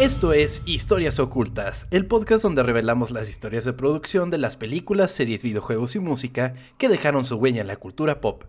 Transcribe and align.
Esto 0.00 0.32
es 0.32 0.62
Historias 0.64 1.18
Ocultas, 1.18 1.86
el 1.90 2.06
podcast 2.06 2.42
donde 2.42 2.62
revelamos 2.62 3.10
las 3.10 3.28
historias 3.28 3.66
de 3.66 3.74
producción 3.74 4.30
de 4.30 4.38
las 4.38 4.56
películas, 4.56 5.10
series, 5.10 5.42
videojuegos 5.42 5.94
y 5.94 5.98
música 5.98 6.54
que 6.78 6.88
dejaron 6.88 7.22
su 7.26 7.36
huella 7.36 7.60
en 7.60 7.66
la 7.66 7.76
cultura 7.76 8.22
pop. 8.22 8.44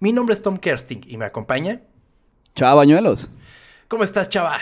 Mi 0.00 0.12
nombre 0.12 0.34
es 0.34 0.42
Tom 0.42 0.58
Kersting 0.58 1.02
y 1.06 1.16
me 1.16 1.24
acompaña. 1.24 1.80
Chava 2.56 2.74
Bañuelos. 2.74 3.30
¿Cómo 3.86 4.02
estás, 4.02 4.28
chava? 4.28 4.58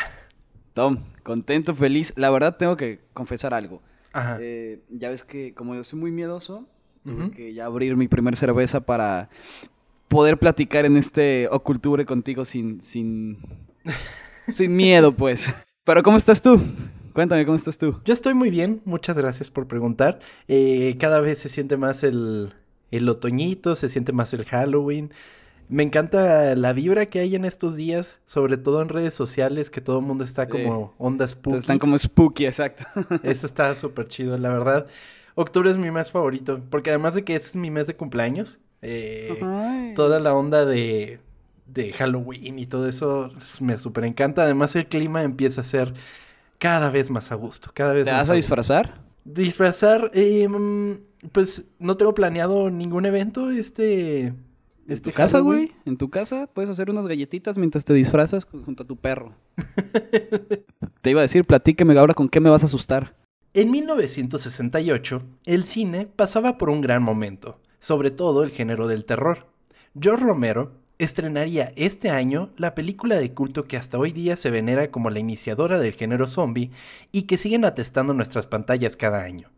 Tom, 0.74 0.98
contento, 1.22 1.74
feliz. 1.74 2.12
La 2.14 2.28
verdad 2.28 2.58
tengo 2.58 2.76
que 2.76 3.00
confesar 3.14 3.54
algo. 3.54 3.80
Ajá. 4.12 4.36
Eh, 4.38 4.82
ya 4.90 5.08
ves 5.08 5.24
que 5.24 5.54
como 5.54 5.74
yo 5.74 5.82
soy 5.82 5.98
muy 5.98 6.10
miedoso, 6.10 6.68
tuve 7.06 7.30
que 7.30 7.54
ya 7.54 7.64
abrir 7.64 7.96
mi 7.96 8.06
primer 8.06 8.36
cerveza 8.36 8.80
para 8.80 9.30
poder 10.08 10.38
platicar 10.38 10.84
en 10.84 10.98
este 10.98 11.48
Oculture 11.50 12.04
contigo 12.04 12.44
sin, 12.44 12.82
sin, 12.82 13.38
sin 14.52 14.76
miedo, 14.76 15.10
pues. 15.10 15.50
Pero 15.84 16.02
¿cómo 16.02 16.16
estás 16.16 16.40
tú? 16.40 16.60
Cuéntame, 17.12 17.44
¿cómo 17.44 17.56
estás 17.56 17.78
tú? 17.78 18.00
Yo 18.04 18.12
estoy 18.14 18.34
muy 18.34 18.50
bien, 18.50 18.80
muchas 18.84 19.16
gracias 19.16 19.50
por 19.50 19.66
preguntar. 19.66 20.18
Eh, 20.48 20.96
cada 20.98 21.20
vez 21.20 21.38
se 21.38 21.48
siente 21.48 21.76
más 21.76 22.02
el, 22.02 22.54
el 22.90 23.08
otoñito, 23.08 23.74
se 23.74 23.88
siente 23.88 24.12
más 24.12 24.32
el 24.34 24.44
Halloween. 24.44 25.12
Me 25.68 25.82
encanta 25.82 26.54
la 26.56 26.72
vibra 26.72 27.06
que 27.06 27.20
hay 27.20 27.34
en 27.36 27.44
estos 27.44 27.76
días, 27.76 28.16
sobre 28.26 28.56
todo 28.56 28.82
en 28.82 28.88
redes 28.88 29.14
sociales, 29.14 29.70
que 29.70 29.80
todo 29.80 30.00
el 30.00 30.06
mundo 30.06 30.24
está 30.24 30.44
Sí. 30.44 30.50
como 30.50 30.94
onda 30.98 31.26
spooky. 31.28 31.56
Están 31.58 31.78
como 31.78 31.96
spooky, 31.98 32.46
exacto. 32.46 32.84
Eso 33.22 33.46
está 33.46 33.74
súper 33.74 34.08
chido, 34.08 34.36
la 34.38 34.48
verdad. 34.50 34.86
Octubre 35.34 35.70
es 35.70 35.78
mi 35.78 35.90
mes 35.90 36.10
favorito, 36.10 36.60
porque 36.70 36.90
además 36.90 37.14
de 37.14 37.24
que 37.24 37.34
es 37.34 37.56
mi 37.56 37.70
mes 37.70 37.86
de 37.86 37.96
cumpleaños, 37.96 38.58
eh, 38.82 39.92
toda 39.96 40.20
la 40.20 40.34
onda 40.34 40.64
de, 40.64 41.18
de 41.74 41.92
Halloween 41.92 42.58
y 42.58 42.66
todo 42.66 42.88
eso 42.88 43.32
me 43.60 43.76
súper 43.76 44.04
encanta. 44.04 44.44
Además 44.44 44.74
el 44.76 44.86
clima 44.86 45.22
empieza 45.22 45.60
a 45.60 45.64
ser 45.64 45.94
cada 46.58 46.90
vez 46.90 47.10
más 47.10 47.32
a 47.32 47.34
gusto, 47.34 47.70
cada 47.74 47.92
vez 47.92 48.04
¿Te 48.04 48.12
más 48.12 48.20
vas 48.20 48.30
a 48.30 48.34
disfrazar? 48.34 49.02
Disfrazar, 49.24 50.10
eh, 50.14 50.48
mm, 50.48 51.28
pues 51.32 51.72
no 51.78 51.96
tengo 51.96 52.14
planeado 52.14 52.70
ningún 52.70 53.06
evento 53.06 53.50
este... 53.50 54.32
¿En 54.86 54.92
este 54.92 55.10
tu 55.10 55.16
casa, 55.16 55.38
güey? 55.38 55.72
¿En 55.86 55.96
tu 55.96 56.10
casa? 56.10 56.46
Puedes 56.52 56.68
hacer 56.68 56.90
unas 56.90 57.06
galletitas 57.06 57.56
mientras 57.56 57.86
te 57.86 57.94
disfrazas 57.94 58.44
junto 58.44 58.82
a 58.82 58.86
tu 58.86 58.96
perro. 58.96 59.32
te 61.00 61.10
iba 61.10 61.20
a 61.20 61.22
decir, 61.22 61.46
platíqueme 61.46 61.98
ahora 61.98 62.12
con 62.12 62.28
qué 62.28 62.38
me 62.38 62.50
vas 62.50 62.62
a 62.64 62.66
asustar. 62.66 63.16
En 63.54 63.70
1968, 63.70 65.22
el 65.46 65.64
cine 65.64 66.06
pasaba 66.06 66.58
por 66.58 66.68
un 66.68 66.82
gran 66.82 67.02
momento, 67.02 67.60
sobre 67.78 68.10
todo 68.10 68.42
el 68.42 68.50
género 68.50 68.86
del 68.86 69.06
terror. 69.06 69.46
George 69.98 70.24
Romero 70.24 70.72
estrenaría 70.98 71.72
este 71.76 72.10
año 72.10 72.50
la 72.56 72.74
película 72.74 73.16
de 73.16 73.32
culto 73.32 73.64
que 73.64 73.76
hasta 73.76 73.98
hoy 73.98 74.12
día 74.12 74.36
se 74.36 74.50
venera 74.50 74.90
como 74.90 75.10
la 75.10 75.18
iniciadora 75.18 75.78
del 75.78 75.92
género 75.92 76.26
zombie 76.26 76.70
y 77.12 77.22
que 77.22 77.38
siguen 77.38 77.64
atestando 77.64 78.14
nuestras 78.14 78.46
pantallas 78.46 78.96
cada 78.96 79.22
año. 79.22 79.50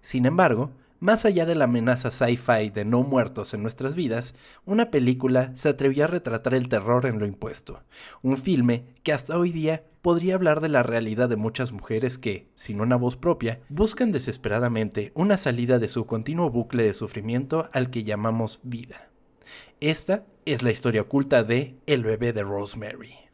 Sin 0.00 0.26
embargo, 0.26 0.70
más 0.98 1.26
allá 1.26 1.44
de 1.44 1.54
la 1.54 1.64
amenaza 1.64 2.10
sci-fi 2.10 2.70
de 2.70 2.86
no 2.86 3.02
muertos 3.02 3.52
en 3.52 3.60
nuestras 3.60 3.96
vidas, 3.96 4.34
una 4.64 4.90
película 4.90 5.50
se 5.54 5.68
atrevió 5.68 6.04
a 6.04 6.08
retratar 6.08 6.54
el 6.54 6.68
terror 6.68 7.04
en 7.04 7.18
lo 7.18 7.26
impuesto. 7.26 7.82
Un 8.22 8.38
filme 8.38 8.84
que 9.02 9.12
hasta 9.12 9.38
hoy 9.38 9.52
día 9.52 9.84
podría 10.00 10.36
hablar 10.36 10.62
de 10.62 10.70
la 10.70 10.82
realidad 10.82 11.28
de 11.28 11.36
muchas 11.36 11.72
mujeres 11.72 12.16
que, 12.16 12.48
sin 12.54 12.80
una 12.80 12.96
voz 12.96 13.16
propia, 13.16 13.60
buscan 13.68 14.10
desesperadamente 14.10 15.12
una 15.14 15.36
salida 15.36 15.78
de 15.78 15.88
su 15.88 16.06
continuo 16.06 16.48
bucle 16.48 16.84
de 16.84 16.94
sufrimiento 16.94 17.68
al 17.72 17.90
que 17.90 18.04
llamamos 18.04 18.60
vida. 18.62 19.10
Esta 19.80 20.24
es 20.46 20.62
la 20.62 20.70
historia 20.70 21.02
oculta 21.02 21.42
de 21.42 21.74
El 21.86 22.02
bebé 22.02 22.32
de 22.32 22.42
Rosemary. 22.42 23.25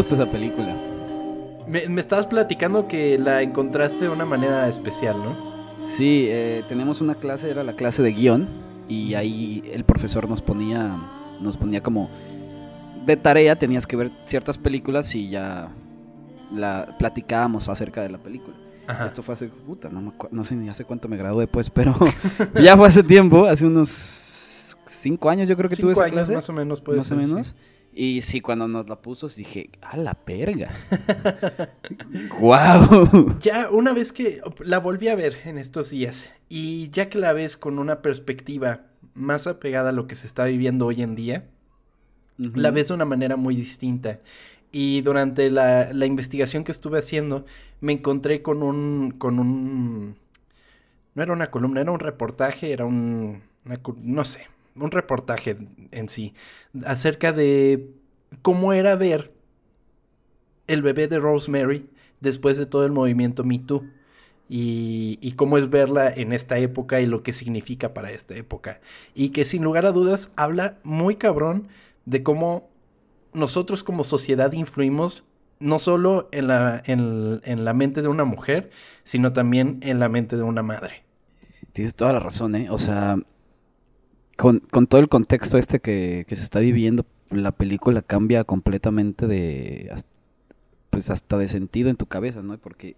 Gusta 0.00 0.14
esa 0.14 0.30
película. 0.30 0.74
Me, 1.66 1.86
me 1.90 2.00
estabas 2.00 2.26
platicando 2.26 2.88
que 2.88 3.18
la 3.18 3.42
encontraste 3.42 4.04
de 4.06 4.08
una 4.08 4.24
manera 4.24 4.66
especial, 4.66 5.14
¿no? 5.18 5.36
Sí, 5.86 6.24
eh, 6.30 6.64
tenemos 6.68 7.02
una 7.02 7.16
clase, 7.16 7.50
era 7.50 7.62
la 7.64 7.74
clase 7.74 8.02
de 8.02 8.10
guion, 8.12 8.48
y 8.88 9.12
ahí 9.12 9.62
el 9.74 9.84
profesor 9.84 10.26
nos 10.26 10.40
ponía, 10.40 10.96
nos 11.38 11.58
ponía 11.58 11.82
como 11.82 12.08
de 13.04 13.18
tarea, 13.18 13.56
tenías 13.56 13.86
que 13.86 13.96
ver 13.96 14.10
ciertas 14.24 14.56
películas 14.56 15.14
y 15.14 15.28
ya 15.28 15.68
la 16.50 16.96
platicábamos 16.98 17.68
acerca 17.68 18.02
de 18.02 18.08
la 18.08 18.18
película. 18.18 18.56
Ajá. 18.86 19.04
Esto 19.04 19.22
fue 19.22 19.34
hace, 19.34 19.48
puta, 19.48 19.90
no, 19.90 20.00
me 20.00 20.12
no 20.30 20.44
sé 20.44 20.56
ni 20.56 20.70
hace 20.70 20.86
cuánto 20.86 21.08
me 21.08 21.18
gradué, 21.18 21.46
pues, 21.46 21.68
pero 21.68 21.94
ya 22.62 22.74
fue 22.74 22.88
hace 22.88 23.02
tiempo, 23.02 23.44
hace 23.44 23.66
unos 23.66 24.74
cinco 24.86 25.28
años 25.28 25.46
yo 25.46 25.58
creo 25.58 25.68
que 25.68 25.76
tuve 25.76 25.94
Cinco 25.94 26.00
esa 26.00 26.04
años 26.06 26.14
clase. 26.14 26.34
más 26.36 26.48
o 26.48 26.52
menos 26.54 26.80
puede 26.80 26.96
más 27.00 27.06
ser, 27.06 27.18
o 27.18 27.42
sí. 27.42 27.52
Y 27.92 28.20
sí, 28.20 28.40
cuando 28.40 28.68
nos 28.68 28.88
la 28.88 29.02
puso, 29.02 29.28
dije, 29.28 29.70
a 29.82 29.96
la 29.96 30.14
perga. 30.14 30.70
¡Guau! 32.38 33.38
Ya 33.40 33.68
una 33.70 33.92
vez 33.92 34.12
que 34.12 34.40
la 34.60 34.78
volví 34.78 35.08
a 35.08 35.16
ver 35.16 35.36
en 35.44 35.58
estos 35.58 35.90
días 35.90 36.30
y 36.48 36.90
ya 36.90 37.08
que 37.08 37.18
la 37.18 37.32
ves 37.32 37.56
con 37.56 37.78
una 37.78 38.00
perspectiva 38.00 38.86
más 39.14 39.46
apegada 39.46 39.90
a 39.90 39.92
lo 39.92 40.06
que 40.06 40.14
se 40.14 40.26
está 40.26 40.44
viviendo 40.44 40.86
hoy 40.86 41.02
en 41.02 41.14
día, 41.16 41.48
la 42.38 42.70
ves 42.70 42.88
de 42.88 42.94
una 42.94 43.04
manera 43.04 43.36
muy 43.36 43.56
distinta. 43.56 44.20
Y 44.72 45.00
durante 45.00 45.50
la, 45.50 45.92
la 45.92 46.06
investigación 46.06 46.62
que 46.62 46.72
estuve 46.72 46.98
haciendo, 46.98 47.44
me 47.80 47.92
encontré 47.92 48.40
con 48.40 48.62
un, 48.62 49.10
con 49.10 49.40
un, 49.40 50.16
no 51.14 51.22
era 51.22 51.32
una 51.32 51.50
columna, 51.50 51.80
era 51.80 51.90
un 51.90 51.98
reportaje, 51.98 52.72
era 52.72 52.84
un, 52.84 53.42
una 53.64 53.80
no 54.02 54.24
sé, 54.24 54.46
un 54.74 54.90
reportaje 54.90 55.56
en 55.90 56.08
sí, 56.08 56.34
acerca 56.84 57.32
de 57.32 57.90
cómo 58.42 58.72
era 58.72 58.94
ver 58.96 59.32
el 60.66 60.82
bebé 60.82 61.08
de 61.08 61.18
Rosemary 61.18 61.88
después 62.20 62.58
de 62.58 62.66
todo 62.66 62.84
el 62.86 62.92
movimiento 62.92 63.44
Me 63.44 63.58
Too. 63.58 63.84
Y, 64.52 65.20
y 65.22 65.32
cómo 65.32 65.58
es 65.58 65.70
verla 65.70 66.10
en 66.10 66.32
esta 66.32 66.58
época 66.58 67.00
y 67.00 67.06
lo 67.06 67.22
que 67.22 67.32
significa 67.32 67.94
para 67.94 68.10
esta 68.10 68.34
época. 68.34 68.80
Y 69.14 69.28
que 69.28 69.44
sin 69.44 69.62
lugar 69.62 69.86
a 69.86 69.92
dudas 69.92 70.32
habla 70.34 70.80
muy 70.82 71.14
cabrón 71.14 71.68
de 72.04 72.24
cómo 72.24 72.68
nosotros 73.32 73.84
como 73.84 74.02
sociedad 74.02 74.50
influimos 74.50 75.22
no 75.60 75.78
solo 75.78 76.28
en 76.32 76.48
la, 76.48 76.82
en, 76.86 77.40
en 77.44 77.64
la 77.64 77.74
mente 77.74 78.02
de 78.02 78.08
una 78.08 78.24
mujer, 78.24 78.70
sino 79.04 79.32
también 79.32 79.78
en 79.82 80.00
la 80.00 80.08
mente 80.08 80.36
de 80.36 80.42
una 80.42 80.64
madre. 80.64 81.04
Tienes 81.72 81.94
toda 81.94 82.12
la 82.12 82.18
razón, 82.18 82.56
¿eh? 82.56 82.70
O 82.70 82.78
sea, 82.78 83.18
con, 84.40 84.60
con 84.60 84.86
todo 84.86 85.00
el 85.00 85.08
contexto 85.08 85.58
este 85.58 85.80
que, 85.80 86.24
que 86.26 86.36
se 86.36 86.42
está 86.42 86.60
viviendo, 86.60 87.04
la 87.30 87.52
película 87.52 88.02
cambia 88.02 88.44
completamente 88.44 89.26
de... 89.26 89.92
Pues 90.88 91.10
hasta 91.10 91.38
de 91.38 91.46
sentido 91.46 91.88
en 91.90 91.96
tu 91.96 92.06
cabeza, 92.06 92.42
¿no? 92.42 92.58
Porque 92.58 92.96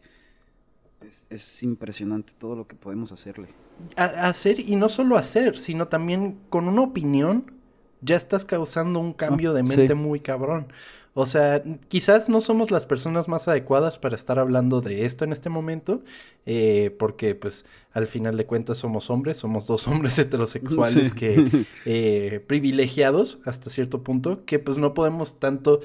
es, 1.03 1.27
es 1.29 1.63
impresionante 1.63 2.33
todo 2.39 2.57
lo 2.57 2.67
que 2.67 2.75
podemos 2.75 3.13
hacerle. 3.13 3.49
A- 3.97 4.29
hacer, 4.29 4.61
y 4.61 4.77
no 4.77 4.89
solo 4.89 5.17
hacer, 5.19 5.59
sino 5.59 5.89
también 5.89 6.39
con 6.49 6.69
una 6.69 6.83
opinión, 6.83 7.53
ya 8.01 8.17
estás 8.17 8.45
causando 8.45 8.99
un 9.01 9.13
cambio 9.13 9.53
de 9.53 9.67
sí. 9.67 9.77
mente 9.77 9.95
muy 9.95 10.21
cabrón. 10.21 10.69
O 11.15 11.27
sea, 11.27 11.63
quizás 11.89 12.31
no 12.31 12.41
somos 12.41 12.71
las 12.71 12.87
personas 12.87 13.29
más 13.29 13.47
adecuadas 13.47 13.99
para 13.99 14.17
estar 14.17 14.39
hablando 14.39 14.81
de 14.81 15.05
esto 15.05 15.25
en 15.25 15.33
este 15.33 15.51
momento, 15.51 16.03
eh, 16.47 16.95
porque 16.99 17.35
pues 17.35 17.67
al 17.93 18.07
final 18.07 18.39
de 18.39 18.47
cuentas 18.47 18.79
somos 18.79 19.11
hombres, 19.11 19.37
somos 19.37 19.67
dos 19.67 19.87
hombres 19.89 20.19
heterosexuales 20.19 21.09
Sí. 21.09 21.15
que 21.15 21.67
eh, 21.85 22.43
privilegiados 22.47 23.39
hasta 23.45 23.69
cierto 23.69 24.03
punto, 24.03 24.45
que 24.47 24.59
pues 24.59 24.79
no 24.79 24.95
podemos 24.95 25.39
tanto 25.39 25.81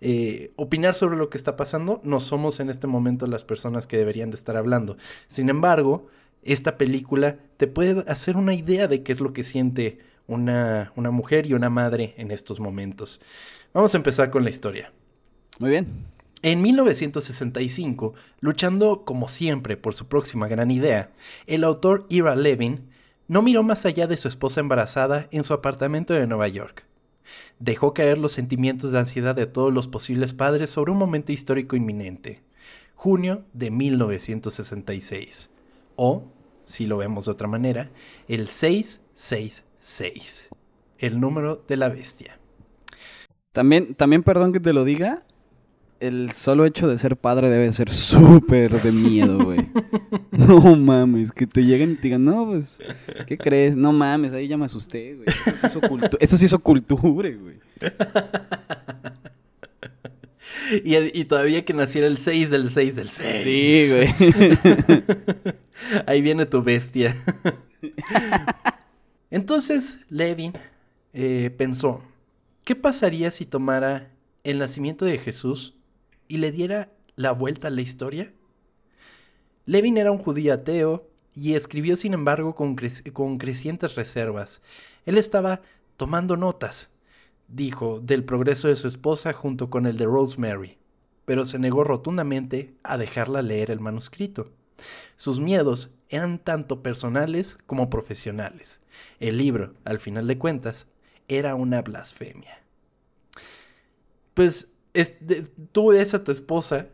eh, 0.00 0.50
opinar 0.56 0.94
sobre 0.94 1.16
lo 1.16 1.30
que 1.30 1.38
está 1.38 1.54
pasando, 1.54 2.00
no 2.02 2.18
somos 2.18 2.58
en 2.58 2.68
este 2.68 2.88
momento 2.88 3.28
las 3.28 3.44
personas 3.44 3.86
que 3.86 3.96
deberían 3.98 4.30
de 4.30 4.36
estar 4.36 4.56
hablando. 4.56 4.96
Sin 5.28 5.48
embargo, 5.48 6.08
esta 6.42 6.76
película 6.76 7.36
te 7.56 7.68
puede 7.68 8.02
hacer 8.10 8.36
una 8.36 8.52
idea 8.52 8.88
de 8.88 9.04
qué 9.04 9.12
es 9.12 9.20
lo 9.20 9.32
que 9.32 9.44
siente 9.44 9.98
una, 10.26 10.92
una 10.96 11.12
mujer 11.12 11.46
y 11.46 11.54
una 11.54 11.70
madre 11.70 12.14
en 12.16 12.32
estos 12.32 12.58
momentos. 12.58 13.20
Vamos 13.74 13.94
a 13.94 13.96
empezar 13.96 14.30
con 14.30 14.44
la 14.44 14.50
historia. 14.50 14.92
Muy 15.58 15.70
bien. 15.70 16.06
En 16.42 16.60
1965, 16.60 18.14
luchando 18.40 19.04
como 19.04 19.28
siempre 19.28 19.76
por 19.76 19.94
su 19.94 20.08
próxima 20.08 20.48
gran 20.48 20.70
idea, 20.70 21.10
el 21.46 21.64
autor 21.64 22.06
Ira 22.10 22.34
Levin 22.34 22.90
no 23.28 23.42
miró 23.42 23.62
más 23.62 23.86
allá 23.86 24.06
de 24.06 24.16
su 24.16 24.28
esposa 24.28 24.60
embarazada 24.60 25.28
en 25.30 25.44
su 25.44 25.54
apartamento 25.54 26.12
de 26.12 26.26
Nueva 26.26 26.48
York. 26.48 26.84
Dejó 27.60 27.94
caer 27.94 28.18
los 28.18 28.32
sentimientos 28.32 28.92
de 28.92 28.98
ansiedad 28.98 29.34
de 29.34 29.46
todos 29.46 29.72
los 29.72 29.88
posibles 29.88 30.34
padres 30.34 30.70
sobre 30.70 30.92
un 30.92 30.98
momento 30.98 31.32
histórico 31.32 31.76
inminente. 31.76 32.42
Junio 32.94 33.44
de 33.52 33.70
1966. 33.70 35.48
O, 35.96 36.24
si 36.64 36.86
lo 36.86 36.98
vemos 36.98 37.24
de 37.24 37.30
otra 37.30 37.48
manera, 37.48 37.90
el 38.28 38.48
666. 38.48 40.50
El 40.98 41.20
número 41.20 41.64
de 41.68 41.76
la 41.76 41.88
bestia. 41.88 42.41
También, 43.52 43.94
también 43.94 44.22
perdón 44.22 44.52
que 44.52 44.60
te 44.60 44.72
lo 44.72 44.84
diga, 44.84 45.22
el 46.00 46.32
solo 46.32 46.66
hecho 46.66 46.88
de 46.88 46.98
ser 46.98 47.16
padre 47.16 47.48
debe 47.48 47.70
ser 47.72 47.92
súper 47.92 48.82
de 48.82 48.92
miedo, 48.92 49.44
güey. 49.44 49.60
No 50.32 50.76
mames, 50.76 51.30
que 51.30 51.46
te 51.46 51.62
lleguen 51.62 51.92
y 51.92 51.94
te 51.96 52.02
digan, 52.02 52.24
no, 52.24 52.46
pues, 52.46 52.80
¿qué 53.26 53.36
crees? 53.36 53.76
No 53.76 53.92
mames, 53.92 54.32
ahí 54.32 54.48
ya 54.48 54.56
me 54.56 54.64
asusté, 54.64 55.14
güey. 55.14 55.26
Eso 56.18 56.36
sí 56.36 56.46
hizo, 56.46 56.58
cultura, 56.58 57.30
güey. 57.30 57.60
Y, 60.84 60.96
y, 60.96 61.24
todavía 61.26 61.64
que 61.64 61.74
naciera 61.74 62.06
el 62.06 62.16
6 62.16 62.50
del 62.50 62.70
6 62.70 62.96
del 62.96 63.08
6. 63.08 63.42
Sí, 63.42 63.88
güey. 63.92 65.04
Ahí 66.06 66.22
viene 66.22 66.46
tu 66.46 66.62
bestia. 66.62 67.14
Entonces, 69.30 69.98
Levin 70.08 70.52
eh, 71.12 71.52
pensó, 71.56 72.02
¿qué 72.64 72.76
pasaría 72.76 73.30
si 73.30 73.46
tomara 73.46 74.10
el 74.44 74.58
nacimiento 74.58 75.04
de 75.04 75.18
Jesús 75.18 75.74
y 76.28 76.38
le 76.38 76.52
diera 76.52 76.92
la 77.16 77.32
vuelta 77.32 77.68
a 77.68 77.70
la 77.70 77.80
historia? 77.80 78.32
Levin 79.66 79.96
era 79.96 80.12
un 80.12 80.18
judío 80.18 80.54
ateo 80.54 81.08
y 81.34 81.54
escribió 81.54 81.96
sin 81.96 82.14
embargo 82.14 82.54
con, 82.54 82.76
con 83.12 83.38
crecientes 83.38 83.94
reservas. 83.94 84.60
Él 85.06 85.18
estaba 85.18 85.62
tomando 85.96 86.36
notas, 86.36 86.90
dijo, 87.48 88.00
del 88.00 88.24
progreso 88.24 88.68
de 88.68 88.76
su 88.76 88.86
esposa 88.86 89.32
junto 89.32 89.70
con 89.70 89.86
el 89.86 89.96
de 89.98 90.06
Rosemary, 90.06 90.78
pero 91.24 91.44
se 91.44 91.58
negó 91.58 91.84
rotundamente 91.84 92.74
a 92.82 92.98
dejarla 92.98 93.42
leer 93.42 93.70
el 93.70 93.80
manuscrito. 93.80 94.50
Sus 95.16 95.38
miedos 95.38 95.90
eran 96.08 96.38
tanto 96.38 96.82
personales 96.82 97.56
como 97.66 97.88
profesionales. 97.88 98.80
El 99.20 99.38
libro, 99.38 99.74
al 99.84 99.98
final 99.98 100.26
de 100.26 100.38
cuentas, 100.38 100.86
era 101.28 101.54
una 101.54 101.82
blasfemia. 101.82 102.58
Pues 104.34 104.68
tú 105.72 105.88
ves 105.88 106.14
a 106.14 106.24
tu 106.24 106.32
esposa 106.32 106.88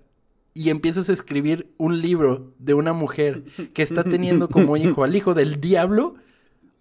y 0.54 0.70
empiezas 0.70 1.08
a 1.08 1.12
escribir 1.12 1.72
un 1.76 2.00
libro 2.00 2.52
de 2.58 2.74
una 2.74 2.92
mujer 2.92 3.44
que 3.74 3.82
está 3.82 4.04
teniendo 4.04 4.48
como 4.48 4.76
hijo 4.76 5.04
al 5.04 5.14
hijo 5.14 5.34
del 5.34 5.60
diablo, 5.60 6.16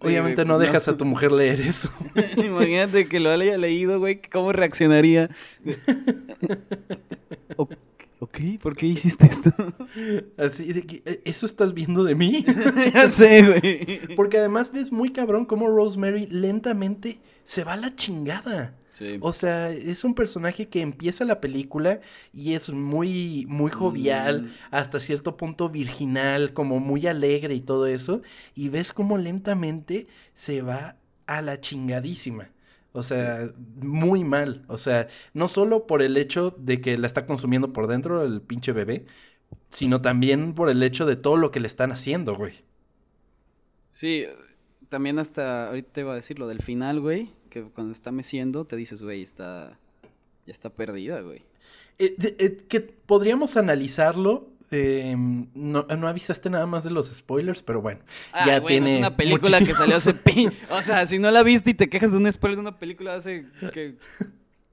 obviamente 0.00 0.44
no 0.44 0.58
dejas 0.58 0.88
a 0.88 0.96
tu 0.96 1.04
mujer 1.04 1.32
leer 1.32 1.60
eso. 1.60 1.90
Imagínate 2.36 3.08
que 3.08 3.20
lo 3.20 3.30
haya 3.30 3.56
leído, 3.56 4.00
güey, 4.00 4.20
¿cómo 4.20 4.52
reaccionaría? 4.52 5.30
ok, 8.20 8.38
¿por 8.60 8.76
qué 8.76 8.86
hiciste 8.86 9.26
esto? 9.26 9.52
Así 10.36 10.72
de 10.72 10.82
que, 10.82 11.02
¿e-, 11.04 11.22
¿eso 11.24 11.46
estás 11.46 11.74
viendo 11.74 12.04
de 12.04 12.14
mí? 12.14 12.44
ya 12.94 13.10
sé, 13.10 13.42
güey. 13.42 14.14
Porque 14.14 14.38
además 14.38 14.72
ves 14.72 14.92
muy 14.92 15.10
cabrón 15.10 15.44
cómo 15.44 15.68
Rosemary 15.68 16.26
lentamente 16.26 17.20
se 17.44 17.64
va 17.64 17.74
a 17.74 17.76
la 17.76 17.94
chingada. 17.96 18.74
O 19.20 19.32
sea, 19.32 19.70
es 19.70 20.04
un 20.04 20.14
personaje 20.14 20.68
que 20.68 20.80
empieza 20.80 21.24
la 21.24 21.40
película 21.40 22.00
y 22.32 22.54
es 22.54 22.70
muy, 22.70 23.46
muy 23.48 23.70
jovial, 23.70 24.42
mm. 24.42 24.50
hasta 24.70 24.98
cierto 24.98 25.36
punto 25.36 25.68
virginal, 25.68 26.52
como 26.52 26.80
muy 26.80 27.06
alegre 27.06 27.54
y 27.54 27.60
todo 27.60 27.86
eso. 27.86 28.22
Y 28.54 28.70
ves 28.70 28.92
cómo 28.92 29.18
lentamente 29.18 30.08
se 30.34 30.62
va 30.62 30.96
a 31.26 31.42
la 31.42 31.60
chingadísima. 31.60 32.50
O 32.92 33.02
sea, 33.02 33.50
muy 33.76 34.24
mal. 34.24 34.64
O 34.68 34.78
sea, 34.78 35.08
no 35.34 35.48
solo 35.48 35.86
por 35.86 36.02
el 36.02 36.16
hecho 36.16 36.54
de 36.58 36.80
que 36.80 36.98
la 36.98 37.06
está 37.06 37.26
consumiendo 37.26 37.72
por 37.72 37.86
dentro 37.86 38.24
el 38.24 38.40
pinche 38.40 38.72
bebé, 38.72 39.06
sino 39.70 40.00
también 40.00 40.54
por 40.54 40.70
el 40.70 40.82
hecho 40.82 41.06
de 41.06 41.16
todo 41.16 41.36
lo 41.36 41.50
que 41.50 41.60
le 41.60 41.66
están 41.66 41.92
haciendo, 41.92 42.34
güey. 42.34 42.54
Sí, 43.88 44.24
también 44.88 45.18
hasta, 45.18 45.68
ahorita 45.68 45.92
te 45.92 46.00
iba 46.00 46.12
a 46.12 46.16
decir 46.16 46.38
lo 46.38 46.48
del 46.48 46.62
final, 46.62 47.00
güey, 47.00 47.32
que 47.50 47.62
cuando 47.62 47.92
está 47.92 48.10
meciendo 48.10 48.64
te 48.64 48.76
dices, 48.76 49.02
güey, 49.02 49.22
está, 49.22 49.78
ya 50.46 50.52
está 50.52 50.70
perdida, 50.70 51.20
güey. 51.20 51.42
Eh, 51.98 52.14
eh, 52.18 52.56
que 52.68 52.80
podríamos 52.80 53.56
analizarlo 53.56 54.48
eh, 54.70 55.14
no, 55.16 55.82
no, 55.84 56.08
avisaste 56.08 56.50
nada 56.50 56.66
más 56.66 56.84
de 56.84 56.90
los 56.90 57.06
spoilers, 57.06 57.62
pero 57.62 57.80
bueno. 57.80 58.00
Ah, 58.32 58.46
ya 58.46 58.60
tiene. 58.64 58.92
Es 58.92 58.98
una 58.98 59.16
película 59.16 59.58
que 59.58 59.74
salió 59.74 59.96
hace. 59.96 60.14
Pin... 60.14 60.52
O 60.70 60.82
sea, 60.82 61.06
si 61.06 61.18
no 61.18 61.30
la 61.30 61.42
viste 61.42 61.70
y 61.70 61.74
te 61.74 61.88
quejas 61.88 62.12
de 62.12 62.18
un 62.18 62.32
spoiler 62.32 62.56
de 62.56 62.60
una 62.62 62.78
película 62.78 63.14
hace. 63.14 63.46
que 63.72 63.96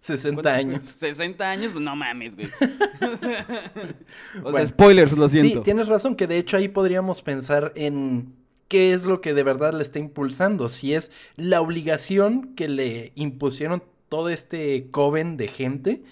60 0.05 0.53
años. 0.53 0.87
60 0.87 1.49
años, 1.49 1.71
pues 1.71 1.83
no 1.83 1.95
mames, 1.95 2.35
güey. 2.35 2.47
o 4.43 4.53
sea, 4.53 4.65
spoilers, 4.65 5.13
lo 5.13 5.27
siento. 5.27 5.57
Sí, 5.57 5.63
tienes 5.63 5.87
razón, 5.87 6.15
que 6.15 6.27
de 6.27 6.37
hecho 6.37 6.57
ahí 6.57 6.67
podríamos 6.67 7.21
pensar 7.21 7.71
en 7.75 8.35
qué 8.67 8.93
es 8.93 9.05
lo 9.05 9.21
que 9.21 9.33
de 9.33 9.43
verdad 9.43 9.73
le 9.73 9.81
está 9.81 9.99
impulsando. 9.99 10.69
Si 10.69 10.93
es 10.93 11.11
la 11.37 11.61
obligación 11.61 12.53
que 12.55 12.67
le 12.67 13.13
impusieron 13.15 13.83
todo 14.09 14.29
este 14.29 14.89
coven 14.91 15.37
de 15.37 15.47
gente 15.47 16.03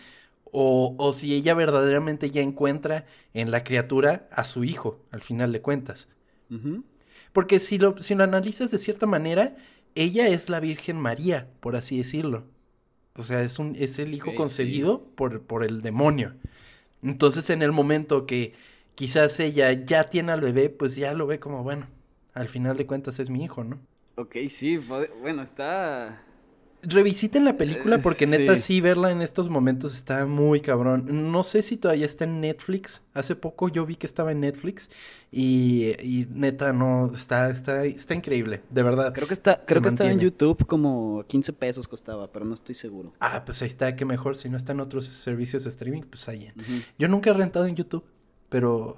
o, 0.53 1.13
si 1.13 1.33
ella 1.33 1.55
verdaderamente 1.55 2.29
ya 2.29 2.41
encuentra 2.41 3.05
en 3.33 3.49
la 3.49 3.63
criatura 3.63 4.29
a 4.31 4.43
su 4.43 4.63
hijo, 4.63 5.03
al 5.11 5.21
final 5.21 5.51
de 5.51 5.61
cuentas. 5.61 6.07
Porque 7.33 7.59
si 7.59 7.79
lo, 7.79 7.97
si 7.97 8.13
lo 8.13 8.23
analizas 8.23 8.69
de 8.69 8.77
cierta 8.77 9.07
manera, 9.07 9.55
ella 9.95 10.27
es 10.27 10.49
la 10.49 10.59
Virgen 10.59 10.97
María, 10.97 11.49
por 11.59 11.75
así 11.75 11.97
decirlo. 11.97 12.45
O 13.15 13.23
sea, 13.23 13.41
es, 13.41 13.57
un, 13.57 13.75
es 13.75 13.97
el 13.97 14.13
hijo 14.13 14.35
concebido 14.35 15.03
por, 15.15 15.41
por 15.41 15.63
el 15.63 15.81
demonio. 15.81 16.35
Entonces, 17.01 17.49
en 17.49 17.63
el 17.63 17.71
momento 17.71 18.27
que 18.27 18.53
quizás 18.93 19.39
ella 19.39 19.71
ya 19.73 20.09
tiene 20.09 20.31
al 20.31 20.41
bebé, 20.41 20.69
pues 20.69 20.95
ya 20.95 21.13
lo 21.13 21.25
ve 21.25 21.39
como, 21.39 21.63
bueno, 21.63 21.87
al 22.33 22.47
final 22.47 22.77
de 22.77 22.85
cuentas 22.85 23.19
es 23.19 23.29
mi 23.31 23.43
hijo, 23.43 23.63
¿no? 23.63 23.79
Ok, 24.15 24.35
sí, 24.49 24.77
bueno, 24.77 25.41
está 25.41 26.23
Revisiten 26.85 27.45
la 27.45 27.55
película 27.55 27.99
porque 27.99 28.27
neta 28.27 28.57
sí. 28.57 28.81
verla 28.81 29.11
en 29.11 29.21
estos 29.21 29.49
momentos 29.49 29.93
está 29.93 30.25
muy 30.25 30.59
cabrón. 30.59 31.31
No 31.31 31.43
sé 31.43 31.61
si 31.61 31.77
todavía 31.77 32.05
está 32.05 32.25
en 32.25 32.41
Netflix. 32.41 33.01
Hace 33.13 33.35
poco 33.35 33.69
yo 33.69 33.85
vi 33.85 33.95
que 33.95 34.05
estaba 34.05 34.33
en 34.33 34.41
Netflix 34.41 34.89
y, 35.31 36.27
neta 36.29 36.73
no 36.73 37.09
está 37.13 37.49
está 37.49 37.85
está 37.85 38.15
increíble, 38.15 38.63
de 38.69 38.83
verdad. 38.83 39.13
Creo 39.13 39.27
que 39.27 39.33
está 39.33 39.63
creo 39.65 39.81
que 39.81 39.87
está 39.87 40.11
en 40.11 40.19
YouTube 40.19 40.65
como 40.65 41.23
15 41.27 41.53
pesos 41.53 41.87
costaba, 41.87 42.31
pero 42.31 42.43
no 42.43 42.53
estoy 42.53 42.75
seguro. 42.75 43.13
Ah, 43.21 43.43
pues 43.45 43.61
ahí 43.61 43.67
está, 43.67 43.95
que 43.95 44.03
mejor 44.03 44.35
si 44.35 44.49
no 44.49 44.57
está 44.57 44.73
en 44.73 44.81
otros 44.81 45.05
servicios 45.05 45.63
de 45.63 45.69
streaming, 45.69 46.01
pues 46.01 46.27
ahí. 46.27 46.51
Yo 46.99 47.07
nunca 47.07 47.29
he 47.29 47.33
rentado 47.33 47.65
en 47.65 47.75
YouTube, 47.75 48.03
pero 48.49 48.97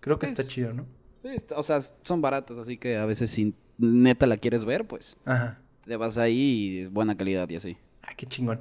creo 0.00 0.18
que 0.18 0.26
está 0.26 0.44
chido, 0.44 0.74
¿no? 0.74 0.84
Sí, 1.18 1.28
o 1.56 1.62
sea, 1.62 1.80
son 1.80 2.20
baratos, 2.20 2.58
así 2.58 2.76
que 2.76 2.96
a 2.98 3.06
veces 3.06 3.30
si 3.30 3.54
neta 3.78 4.26
la 4.26 4.36
quieres 4.36 4.66
ver, 4.66 4.86
pues. 4.86 5.16
Ajá 5.24 5.59
te 5.84 5.96
vas 5.96 6.18
ahí 6.18 6.80
y 6.82 6.86
buena 6.86 7.16
calidad 7.16 7.48
y 7.50 7.56
así. 7.56 7.76
Ah, 8.02 8.12
qué 8.16 8.26
chingón. 8.26 8.60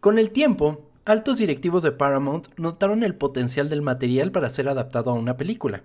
Con 0.00 0.18
el 0.18 0.30
tiempo, 0.30 0.88
altos 1.04 1.38
directivos 1.38 1.82
de 1.82 1.92
Paramount 1.92 2.48
notaron 2.56 3.02
el 3.02 3.14
potencial 3.14 3.68
del 3.68 3.82
material 3.82 4.30
para 4.32 4.50
ser 4.50 4.68
adaptado 4.68 5.10
a 5.10 5.14
una 5.14 5.36
película. 5.36 5.82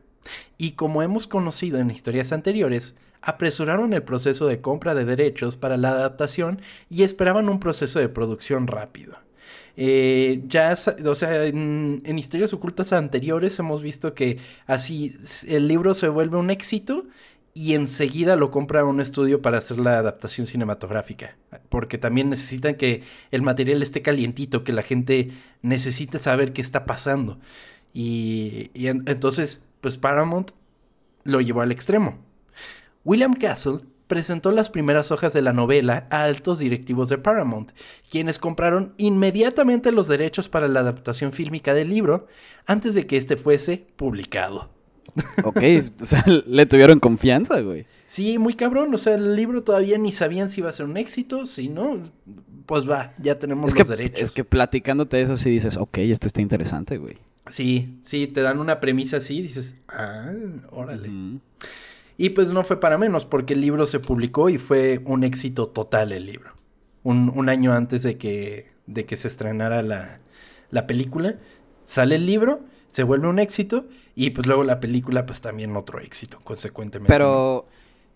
Y 0.57 0.71
como 0.71 1.03
hemos 1.03 1.27
conocido 1.27 1.79
en 1.79 1.91
historias 1.91 2.31
anteriores, 2.31 2.95
apresuraron 3.21 3.93
el 3.93 4.03
proceso 4.03 4.47
de 4.47 4.61
compra 4.61 4.95
de 4.95 5.05
derechos 5.05 5.55
para 5.55 5.77
la 5.77 5.89
adaptación 5.89 6.61
y 6.89 7.03
esperaban 7.03 7.49
un 7.49 7.59
proceso 7.59 7.99
de 7.99 8.09
producción 8.09 8.67
rápido. 8.67 9.17
Eh, 9.77 10.41
ya, 10.47 10.73
o 11.05 11.15
sea, 11.15 11.45
en, 11.45 12.01
en, 12.05 12.17
historias 12.17 12.53
ocultas 12.53 12.93
anteriores 12.93 13.59
hemos 13.59 13.81
visto 13.81 14.13
que 14.13 14.37
así 14.67 15.13
el 15.49 15.67
libro 15.67 15.93
se 15.93 16.07
vuelve 16.07 16.37
un 16.37 16.49
éxito 16.49 17.05
y 17.57 17.73
enseguida 17.73 18.35
lo 18.35 18.51
compra 18.51 18.83
un 18.83 18.99
estudio 18.99 19.41
para 19.41 19.59
hacer 19.59 19.79
la 19.79 19.97
adaptación 19.97 20.45
cinematográfica, 20.45 21.37
porque 21.69 21.97
también 21.97 22.29
necesitan 22.29 22.75
que 22.75 23.01
el 23.31 23.43
material 23.43 23.81
esté 23.81 24.01
calientito, 24.01 24.65
que 24.65 24.73
la 24.73 24.83
gente 24.83 25.31
necesite 25.61 26.19
saber 26.19 26.51
qué 26.51 26.61
está 26.61 26.85
pasando. 26.85 27.39
Y, 27.93 28.71
entonces, 28.73 29.63
pues 29.79 29.97
Paramount 29.97 30.51
lo 31.23 31.39
llevó 31.39 31.61
al 31.61 31.71
extremo. 31.71 32.17
William 33.05 33.33
Castle 33.33 33.79
presentó 34.07 34.51
las 34.51 34.69
primeras 34.69 35.11
hojas 35.11 35.31
de 35.31 35.41
la 35.41 35.53
novela 35.53 36.07
a 36.11 36.23
altos 36.23 36.59
directivos 36.59 37.07
de 37.07 37.19
Paramount, 37.19 37.71
quienes 38.11 38.37
compraron 38.37 38.93
inmediatamente 38.97 39.93
los 39.93 40.09
derechos 40.09 40.49
para 40.49 40.67
la 40.67 40.81
adaptación 40.81 41.31
fílmica 41.31 41.73
del 41.73 41.89
libro 41.89 42.27
antes 42.65 42.95
de 42.95 43.07
que 43.07 43.15
éste 43.15 43.37
fuese 43.37 43.87
publicado. 43.95 44.75
Ok, 45.43 45.61
o 46.01 46.05
sea, 46.05 46.23
le 46.27 46.65
tuvieron 46.65 46.99
confianza, 46.99 47.59
güey. 47.61 47.85
Sí, 48.07 48.37
muy 48.37 48.53
cabrón. 48.53 48.93
O 48.93 48.97
sea, 48.97 49.15
el 49.15 49.35
libro 49.35 49.63
todavía 49.63 49.97
ni 49.97 50.11
sabían 50.11 50.49
si 50.49 50.61
iba 50.61 50.69
a 50.69 50.73
ser 50.73 50.85
un 50.85 50.97
éxito. 50.97 51.45
Si 51.45 51.69
no, 51.69 52.01
pues 52.65 52.89
va, 52.89 53.13
ya 53.17 53.39
tenemos 53.39 53.77
los 53.77 53.87
derechos. 53.87 54.21
Es 54.21 54.31
que 54.31 54.43
platicándote 54.43 55.21
eso, 55.21 55.37
sí 55.37 55.49
dices, 55.49 55.77
ok, 55.77 55.97
esto 55.99 56.27
está 56.27 56.41
interesante, 56.41 56.97
güey. 56.97 57.17
Sí, 57.47 57.99
sí, 58.01 58.27
te 58.27 58.41
dan 58.41 58.59
una 58.59 58.79
premisa 58.79 59.17
así, 59.17 59.41
dices, 59.41 59.75
ah, 59.87 60.31
órale. 60.71 61.11
Y 62.17 62.29
pues 62.29 62.51
no 62.53 62.63
fue 62.63 62.79
para 62.79 62.97
menos, 62.97 63.25
porque 63.25 63.53
el 63.53 63.61
libro 63.61 63.85
se 63.85 63.99
publicó 63.99 64.49
y 64.49 64.57
fue 64.57 65.01
un 65.05 65.23
éxito 65.23 65.67
total 65.67 66.11
el 66.11 66.25
libro. 66.25 66.53
un, 67.03 67.31
un 67.35 67.49
año 67.49 67.73
antes 67.73 68.01
de 68.01 68.17
que, 68.17 68.71
de 68.87 69.05
que 69.05 69.15
se 69.15 69.27
estrenara 69.27 69.83
la, 69.83 70.19
la 70.71 70.87
película. 70.87 71.35
Sale 71.83 72.15
el 72.15 72.25
libro, 72.25 72.61
se 72.87 73.03
vuelve 73.03 73.27
un 73.27 73.37
éxito 73.39 73.87
y 74.15 74.29
pues 74.31 74.47
luego 74.47 74.63
la 74.63 74.79
película 74.79 75.25
pues 75.25 75.41
también 75.41 75.75
otro 75.75 75.99
éxito, 75.99 76.39
consecuentemente. 76.43 77.11
Pero, 77.13 77.67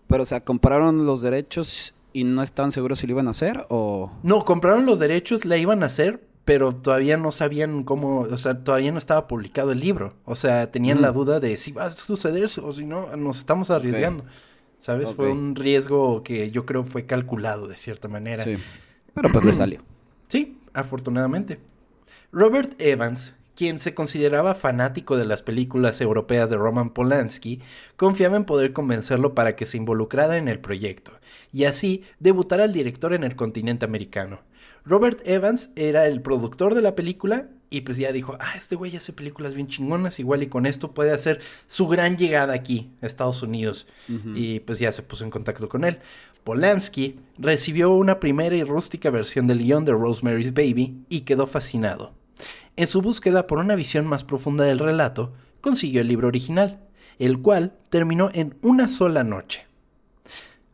pero 0.06 0.22
o 0.22 0.26
sea, 0.26 0.44
compraron 0.44 1.06
los 1.06 1.22
derechos 1.22 1.94
y 2.12 2.24
no 2.24 2.42
estaban 2.42 2.72
seguros 2.72 2.98
si 2.98 3.06
lo 3.06 3.12
iban 3.12 3.28
a 3.28 3.30
hacer 3.30 3.66
o... 3.68 4.10
No, 4.22 4.44
compraron 4.44 4.86
los 4.86 4.98
derechos, 4.98 5.44
la 5.44 5.58
iban 5.58 5.82
a 5.82 5.86
hacer, 5.86 6.26
pero 6.44 6.74
todavía 6.74 7.16
no 7.16 7.30
sabían 7.30 7.84
cómo, 7.84 8.20
o 8.20 8.36
sea, 8.38 8.64
todavía 8.64 8.90
no 8.92 8.98
estaba 8.98 9.28
publicado 9.28 9.72
el 9.72 9.80
libro. 9.80 10.14
O 10.24 10.34
sea, 10.34 10.70
tenían 10.72 11.02
la 11.02 11.12
duda 11.12 11.38
de 11.38 11.56
si 11.56 11.72
va 11.72 11.84
a 11.84 11.90
suceder 11.90 12.50
o 12.62 12.72
si 12.72 12.86
no, 12.86 13.14
nos 13.16 13.38
estamos 13.38 13.70
arriesgando. 13.70 14.24
¿Sabes? 14.78 15.12
Fue 15.12 15.30
un 15.30 15.56
riesgo 15.56 16.22
que 16.22 16.50
yo 16.50 16.64
creo 16.64 16.84
fue 16.84 17.04
calculado 17.04 17.68
de 17.68 17.76
cierta 17.76 18.08
manera. 18.08 18.44
Sí. 18.44 18.56
Pero 19.14 19.30
pues 19.30 19.44
le 19.44 19.52
salió. 19.52 19.80
Sí, 20.30 20.60
afortunadamente. 20.72 21.58
Robert 22.30 22.80
Evans, 22.80 23.34
quien 23.60 23.78
se 23.78 23.92
consideraba 23.92 24.54
fanático 24.54 25.18
de 25.18 25.26
las 25.26 25.42
películas 25.42 26.00
europeas 26.00 26.48
de 26.48 26.56
Roman 26.56 26.88
Polanski, 26.88 27.60
confiaba 27.96 28.38
en 28.38 28.46
poder 28.46 28.72
convencerlo 28.72 29.34
para 29.34 29.54
que 29.54 29.66
se 29.66 29.76
involucrara 29.76 30.38
en 30.38 30.48
el 30.48 30.60
proyecto, 30.60 31.12
y 31.52 31.64
así 31.64 32.02
debutara 32.20 32.64
al 32.64 32.72
director 32.72 33.12
en 33.12 33.22
el 33.22 33.36
continente 33.36 33.84
americano. 33.84 34.40
Robert 34.86 35.20
Evans 35.26 35.68
era 35.76 36.06
el 36.06 36.22
productor 36.22 36.74
de 36.74 36.80
la 36.80 36.94
película 36.94 37.48
y 37.68 37.82
pues 37.82 37.98
ya 37.98 38.12
dijo, 38.12 38.38
ah, 38.40 38.54
este 38.56 38.76
güey 38.76 38.96
hace 38.96 39.12
películas 39.12 39.52
bien 39.52 39.68
chingonas, 39.68 40.20
igual 40.20 40.42
y 40.42 40.46
con 40.46 40.64
esto 40.64 40.92
puede 40.92 41.12
hacer 41.12 41.42
su 41.66 41.86
gran 41.86 42.16
llegada 42.16 42.54
aquí, 42.54 42.88
a 43.02 43.06
Estados 43.06 43.42
Unidos. 43.42 43.88
Y 44.34 44.60
pues 44.60 44.78
ya 44.78 44.90
se 44.90 45.02
puso 45.02 45.24
en 45.24 45.30
contacto 45.30 45.68
con 45.68 45.84
él. 45.84 45.98
Polanski 46.44 47.18
recibió 47.36 47.90
una 47.90 48.20
primera 48.20 48.56
y 48.56 48.64
rústica 48.64 49.10
versión 49.10 49.46
del 49.46 49.58
guion 49.58 49.84
de 49.84 49.92
Rosemary's 49.92 50.54
Baby 50.54 51.04
y 51.10 51.20
quedó 51.20 51.46
fascinado. 51.46 52.18
En 52.76 52.86
su 52.86 53.02
búsqueda 53.02 53.46
por 53.46 53.58
una 53.58 53.74
visión 53.74 54.06
más 54.06 54.24
profunda 54.24 54.64
del 54.64 54.78
relato, 54.78 55.32
consiguió 55.60 56.00
el 56.00 56.08
libro 56.08 56.28
original, 56.28 56.80
el 57.18 57.40
cual 57.40 57.74
terminó 57.90 58.30
en 58.32 58.54
una 58.62 58.88
sola 58.88 59.24
noche. 59.24 59.66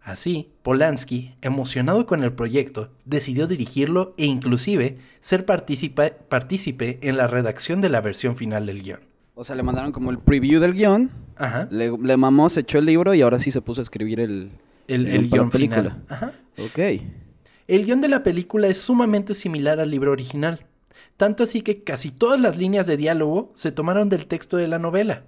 Así, 0.03 0.51
Polanski, 0.63 1.35
emocionado 1.43 2.07
con 2.07 2.23
el 2.23 2.33
proyecto, 2.33 2.91
decidió 3.05 3.49
dirigirlo 3.49 4.15
e 4.17 4.27
inclusive 4.27 4.99
ser 5.21 5.45
partícipe 5.45 6.99
en 7.03 7.17
la 7.17 7.27
redacción 7.27 7.81
de 7.81 7.89
la 7.89 8.01
versión 8.01 8.37
final 8.37 8.67
del 8.67 8.83
guion. 8.83 9.01
O 9.35 9.43
sea, 9.43 9.57
le 9.57 9.65
mandaron 9.65 9.91
como 9.91 10.11
el 10.11 10.19
preview 10.19 10.61
del 10.61 10.75
guion, 10.75 11.11
Ajá. 11.37 11.69
Le, 11.71 12.17
mamó, 12.17 12.49
se 12.49 12.61
echó 12.61 12.79
el 12.79 12.87
libro 12.87 13.15
y 13.15 13.23
ahora 13.23 13.39
sí 13.41 13.51
se 13.51 13.61
puso 13.61 13.81
a 13.81 13.83
escribir 13.83 14.21
el, 14.21 14.51
el, 14.87 15.29
guion 15.29 15.51
película. 15.51 15.99
Ajá. 16.09 16.33
Ok. 16.59 16.79
El 17.67 17.85
guion 17.85 18.01
de 18.01 18.09
la 18.09 18.23
película 18.23 18.69
es 18.69 18.81
sumamente 18.81 19.35
similar 19.35 19.81
al 19.81 19.91
libro 19.91 20.13
original 20.13 20.66
tanto 21.17 21.45
así 21.45 21.63
que 21.63 21.83
casi 21.83 22.11
todas 22.11 22.41
las 22.41 22.57
líneas 22.57 22.87
de 22.87 22.97
diálogo 22.97 23.51
se 23.55 23.73
tomaron 23.73 24.09
del 24.09 24.27
texto 24.27 24.57
de 24.57 24.69
la 24.69 24.79
novela. 24.79 25.25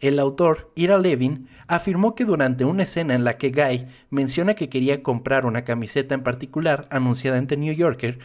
El 0.00 0.18
autor, 0.18 0.72
Ira 0.74 0.98
Levin, 0.98 1.48
afirmó 1.66 2.14
que 2.14 2.24
durante 2.24 2.64
una 2.64 2.82
escena 2.82 3.14
en 3.14 3.24
la 3.24 3.36
que 3.36 3.50
Guy 3.50 3.86
menciona 4.10 4.54
que 4.54 4.68
quería 4.68 5.02
comprar 5.02 5.46
una 5.46 5.62
camiseta 5.64 6.14
en 6.14 6.22
particular 6.22 6.88
anunciada 6.90 7.38
en 7.38 7.46
The 7.46 7.56
New 7.56 7.74
Yorker, 7.74 8.18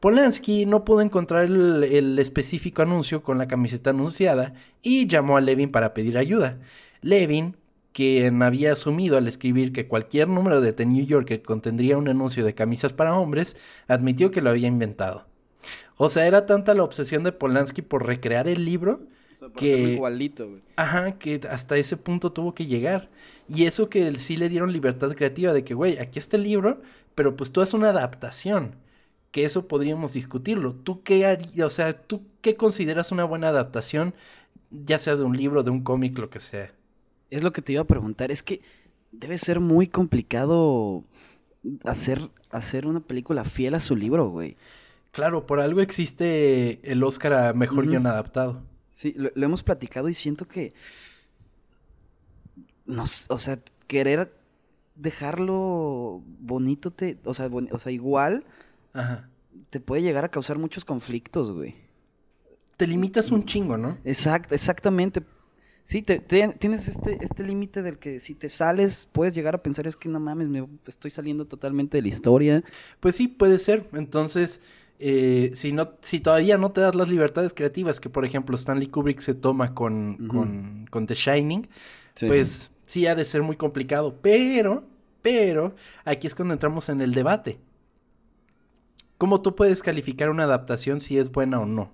Polanski 0.00 0.64
no 0.64 0.84
pudo 0.84 1.00
encontrar 1.00 1.44
el, 1.44 2.18
específico 2.18 2.82
anuncio 2.82 3.22
con 3.22 3.36
la 3.36 3.48
camiseta 3.48 3.90
anunciada 3.90 4.54
y 4.80 5.08
llamó 5.08 5.36
a 5.36 5.40
Levin 5.40 5.70
para 5.72 5.92
pedir 5.92 6.16
ayuda. 6.16 6.58
Levin, 7.02 7.56
quien 7.92 8.40
había 8.42 8.72
asumido 8.72 9.18
al 9.18 9.26
escribir 9.26 9.72
que 9.72 9.88
cualquier 9.88 10.28
número 10.28 10.60
de 10.60 10.72
The 10.72 10.86
New 10.86 11.04
Yorker 11.04 11.42
contendría 11.42 11.98
un 11.98 12.08
anuncio 12.08 12.44
de 12.44 12.54
camisas 12.54 12.92
para 12.92 13.14
hombres, 13.18 13.56
admitió 13.88 14.30
que 14.30 14.40
lo 14.40 14.50
había 14.50 14.68
inventado. 14.68 15.26
O 15.98 16.08
sea, 16.08 16.26
era 16.26 16.46
tanta 16.46 16.72
la 16.74 16.84
obsesión 16.84 17.24
de 17.24 17.32
Polanski 17.32 17.82
por 17.82 18.06
recrear 18.06 18.48
el 18.48 18.64
libro 18.64 19.00
que 19.56 19.94
igualito, 19.94 20.48
güey. 20.48 20.62
Ajá, 20.76 21.18
que 21.18 21.40
hasta 21.50 21.76
ese 21.76 21.96
punto 21.96 22.32
tuvo 22.32 22.54
que 22.54 22.66
llegar. 22.66 23.10
Y 23.48 23.64
eso 23.64 23.88
que 23.88 24.14
sí 24.16 24.36
le 24.36 24.48
dieron 24.48 24.72
libertad 24.72 25.14
creativa 25.14 25.52
de 25.52 25.64
que, 25.64 25.74
güey, 25.74 25.98
aquí 25.98 26.18
está 26.18 26.36
el 26.36 26.44
libro, 26.44 26.80
pero 27.14 27.36
pues 27.36 27.52
tú 27.52 27.60
haces 27.60 27.74
una 27.74 27.90
adaptación. 27.90 28.76
Que 29.30 29.44
eso 29.44 29.68
podríamos 29.68 30.14
discutirlo. 30.14 30.74
¿Tú 30.74 31.02
qué 31.02 31.26
harías, 31.26 31.66
o 31.66 31.70
sea, 31.70 31.92
tú 31.92 32.22
qué 32.40 32.56
consideras 32.56 33.12
una 33.12 33.24
buena 33.24 33.48
adaptación, 33.48 34.14
ya 34.70 34.98
sea 34.98 35.16
de 35.16 35.24
un 35.24 35.36
libro, 35.36 35.62
de 35.62 35.70
un 35.70 35.80
cómic, 35.80 36.18
lo 36.18 36.30
que 36.30 36.38
sea? 36.38 36.72
Es 37.30 37.42
lo 37.42 37.52
que 37.52 37.60
te 37.60 37.72
iba 37.72 37.82
a 37.82 37.86
preguntar, 37.86 38.30
es 38.30 38.42
que 38.42 38.62
debe 39.12 39.36
ser 39.36 39.60
muy 39.60 39.86
complicado 39.86 41.04
hacer, 41.84 42.30
hacer 42.50 42.86
una 42.86 43.00
película 43.00 43.44
fiel 43.44 43.74
a 43.74 43.80
su 43.80 43.96
libro, 43.96 44.30
güey. 44.30 44.56
Claro, 45.12 45.46
por 45.46 45.60
algo 45.60 45.80
existe 45.80 46.80
el 46.90 47.02
Oscar 47.02 47.32
a 47.32 47.52
Mejor 47.52 47.86
Guión 47.86 48.06
Adaptado. 48.06 48.62
Sí, 48.90 49.14
lo, 49.16 49.30
hemos 49.34 49.62
platicado 49.62 50.08
y 50.08 50.14
siento 50.14 50.46
que... 50.46 50.74
Nos, 52.86 53.26
o 53.30 53.38
sea, 53.38 53.58
querer 53.86 54.34
dejarlo 54.94 56.22
bonito, 56.40 56.90
te, 56.90 57.18
o, 57.24 57.34
sea, 57.34 57.48
o 57.48 57.78
sea, 57.78 57.92
igual, 57.92 58.44
te 59.70 59.80
puede 59.80 60.02
llegar 60.02 60.24
a 60.24 60.30
causar 60.30 60.58
muchos 60.58 60.84
conflictos, 60.84 61.50
güey. 61.50 61.74
Te 62.76 62.86
limitas 62.86 63.30
un 63.30 63.44
chingo, 63.44 63.76
¿no? 63.76 63.98
Exactamente. 64.04 65.22
Sí, 65.84 66.02
te, 66.02 66.18
tienes 66.20 66.86
este, 66.86 67.18
este 67.24 67.44
límite 67.44 67.82
del 67.82 67.98
que 67.98 68.20
si 68.20 68.34
te 68.34 68.48
sales 68.48 69.08
puedes 69.10 69.34
llegar 69.34 69.54
a 69.54 69.62
pensar 69.62 69.86
es 69.86 69.96
que 69.96 70.08
no 70.08 70.20
mames, 70.20 70.48
me 70.48 70.68
estoy 70.86 71.10
saliendo 71.10 71.46
totalmente 71.46 71.96
de 71.96 72.02
la 72.02 72.08
historia. 72.08 72.62
Pues 73.00 73.16
sí, 73.16 73.26
puede 73.26 73.58
ser. 73.58 73.88
Entonces, 73.94 74.60
eh, 74.98 75.50
si, 75.54 75.72
no, 75.72 75.92
si 76.00 76.20
todavía 76.20 76.58
no 76.58 76.72
te 76.72 76.80
das 76.80 76.94
las 76.94 77.08
libertades 77.08 77.54
creativas 77.54 78.00
que, 78.00 78.10
por 78.10 78.24
ejemplo, 78.24 78.56
Stanley 78.56 78.88
Kubrick 78.88 79.20
se 79.20 79.34
toma 79.34 79.74
con, 79.74 80.86
con, 80.90 81.06
The 81.06 81.14
Shining, 81.14 81.68
pues 82.20 82.70
sí 82.84 83.06
ha 83.06 83.14
de 83.14 83.24
ser 83.24 83.42
muy 83.42 83.56
complicado. 83.56 84.18
Pero, 84.20 84.84
pero, 85.22 85.74
aquí 86.04 86.26
es 86.26 86.34
cuando 86.34 86.54
entramos 86.54 86.88
en 86.88 87.00
el 87.00 87.14
debate. 87.14 87.60
¿Cómo 89.18 89.40
tú 89.40 89.54
puedes 89.54 89.82
calificar 89.82 90.30
una 90.30 90.44
adaptación 90.44 91.00
si 91.00 91.18
es 91.18 91.30
buena 91.30 91.60
o 91.60 91.66
no? 91.66 91.92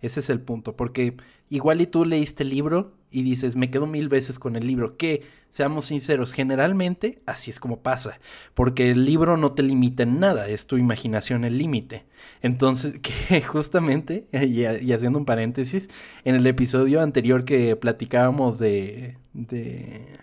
Ese 0.00 0.20
es 0.20 0.30
el 0.30 0.40
punto, 0.40 0.76
porque 0.76 1.16
igual 1.48 1.80
y 1.80 1.86
tú 1.86 2.04
leíste 2.04 2.42
el 2.42 2.50
libro 2.50 2.94
y 3.10 3.22
dices, 3.22 3.56
me 3.56 3.70
quedo 3.70 3.86
mil 3.86 4.08
veces 4.08 4.38
con 4.38 4.56
el 4.56 4.66
libro, 4.66 4.96
que, 4.96 5.22
seamos 5.48 5.86
sinceros, 5.86 6.32
generalmente 6.32 7.22
así 7.26 7.50
es 7.50 7.58
como 7.58 7.80
pasa, 7.80 8.20
porque 8.54 8.90
el 8.90 9.04
libro 9.04 9.36
no 9.36 9.52
te 9.52 9.64
limita 9.64 10.04
en 10.04 10.20
nada, 10.20 10.48
es 10.48 10.66
tu 10.66 10.76
imaginación 10.76 11.44
el 11.44 11.58
límite. 11.58 12.06
Entonces, 12.40 12.98
que 13.02 13.42
justamente, 13.42 14.26
y, 14.32 14.92
haciendo 14.92 15.18
un 15.18 15.24
paréntesis, 15.24 15.88
en 16.24 16.36
el 16.36 16.46
episodio 16.46 17.02
anterior 17.02 17.44
que 17.44 17.76
platicábamos 17.76 18.58
de... 18.58 19.18
de 19.34 20.20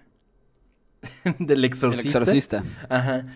del 1.40 1.64
exorcista. 1.66 2.18
El 2.18 2.24
exorcista. 2.24 2.64
Ajá. 2.90 3.28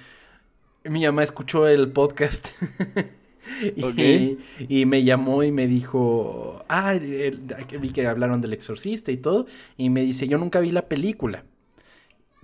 Mi 0.84 1.06
mamá 1.06 1.24
escuchó 1.24 1.68
el 1.68 1.92
podcast 1.92 2.50
Y, 4.70 4.86
me 4.86 5.04
llamó 5.04 5.44
y 5.44 5.52
me 5.52 5.68
dijo, 5.68 6.64
ah, 6.70 6.94
vi 6.94 7.90
que 7.90 8.08
hablaron 8.08 8.42
del 8.42 8.54
exorcista 8.54 9.12
y 9.12 9.18
todo, 9.18 9.48
y 9.78 9.90
me 9.90 10.02
dice, 10.02 10.28
yo 10.28 10.38
nunca 10.38 10.60
vi 10.60 10.72
la 10.72 10.88
película, 10.88 11.44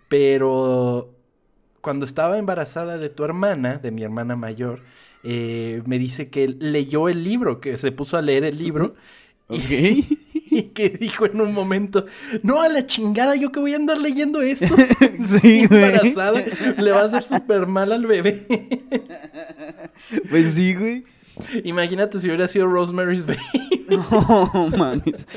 pero 0.09 1.13
cuando 1.81 2.05
estaba 2.05 2.37
embarazada 2.37 2.97
de 2.97 3.09
tu 3.09 3.23
hermana, 3.23 3.77
de 3.77 3.91
mi 3.91 4.03
hermana 4.03 4.35
mayor, 4.35 4.81
eh, 5.23 5.81
me 5.85 5.99
dice 5.99 6.29
que 6.29 6.47
leyó 6.47 7.09
el 7.09 7.23
libro, 7.23 7.59
que 7.59 7.77
se 7.77 7.91
puso 7.91 8.17
a 8.17 8.21
leer 8.21 8.43
el 8.43 8.57
libro. 8.57 8.95
Y, 9.49 10.19
que 10.63 10.89
dijo 10.89 11.25
en 11.25 11.41
un 11.41 11.53
momento, 11.53 12.05
no, 12.43 12.61
a 12.61 12.69
la 12.69 12.85
chingada, 12.85 13.35
yo 13.35 13.51
que 13.51 13.59
voy 13.59 13.73
a 13.73 13.77
andar 13.77 13.97
leyendo 13.97 14.41
esto. 14.41 14.75
sí, 15.25 15.59
Embarazada, 15.69 16.43
le 16.77 16.91
va 16.91 17.01
a 17.01 17.05
hacer 17.05 17.23
súper 17.39 17.67
mal 17.67 17.91
al 17.91 18.05
bebé. 18.05 18.45
pues 20.29 20.53
sí, 20.53 20.73
güey. 20.75 21.05
Imagínate 21.63 22.19
si 22.19 22.27
hubiera 22.27 22.47
sido 22.47 22.67
Rosemary's 22.67 23.25
Baby. 23.25 23.85
no, 23.89 24.69
mames. 24.75 25.27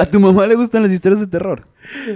¿A 0.00 0.06
tu 0.06 0.18
mamá 0.18 0.46
le 0.46 0.56
gustan 0.56 0.82
las 0.82 0.90
historias 0.90 1.20
de 1.20 1.28
terror? 1.28 1.66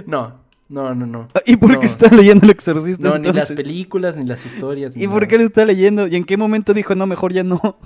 No, 0.05 0.41
no, 0.69 0.93
no, 0.93 1.07
no. 1.07 1.29
¿Y 1.47 1.55
por 1.55 1.79
qué 1.79 1.87
está 1.87 2.13
leyendo 2.13 2.45
El 2.45 2.51
Exorcista? 2.51 3.09
No, 3.09 3.17
ni 3.17 3.33
las 3.33 3.51
películas, 3.51 4.17
ni 4.17 4.25
las 4.25 4.45
historias. 4.45 4.95
¿Y 4.95 5.07
por 5.07 5.27
qué 5.27 5.37
lo 5.37 5.43
está 5.43 5.65
leyendo? 5.65 6.07
¿Y 6.07 6.15
en 6.15 6.25
qué 6.25 6.37
momento 6.37 6.75
dijo, 6.75 6.93
no, 6.93 7.07
mejor 7.07 7.33
ya 7.33 7.43
no? 7.43 7.79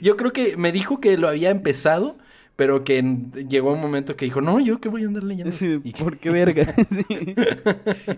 Yo 0.00 0.16
creo 0.16 0.32
que 0.32 0.56
me 0.56 0.70
dijo 0.70 1.00
que 1.00 1.16
lo 1.16 1.26
había 1.26 1.50
empezado, 1.50 2.16
pero 2.56 2.84
que 2.84 3.02
llegó 3.48 3.72
un 3.72 3.80
momento 3.80 4.16
que 4.16 4.24
dijo, 4.24 4.40
no, 4.40 4.60
yo 4.60 4.80
qué 4.80 4.88
voy 4.88 5.04
a 5.04 5.06
andar 5.06 5.24
leyendo. 5.24 5.54
¿Por 5.98 6.18
qué 6.18 6.30
verga? 6.30 6.74
sí. 6.90 7.34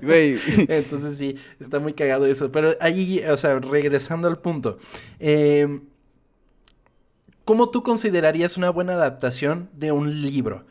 Güey. 0.02 0.38
Entonces 0.68 1.16
sí, 1.16 1.36
está 1.58 1.78
muy 1.78 1.94
cagado 1.94 2.26
eso. 2.26 2.52
Pero 2.52 2.74
ahí, 2.80 3.22
o 3.30 3.36
sea, 3.36 3.58
regresando 3.58 4.28
al 4.28 4.38
punto. 4.38 4.78
Eh, 5.18 5.80
¿Cómo 7.44 7.70
tú 7.70 7.82
considerarías 7.82 8.56
una 8.56 8.70
buena 8.70 8.94
adaptación 8.94 9.70
de 9.72 9.92
un 9.92 10.20
libro? 10.20 10.66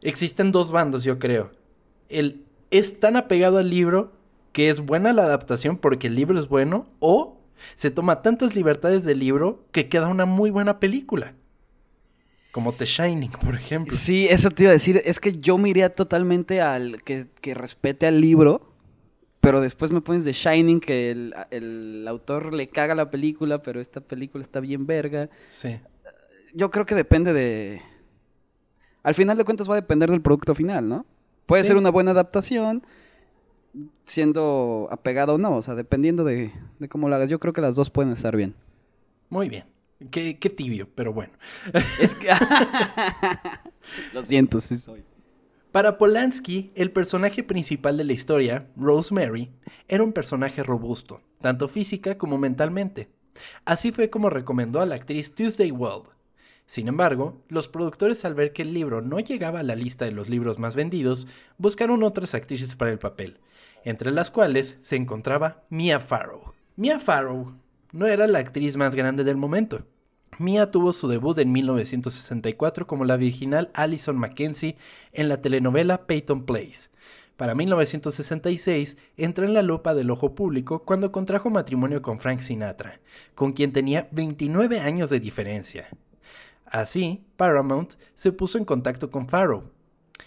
Existen 0.00 0.52
dos 0.52 0.70
bandos, 0.70 1.02
yo 1.02 1.18
creo. 1.18 1.50
El 2.08 2.44
es 2.70 3.00
tan 3.00 3.16
apegado 3.16 3.58
al 3.58 3.70
libro 3.70 4.12
que 4.52 4.68
es 4.68 4.80
buena 4.80 5.12
la 5.12 5.24
adaptación 5.24 5.76
porque 5.76 6.08
el 6.08 6.14
libro 6.14 6.38
es 6.38 6.48
bueno 6.48 6.86
o 7.00 7.36
Se 7.74 7.90
toma 7.90 8.22
tantas 8.22 8.54
libertades 8.54 9.04
del 9.04 9.18
libro 9.18 9.64
que 9.72 9.88
queda 9.88 10.06
una 10.06 10.26
muy 10.26 10.50
buena 10.50 10.78
película. 10.78 11.34
Como 12.52 12.72
The 12.72 12.86
Shining, 12.86 13.30
por 13.32 13.54
ejemplo. 13.54 13.94
Sí, 13.94 14.26
eso 14.28 14.50
te 14.50 14.62
iba 14.64 14.70
a 14.70 14.72
decir. 14.72 15.00
Es 15.04 15.20
que 15.20 15.32
yo 15.32 15.58
me 15.58 15.68
iría 15.68 15.94
totalmente 15.94 16.60
al 16.60 17.02
que, 17.02 17.26
que 17.40 17.54
respete 17.54 18.06
al 18.06 18.20
libro. 18.20 18.72
Pero 19.40 19.60
después 19.60 19.92
me 19.92 20.00
pones 20.00 20.24
The 20.24 20.32
Shining, 20.32 20.80
que 20.80 21.10
el, 21.12 21.34
el 21.50 22.06
autor 22.08 22.52
le 22.52 22.68
caga 22.68 22.94
la 22.96 23.08
película, 23.10 23.62
pero 23.62 23.80
esta 23.80 24.00
película 24.00 24.42
está 24.42 24.58
bien 24.60 24.84
verga. 24.86 25.30
Sí. 25.46 25.78
Yo 26.54 26.70
creo 26.70 26.84
que 26.86 26.94
depende 26.96 27.32
de. 27.32 27.80
Al 29.04 29.14
final 29.14 29.38
de 29.38 29.44
cuentas 29.44 29.68
va 29.68 29.74
a 29.74 29.80
depender 29.80 30.10
del 30.10 30.22
producto 30.22 30.54
final, 30.54 30.88
¿no? 30.88 31.06
Puede 31.46 31.62
Sí. 31.62 31.68
ser 31.68 31.76
una 31.76 31.90
buena 31.90 32.10
adaptación, 32.10 32.82
siendo 34.04 34.88
apegado 34.90 35.34
o 35.34 35.38
no, 35.38 35.56
o 35.56 35.62
sea, 35.62 35.74
dependiendo 35.74 36.24
de, 36.24 36.50
de 36.78 36.88
cómo 36.88 37.08
lo 37.08 37.14
hagas. 37.14 37.30
Yo 37.30 37.38
creo 37.38 37.52
que 37.52 37.60
las 37.60 37.76
dos 37.76 37.90
pueden 37.90 38.12
estar 38.12 38.34
bien. 38.36 38.54
Muy 39.30 39.48
bien. 39.48 39.64
Qué, 40.10 40.38
qué 40.38 40.50
tibio, 40.50 40.88
pero 40.94 41.12
bueno. 41.12 41.32
Es 42.00 42.14
que. 42.14 42.28
lo 44.12 44.24
siento, 44.24 44.60
sí 44.60 44.76
soy. 44.78 45.04
Para 45.72 45.98
Polanski, 45.98 46.72
el 46.76 46.92
personaje 46.92 47.42
principal 47.42 47.96
de 47.98 48.04
la 48.04 48.12
historia, 48.12 48.70
Rosemary, 48.76 49.50
era 49.86 50.02
un 50.02 50.12
personaje 50.12 50.62
robusto, 50.62 51.20
tanto 51.40 51.68
física 51.68 52.16
como 52.16 52.38
mentalmente. 52.38 53.10
Así 53.64 53.92
fue 53.92 54.08
como 54.08 54.30
recomendó 54.30 54.80
a 54.80 54.86
la 54.86 54.94
actriz 54.94 55.34
Tuesday 55.34 55.70
Weld. 55.70 56.08
Sin 56.66 56.88
embargo, 56.88 57.42
los 57.48 57.68
productores 57.68 58.24
al 58.24 58.34
ver 58.34 58.52
que 58.52 58.62
el 58.62 58.74
libro 58.74 59.02
no 59.02 59.20
llegaba 59.20 59.60
a 59.60 59.62
la 59.62 59.74
lista 59.74 60.04
de 60.04 60.12
los 60.12 60.28
libros 60.28 60.58
más 60.58 60.74
vendidos, 60.74 61.26
buscaron 61.58 62.02
otras 62.02 62.34
actrices 62.34 62.74
para 62.74 62.90
el 62.90 62.98
papel, 62.98 63.38
entre 63.84 64.10
las 64.10 64.30
cuales 64.30 64.78
se 64.80 64.96
encontraba 64.96 65.64
Mia 65.70 66.00
Farrow. 66.00 66.54
Mia 66.76 66.98
Farrow 66.98 67.54
no 67.92 68.06
era 68.06 68.26
la 68.26 68.38
actriz 68.38 68.76
más 68.76 68.94
grande 68.94 69.24
del 69.24 69.36
momento. 69.36 69.84
Mia 70.38 70.70
tuvo 70.70 70.92
su 70.92 71.08
debut 71.08 71.38
en 71.38 71.50
1964 71.50 72.86
como 72.86 73.04
la 73.04 73.16
virginal 73.16 73.70
Alison 73.74 74.16
Mackenzie 74.16 74.76
en 75.12 75.28
la 75.28 75.40
telenovela 75.40 76.06
Peyton 76.06 76.44
Place. 76.44 76.90
Para 77.36 77.54
1966 77.54 78.96
entró 79.16 79.44
en 79.44 79.54
la 79.54 79.62
lupa 79.62 79.94
del 79.94 80.10
ojo 80.10 80.34
público 80.34 80.84
cuando 80.84 81.12
contrajo 81.12 81.50
matrimonio 81.50 82.02
con 82.02 82.18
Frank 82.18 82.40
Sinatra, 82.40 83.00
con 83.34 83.52
quien 83.52 83.72
tenía 83.72 84.08
29 84.10 84.80
años 84.80 85.08
de 85.10 85.20
diferencia. 85.20 85.88
Así, 86.66 87.24
Paramount 87.36 87.94
se 88.14 88.32
puso 88.32 88.58
en 88.58 88.64
contacto 88.64 89.10
con 89.10 89.26
Farrow. 89.26 89.70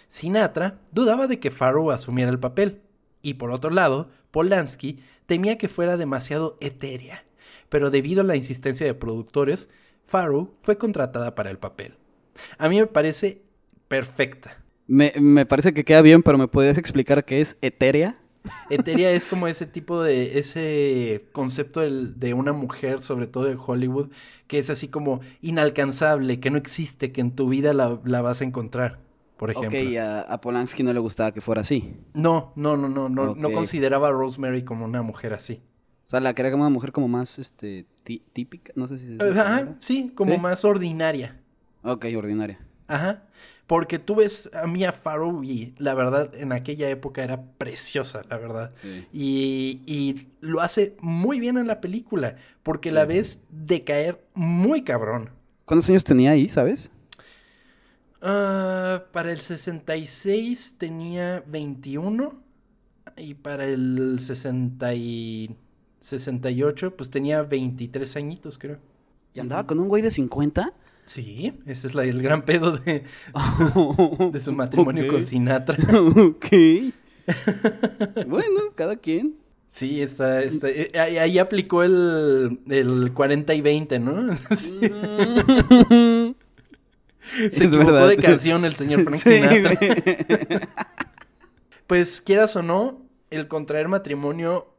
Sinatra 0.07 0.79
dudaba 0.91 1.27
de 1.27 1.39
que 1.39 1.51
Farrow 1.51 1.91
asumiera 1.91 2.31
el 2.31 2.39
papel, 2.39 2.81
y 3.21 3.35
por 3.35 3.51
otro 3.51 3.69
lado, 3.69 4.09
Polanski 4.31 4.99
temía 5.25 5.57
que 5.57 5.69
fuera 5.69 5.97
demasiado 5.97 6.57
etérea, 6.59 7.25
pero 7.71 7.89
debido 7.89 8.19
a 8.19 8.25
la 8.25 8.35
insistencia 8.35 8.85
de 8.85 8.93
productores, 8.93 9.69
Farrow 10.05 10.53
fue 10.61 10.77
contratada 10.77 11.35
para 11.35 11.49
el 11.49 11.57
papel. 11.57 11.95
A 12.57 12.67
mí 12.67 12.77
me 12.77 12.85
parece 12.85 13.43
perfecta. 13.87 14.61
Me, 14.87 15.13
me 15.17 15.45
parece 15.45 15.73
que 15.73 15.85
queda 15.85 16.01
bien, 16.01 16.21
pero 16.21 16.37
¿me 16.37 16.49
podrías 16.49 16.77
explicar 16.77 17.23
qué 17.23 17.39
es 17.39 17.57
etérea? 17.61 18.17
Eteria 18.69 19.11
es 19.11 19.25
como 19.25 19.47
ese 19.47 19.65
tipo 19.67 20.03
de, 20.03 20.37
ese 20.37 21.29
concepto 21.31 21.79
de 21.79 22.33
una 22.33 22.51
mujer, 22.51 23.01
sobre 23.01 23.25
todo 23.25 23.45
de 23.45 23.55
Hollywood, 23.55 24.09
que 24.47 24.59
es 24.59 24.69
así 24.69 24.89
como 24.89 25.21
inalcanzable, 25.41 26.41
que 26.41 26.49
no 26.49 26.57
existe, 26.57 27.13
que 27.13 27.21
en 27.21 27.31
tu 27.31 27.47
vida 27.47 27.73
la, 27.73 28.01
la 28.03 28.21
vas 28.21 28.41
a 28.41 28.43
encontrar, 28.43 28.99
por 29.37 29.49
ejemplo. 29.49 29.79
Ok, 29.79 29.97
a, 29.97 30.21
a 30.21 30.41
Polanski 30.41 30.83
no 30.83 30.91
le 30.91 30.99
gustaba 30.99 31.31
que 31.31 31.39
fuera 31.39 31.61
así. 31.61 31.95
No, 32.13 32.51
no, 32.57 32.75
no, 32.75 32.89
no, 32.89 33.07
no, 33.07 33.33
no 33.33 33.51
consideraba 33.53 34.09
a 34.09 34.11
Rosemary 34.11 34.65
como 34.65 34.83
una 34.83 35.03
mujer 35.03 35.33
así. 35.33 35.61
O 36.05 36.09
sea, 36.11 36.19
la 36.19 36.33
quería 36.33 36.51
como 36.51 36.63
una 36.63 36.69
mujer 36.73 36.91
como 36.91 37.07
más, 37.07 37.39
este, 37.39 37.85
tí- 38.03 38.21
típica, 38.33 38.73
no 38.75 38.87
sé 38.87 38.97
si 38.97 39.13
es... 39.15 39.21
Ajá, 39.21 39.75
sí, 39.79 40.11
como 40.13 40.33
¿Sí? 40.33 40.39
más 40.39 40.65
ordinaria. 40.65 41.39
Ok, 41.83 42.05
ordinaria. 42.17 42.59
Ajá. 42.87 43.23
Porque 43.67 43.99
tú 43.99 44.15
ves 44.15 44.49
a 44.53 44.67
Mia 44.67 44.91
Farrow 44.91 45.41
y 45.45 45.73
la 45.77 45.93
verdad 45.93 46.35
en 46.35 46.51
aquella 46.51 46.89
época 46.89 47.23
era 47.23 47.41
preciosa, 47.57 48.21
la 48.29 48.37
verdad. 48.37 48.71
Sí. 48.81 49.07
Y, 49.13 49.81
y 49.85 50.27
lo 50.41 50.59
hace 50.59 50.97
muy 50.99 51.39
bien 51.39 51.57
en 51.57 51.67
la 51.67 51.79
película, 51.79 52.35
porque 52.63 52.91
la 52.91 53.05
ves 53.05 53.39
decaer 53.49 54.21
muy 54.33 54.83
cabrón. 54.83 55.29
¿Cuántos 55.63 55.89
años 55.89 56.03
tenía 56.03 56.31
ahí, 56.31 56.49
sabes? 56.49 56.91
Ah, 58.21 59.03
para 59.13 59.31
el 59.31 59.39
66 59.39 60.75
tenía 60.77 61.43
21 61.47 62.41
y 63.17 63.33
para 63.35 63.65
el 63.65 64.19
60 64.19 64.93
y 64.95 65.55
68 66.01 66.97
pues 66.97 67.09
tenía 67.09 67.41
23 67.43 68.15
añitos 68.17 68.57
creo. 68.57 68.77
¿Y 69.33 69.39
andaba 69.39 69.65
con 69.65 69.79
un 69.79 69.87
güey 69.87 70.03
de 70.03 70.11
50? 70.11 70.73
Sí, 71.05 71.53
ese 71.65 71.87
es 71.87 71.95
la- 71.95 72.03
el 72.03 72.21
gran 72.21 72.43
pedo 72.43 72.77
de, 72.77 73.03
de 74.31 74.39
su 74.39 74.51
matrimonio 74.53 75.07
con. 75.07 75.23
Sinatra. 75.23 75.77
ok. 75.99 76.45
bueno, 78.27 78.61
cada 78.75 78.95
quien. 78.97 79.35
Sí, 79.69 80.01
está, 80.01 80.43
está- 80.43 80.69
eh, 80.69 80.91
ahí, 80.99 81.17
ahí 81.17 81.39
aplicó 81.39 81.83
el, 81.83 82.59
el 82.69 83.13
40 83.13 83.53
y 83.53 83.61
20, 83.61 83.99
¿no? 83.99 84.35
Sí. 84.57 84.79
Se 87.29 87.45
Es 87.45 87.61
equivocó 87.61 87.93
verdad. 87.93 88.09
de 88.09 88.17
canción 88.17 88.65
el 88.65 88.75
señor 88.75 89.03
Frank 89.03 89.21
Sí, 89.21 89.29
Sinatra. 89.41 90.67
Pues 91.87 92.21
quieras 92.21 92.55
o 92.55 92.63
no, 92.63 93.01
el 93.29 93.47
contraer 93.47 93.87
matrimonio 93.87 94.73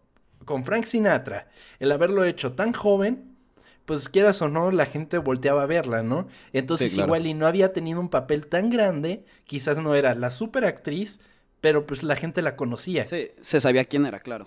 con 0.44 0.64
Frank 0.64 0.85
Sinatra, 0.85 1.48
el 1.78 1.92
haberlo 1.92 2.24
hecho 2.24 2.52
tan 2.52 2.72
joven, 2.72 3.37
pues 3.85 4.09
quieras 4.09 4.40
o 4.42 4.48
no, 4.48 4.70
la 4.70 4.87
gente 4.87 5.18
volteaba 5.18 5.64
a 5.64 5.66
verla, 5.66 6.02
¿no? 6.02 6.28
Entonces 6.52 6.90
Sí, 6.90 6.96
claro. 6.96 7.09
igual 7.09 7.26
y 7.26 7.35
no 7.35 7.46
había 7.46 7.72
tenido 7.72 8.00
un 8.00 8.09
papel 8.09 8.46
tan 8.46 8.70
grande, 8.70 9.24
quizás 9.44 9.78
no 9.78 9.94
era 9.94 10.14
la 10.14 10.31
super 10.31 10.64
actriz, 10.64 11.18
pero 11.61 11.87
pues 11.87 12.02
la 12.02 12.16
gente 12.16 12.42
la 12.42 12.57
conocía 12.57 13.07
Sí, 13.07 13.31
se 13.40 13.61
sabía 13.61 13.85
quién 13.85 14.07
era, 14.07 14.20
claro. 14.20 14.46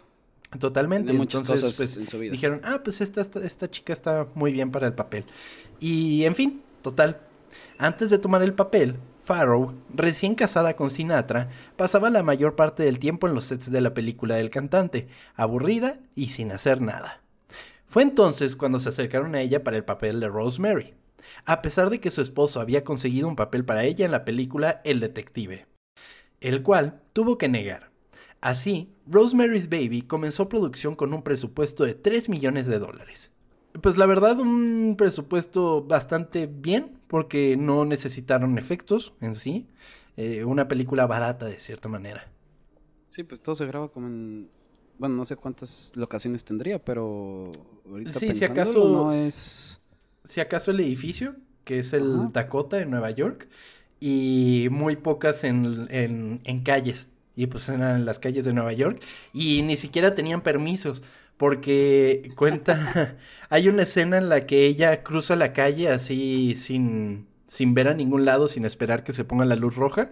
totalmente. 0.60 1.12
Entonces, 1.12 1.76
pues 1.76 1.98
en 1.98 2.08
su 2.10 2.18
vida. 2.20 2.32
dijeron, 2.32 2.62
ah, 2.64 2.82
pues 2.84 3.02
esta, 3.02 3.22
esta, 3.22 3.40
esta 3.46 3.70
chica 3.70 3.92
está 3.94 4.28
muy 4.36 4.52
bien 4.54 4.72
para 4.72 4.88
el 4.88 4.94
papel. 4.94 5.26
Y 5.80 6.24
en 6.24 6.36
fin, 6.36 6.62
total. 6.82 7.20
Antes 7.78 8.10
de 8.10 8.18
tomar 8.18 8.42
el 8.42 8.54
papel, 8.54 8.98
Farrow, 9.26 9.74
recién 9.92 10.36
casada 10.36 10.76
con 10.76 10.92
Sinatra, 10.92 11.50
pasaba 11.76 12.12
la 12.12 12.22
mayor 12.22 12.56
parte 12.56 12.84
del 12.84 13.00
tiempo 13.00 13.28
en 13.28 13.34
los 13.34 13.46
sets 13.46 13.72
de 13.72 13.82
la 13.82 13.96
película 13.96 14.36
del 14.36 14.52
cantante, 14.52 15.08
aburrida 15.34 16.00
y 16.14 16.28
sin 16.28 16.52
hacer 16.52 16.80
nada. 16.80 17.24
Fue 17.88 18.04
entonces 18.04 18.56
cuando 18.56 18.78
se 18.78 18.90
acercaron 18.90 19.34
a 19.34 19.42
ella 19.42 19.64
para 19.64 19.78
el 19.78 19.84
papel 19.84 20.20
de 20.20 20.28
Rosemary, 20.28 20.94
a 21.46 21.64
pesar 21.64 21.90
de 21.90 22.00
que 22.00 22.12
su 22.12 22.22
esposo 22.22 22.62
había 22.62 22.84
conseguido 22.84 23.28
un 23.28 23.36
papel 23.36 23.66
para 23.66 23.84
ella 23.84 24.06
en 24.06 24.12
la 24.12 24.26
película 24.26 24.82
El 24.84 25.00
Detective, 25.00 25.66
el 26.40 26.62
cual 26.62 27.02
tuvo 27.12 27.40
que 27.40 27.50
negar. 27.50 27.90
Así, 28.42 28.94
Rosemary's 29.08 29.70
Baby 29.70 30.04
comenzó 30.04 30.48
producción 30.50 30.96
con 30.96 31.16
un 31.16 31.24
presupuesto 31.24 31.84
de 31.84 31.96
3 31.96 32.30
millones 32.30 32.68
de 32.68 32.78
dólares. 32.78 33.32
Pues 33.82 33.98
la 33.98 34.06
verdad, 34.06 34.40
un 34.40 34.94
presupuesto 34.98 35.82
bastante 35.82 36.46
bien, 36.46 36.95
porque 37.08 37.58
no 37.58 37.86
necesitaron 37.86 38.58
efectos 38.58 39.14
en 39.22 39.36
sí. 39.36 39.68
Eh, 40.18 40.46
una 40.46 40.68
película 40.68 41.06
barata 41.08 41.46
de 41.48 41.60
cierta 41.60 41.90
manera. 41.90 42.32
Sí, 43.10 43.24
pues 43.24 43.42
todo 43.42 43.56
se 43.56 43.66
graba 43.66 43.90
como 43.92 44.08
en... 44.08 44.50
Bueno, 44.98 45.16
no 45.16 45.26
sé 45.26 45.36
cuántas 45.36 45.92
locaciones 45.96 46.46
tendría, 46.46 46.84
pero... 46.84 47.52
Ahorita 47.86 48.20
Sí, 48.20 48.34
si 48.34 48.44
acaso 48.46 48.90
No 48.90 49.12
es... 49.12 49.82
Si 50.24 50.40
acaso 50.42 50.72
el 50.72 50.80
edificio, 50.80 51.36
que 51.64 51.80
es 51.80 51.94
el 51.94 52.04
Ajá. 52.14 52.30
Dakota 52.34 52.82
en 52.82 52.90
Nueva 52.90 53.12
York, 53.12 53.48
y 54.00 54.68
muy 54.72 54.96
pocas 54.96 55.44
en, 55.44 55.88
en- 55.92 56.42
en 56.44 56.64
calles. 56.64 57.10
Y 57.36 57.48
pues 57.48 57.68
eran 57.70 57.98
en 57.98 58.06
las 58.06 58.20
calles 58.20 58.46
de 58.46 58.54
Nueva 58.54 58.74
York. 58.74 59.02
Y 59.34 59.62
ni 59.64 59.78
siquiera 59.78 60.16
tenían 60.16 60.42
permisos. 60.42 61.04
Porque 61.38 62.32
cuenta, 62.36 63.18
hay 63.50 63.68
una 63.68 63.84
escena 63.84 64.18
en 64.18 64.30
la 64.30 64.46
que 64.46 64.66
ella 64.66 65.04
cruza 65.04 65.36
la 65.36 65.54
calle 65.54 65.90
así 65.90 66.56
sin, 66.56 67.28
sin 67.48 67.74
ver 67.74 67.88
a 67.88 67.94
ningún 67.94 68.26
lado, 68.26 68.48
sin 68.48 68.66
esperar 68.66 69.04
que 69.04 69.14
se 69.14 69.26
ponga 69.26 69.46
la 69.46 69.56
luz 69.56 69.76
roja. 69.76 70.12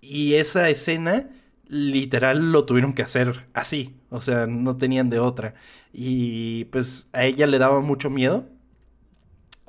Y 0.00 0.34
esa 0.34 0.68
escena, 0.68 1.30
literal, 1.68 2.52
lo 2.52 2.64
tuvieron 2.64 2.92
que 2.92 3.02
hacer 3.02 3.46
así. 3.54 3.96
O 4.10 4.20
sea, 4.20 4.46
no 4.46 4.76
tenían 4.76 5.10
de 5.10 5.18
otra. 5.20 5.54
Y 5.92 6.64
pues 6.66 7.08
a 7.12 7.24
ella 7.24 7.46
le 7.46 7.58
daba 7.58 7.80
mucho 7.80 8.10
miedo. 8.10 8.48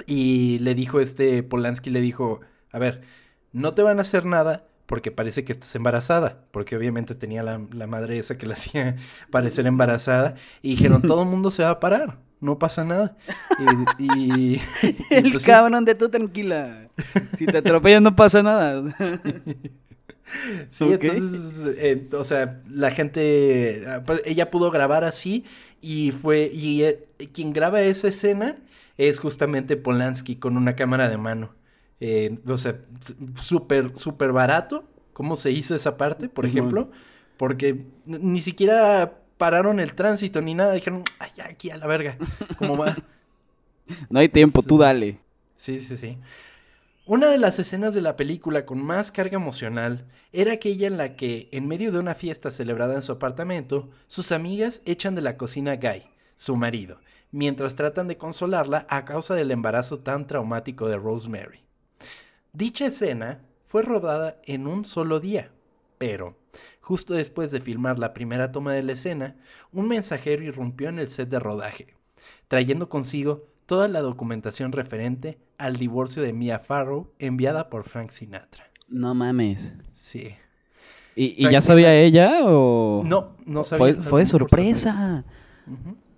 Y 0.08 0.60
le 0.60 0.76
dijo 0.76 1.00
este 1.00 1.44
Polanski, 1.44 1.90
le 1.90 2.02
dijo, 2.02 2.42
a 2.72 2.80
ver, 2.80 3.02
no 3.52 3.74
te 3.74 3.84
van 3.84 4.00
a 4.00 4.02
hacer 4.02 4.26
nada 4.26 4.66
porque 4.92 5.10
parece 5.10 5.46
que 5.46 5.54
estás 5.54 5.74
embarazada, 5.74 6.44
porque 6.52 6.76
obviamente 6.76 7.16
tenía 7.16 7.44
la, 7.44 7.62
la 7.72 7.88
madre 7.88 8.20
esa 8.20 8.38
que 8.38 8.46
la 8.46 8.56
hacía 8.56 8.98
parecer 9.32 9.66
embarazada, 9.66 10.36
y 10.62 10.72
dijeron, 10.72 11.02
todo 11.02 11.24
el 11.24 11.30
mundo 11.30 11.50
se 11.50 11.64
va 11.64 11.70
a 11.70 11.80
parar, 11.80 12.18
no 12.42 12.60
pasa 12.60 12.84
nada. 12.84 13.16
Y, 13.98 14.60
El 15.10 15.32
pues 15.32 15.46
cabrón 15.46 15.86
de 15.86 15.96
tú 15.96 16.10
tranquila. 16.10 16.90
Si 17.38 17.46
te 17.46 17.60
atropellan 17.60 18.04
no 18.04 18.16
pasa 18.16 18.44
nada. 18.44 18.84
Sí, 20.70 20.86
entonces, 20.86 21.76
eh, 21.78 22.08
o 22.14 22.24
sea, 22.24 22.62
la 22.70 22.90
gente, 22.92 23.84
ah, 23.86 24.04
pues, 24.06 24.22
ella 24.24 24.50
pudo 24.50 24.72
grabar 24.72 25.04
así 25.04 25.44
y 25.82 26.12
fue, 26.14 26.50
y 26.54 26.84
eh, 26.84 27.06
quien 27.34 27.52
graba 27.52 27.82
esa 27.82 28.08
escena 28.08 28.56
es 28.98 29.20
justamente 29.20 29.76
Polanski 29.76 30.38
con 30.38 30.56
una 30.56 30.78
cámara 30.78 31.10
de 31.10 31.18
mano. 31.18 31.54
Eh, 32.02 32.40
o 32.48 32.58
sea, 32.58 32.80
súper, 33.40 33.96
súper 33.96 34.34
barato. 34.34 34.84
¿Cómo 35.14 35.36
se 35.36 35.52
hizo 35.52 35.76
esa 35.76 35.98
parte, 35.98 36.28
por 36.28 36.46
ejemplo? 36.46 36.90
Porque 37.38 37.86
ni 38.06 38.42
siquiera 38.42 39.20
pararon 39.38 39.80
el 39.80 39.94
tránsito 39.94 40.42
ni 40.42 40.56
nada. 40.56 40.74
Dijeron, 40.74 41.04
ay, 41.20 41.30
aquí 41.46 41.70
a 41.70 41.78
la 41.78 41.86
verga. 41.88 42.18
¿Cómo 42.58 42.76
va? 42.76 42.98
no 44.10 44.20
hay 44.20 44.30
tiempo, 44.30 44.64
tú 44.64 44.80
dale. 44.80 45.20
Sí, 45.56 45.80
sí, 45.80 45.96
sí. 45.96 46.18
Una 47.06 47.30
de 47.30 47.38
las 47.38 47.60
escenas 47.60 47.94
de 47.94 48.02
la 48.02 48.16
película 48.16 48.66
con 48.66 48.84
más 48.84 49.12
carga 49.12 49.36
emocional 49.36 50.08
era 50.34 50.54
aquella 50.54 50.88
en 50.88 50.98
la 50.98 51.16
que, 51.16 51.50
en 51.52 51.68
medio 51.68 51.92
de 51.92 52.00
una 52.00 52.16
fiesta 52.16 52.50
celebrada 52.50 52.96
en 52.96 53.02
su 53.04 53.12
apartamento, 53.12 53.90
sus 54.08 54.32
amigas 54.32 54.82
echan 54.86 55.14
de 55.14 55.22
la 55.22 55.38
cocina 55.38 55.74
a 55.74 55.76
Guy, 55.76 56.04
su 56.36 56.56
marido, 56.56 57.00
mientras 57.32 57.76
tratan 57.76 58.08
de 58.08 58.18
consolarla 58.18 58.88
a 58.90 59.06
causa 59.06 59.36
del 59.36 59.52
embarazo 59.52 60.00
tan 60.00 60.26
traumático 60.26 60.88
de 60.88 60.98
Rosemary. 60.98 61.71
Dicha 62.54 62.88
escena 62.88 63.40
fue 63.68 63.82
rodada 63.82 64.38
en 64.46 64.68
un 64.68 64.84
solo 64.84 65.22
día, 65.22 65.52
pero, 65.98 66.36
justo 66.82 67.14
después 67.14 67.50
de 67.52 67.62
filmar 67.62 67.98
la 67.98 68.14
primera 68.14 68.52
toma 68.52 68.74
de 68.74 68.84
la 68.84 68.92
escena, 68.92 69.38
un 69.72 69.88
mensajero 69.88 70.44
irrumpió 70.44 70.90
en 70.90 71.00
el 71.00 71.10
set 71.10 71.30
de 71.30 71.40
rodaje, 71.40 71.88
trayendo 72.50 72.90
consigo 72.90 73.48
toda 73.66 73.88
la 73.88 74.02
documentación 74.02 74.74
referente 74.74 75.38
al 75.58 75.78
divorcio 75.78 76.24
de 76.24 76.34
Mia 76.34 76.60
Farrow 76.60 77.14
enviada 77.20 77.70
por 77.70 77.86
Frank 77.86 78.10
Sinatra. 78.10 78.70
No 78.90 79.16
mames. 79.16 79.76
Sí. 79.94 80.36
¿Y, 81.16 81.50
ya 81.50 81.62
sabía 81.62 81.96
ella 81.96 82.40
o...? 82.44 83.02
No, 83.06 83.38
no 83.46 83.64
sabía. 83.64 83.94
Fue, 83.94 84.04
fue 84.04 84.26
sorpresa. 84.26 85.24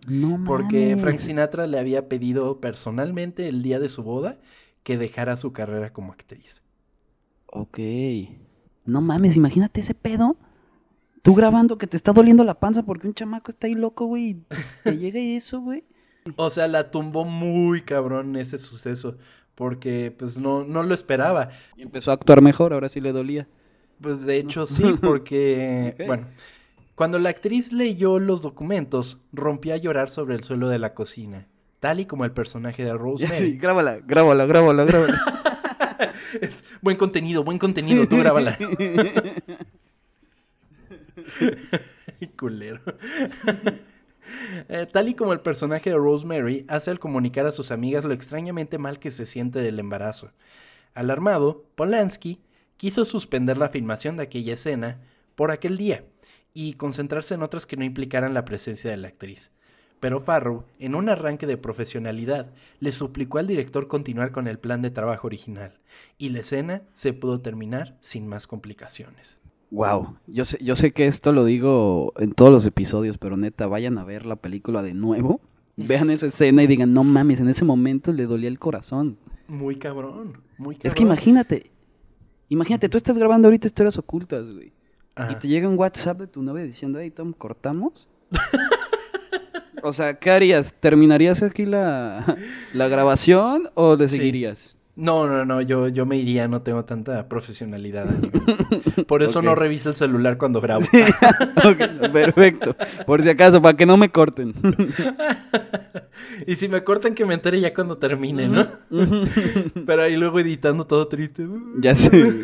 No 0.08 0.30
mames. 0.30 0.48
Porque 0.48 0.98
Frank 1.00 1.18
Sinatra 1.18 1.68
le 1.68 1.78
había 1.78 2.10
pedido 2.10 2.60
personalmente 2.60 3.48
el 3.48 3.62
día 3.62 3.80
de 3.80 3.90
su 3.90 4.02
boda 4.02 4.40
que 4.84 4.98
dejara 4.98 5.36
su 5.36 5.54
carrera 5.54 5.92
como 5.92 6.12
actriz. 6.12 6.62
Ok. 7.48 7.80
No 8.86 9.02
mames, 9.02 9.36
imagínate 9.38 9.82
ese 9.82 9.94
pedo. 9.94 10.38
Tú 11.22 11.36
grabando 11.36 11.78
que 11.78 11.88
te 11.88 11.96
está 11.96 12.12
doliendo 12.12 12.44
la 12.44 12.60
panza 12.60 12.84
porque 12.84 13.08
un 13.08 13.14
chamaco 13.14 13.50
está 13.50 13.68
ahí 13.68 13.76
loco, 13.76 14.06
güey. 14.06 14.44
Te 14.84 14.98
llega 14.98 15.20
eso, 15.20 15.62
güey. 15.62 15.86
O 16.36 16.50
sea, 16.50 16.68
la 16.68 16.92
tumbó 16.92 17.26
muy 17.26 17.82
cabrón 17.82 18.36
ese 18.36 18.58
suceso. 18.58 19.18
Porque, 19.56 20.14
pues, 20.18 20.38
no, 20.38 20.64
no 20.64 20.84
lo 20.84 20.94
esperaba. 20.94 21.50
Y 21.78 21.84
empezó 21.84 22.12
a 22.12 22.16
actuar 22.16 22.42
mejor, 22.42 22.74
ahora 22.74 22.90
sí 22.90 23.00
le 23.00 23.12
dolía. 23.12 23.48
Pues, 24.02 24.26
de 24.26 24.38
hecho, 24.38 24.66
sí, 24.66 24.96
porque, 25.02 25.96
bueno, 26.08 26.28
cuando 26.96 27.20
la 27.20 27.30
actriz 27.30 27.72
leyó 27.72 28.20
los 28.20 28.42
documentos, 28.42 29.20
rompió 29.32 29.76
a 29.76 29.78
llorar 29.78 30.10
sobre 30.10 30.36
el 30.36 30.44
suelo 30.44 30.70
de 30.70 30.80
la 30.80 30.94
cocina. 30.94 31.48
Tal 31.84 32.00
y 32.00 32.06
como 32.06 32.24
el 32.24 32.32
personaje 32.32 32.86
de 32.86 32.94
Rosemary. 32.94 33.36
Sí, 33.36 33.58
grábala, 33.58 34.00
grábala, 34.00 34.46
grábala, 34.46 34.86
grábala. 34.86 35.20
es 36.42 36.64
buen 36.82 36.96
contenido, 36.96 37.44
buen 37.44 37.60
contenido, 37.60 38.08
tú 38.08 38.20
grábala. 38.20 38.58
Culero. 42.40 42.80
Eh, 44.70 44.88
tal 44.94 45.10
y 45.10 45.14
como 45.14 45.34
el 45.34 45.42
personaje 45.42 45.90
de 45.90 45.98
Rosemary 45.98 46.66
hace 46.70 46.90
al 46.90 47.00
comunicar 47.00 47.48
a 47.48 47.52
sus 47.52 47.70
amigas 47.70 48.06
lo 48.06 48.14
extrañamente 48.14 48.78
mal 48.78 48.98
que 48.98 49.12
se 49.12 49.26
siente 49.26 49.60
del 49.60 49.78
embarazo. 49.78 50.32
Alarmado, 50.94 51.66
Polanski 51.76 52.40
quiso 52.78 53.04
suspender 53.04 53.58
la 53.58 53.68
filmación 53.68 54.16
de 54.16 54.24
aquella 54.24 54.54
escena 54.54 55.02
por 55.36 55.52
aquel 55.52 55.76
día 55.76 56.06
y 56.54 56.76
concentrarse 56.76 57.34
en 57.34 57.44
otras 57.44 57.66
que 57.66 57.76
no 57.76 57.84
implicaran 57.84 58.34
la 58.34 58.46
presencia 58.46 58.90
de 58.90 58.96
la 58.96 59.10
actriz. 59.10 59.52
Pero 60.04 60.20
Farrow, 60.20 60.66
en 60.80 60.96
un 60.96 61.08
arranque 61.08 61.48
de 61.48 61.56
profesionalidad, 61.56 62.52
le 62.82 62.92
suplicó 62.92 63.38
al 63.38 63.48
director 63.48 63.88
continuar 63.88 64.34
con 64.34 64.50
el 64.50 64.60
plan 64.60 64.82
de 64.82 64.92
trabajo 64.92 65.28
original, 65.28 65.80
y 66.18 66.28
la 66.28 66.42
escena 66.42 66.82
se 66.94 67.14
pudo 67.14 67.40
terminar 67.40 67.96
sin 68.02 68.28
más 68.28 68.46
complicaciones. 68.46 69.38
Wow, 69.72 70.18
yo 70.28 70.44
sé, 70.44 70.62
yo 70.62 70.76
sé 70.76 70.92
que 70.92 71.06
esto 71.06 71.32
lo 71.32 71.46
digo 71.46 72.12
en 72.18 72.34
todos 72.34 72.52
los 72.52 72.66
episodios, 72.66 73.18
pero 73.18 73.38
neta, 73.38 73.66
vayan 73.68 73.98
a 73.98 74.04
ver 74.04 74.26
la 74.26 74.36
película 74.36 74.84
de 74.84 74.94
nuevo, 74.94 75.40
vean 75.78 76.10
esa 76.10 76.26
escena 76.26 76.64
y 76.64 76.68
digan, 76.68 76.94
no 76.94 77.06
mames, 77.06 77.40
en 77.40 77.48
ese 77.48 77.64
momento 77.64 78.12
le 78.12 78.26
dolía 78.26 78.50
el 78.50 78.60
corazón. 78.60 79.18
Muy 79.48 79.78
cabrón, 79.78 80.42
muy 80.58 80.76
cabrón. 80.76 80.82
Es 80.84 80.96
que 80.96 81.04
imagínate, 81.04 81.72
imagínate, 82.50 82.90
tú 82.90 82.98
estás 82.98 83.18
grabando 83.18 83.48
ahorita 83.48 83.68
historias 83.68 83.98
ocultas, 83.98 84.46
güey. 84.52 84.74
Y 85.32 85.36
te 85.36 85.48
llega 85.48 85.70
un 85.70 85.80
WhatsApp 85.80 86.20
de 86.20 86.28
tu 86.28 86.44
novia 86.44 86.66
diciendo, 86.66 87.00
hey 87.00 87.10
Tom, 87.10 87.32
¿cortamos? 87.32 88.10
o 89.82 89.94
sea, 89.94 90.16
¿qué 90.16 90.32
harías? 90.32 90.74
¿Terminarías 90.80 91.42
aquí 91.44 91.66
la, 91.66 92.38
la 92.74 92.88
grabación 92.88 93.70
o 93.74 93.96
le 93.96 94.10
seguirías? 94.10 94.76
No, 94.96 95.28
no, 95.28 95.44
no, 95.44 95.60
yo, 95.62 95.88
yo 95.88 96.06
me 96.06 96.18
iría, 96.18 96.48
no 96.48 96.62
tengo 96.62 96.86
tanta 96.86 97.28
profesionalidad. 97.28 98.06
Por 99.08 99.24
eso 99.24 99.42
no 99.42 99.56
reviso 99.56 99.90
el 99.90 99.96
celular 99.96 100.38
cuando 100.38 100.62
grabo. 100.62 100.86
perfecto. 102.14 102.76
Por 103.08 103.24
si 103.24 103.30
acaso, 103.30 103.60
para 103.60 103.76
que 103.76 103.88
no 103.88 103.98
me 103.98 104.10
corten. 104.10 104.54
y 106.48 106.56
si 106.58 106.68
me 106.68 106.84
cortan, 106.84 107.16
que 107.16 107.26
me 107.26 107.34
entere 107.34 107.60
ya 107.60 107.74
cuando 107.74 107.98
termine, 107.98 108.48
¿no? 108.48 108.68
Pero 109.88 110.04
ahí 110.04 110.16
luego 110.16 110.40
editando 110.40 110.86
todo 110.86 111.08
triste. 111.08 111.48
Ya 111.80 111.96
sé. 111.96 112.36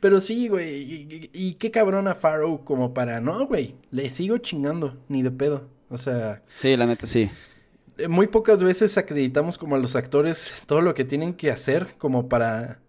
Pero 0.00 0.22
sí, 0.22 0.48
güey. 0.48 0.82
Y, 0.82 1.30
y, 1.34 1.54
qué 1.54 1.70
cabrón 1.70 2.08
a 2.08 2.14
Farrow 2.14 2.64
como 2.64 2.94
para, 2.94 3.20
no, 3.20 3.46
güey. 3.46 3.74
Le 3.90 4.08
sigo 4.08 4.38
chingando, 4.38 4.96
ni 5.08 5.22
de 5.22 5.30
pedo. 5.30 5.68
O 5.90 5.98
sea. 5.98 6.42
Sí, 6.56 6.74
la 6.74 6.86
neta 6.86 7.06
sí. 7.06 7.30
Eh, 7.98 8.08
muy 8.08 8.26
pocas 8.26 8.62
veces 8.62 8.96
acreditamos 8.98 9.58
como 9.58 9.76
a 9.76 9.78
los 9.78 9.96
actores 9.96 10.52
todo 10.66 10.80
lo 10.80 10.94
que 10.94 11.04
tienen 11.04 11.34
que 11.34 11.50
hacer 11.50 11.86
como 11.98 12.28
para 12.28 12.80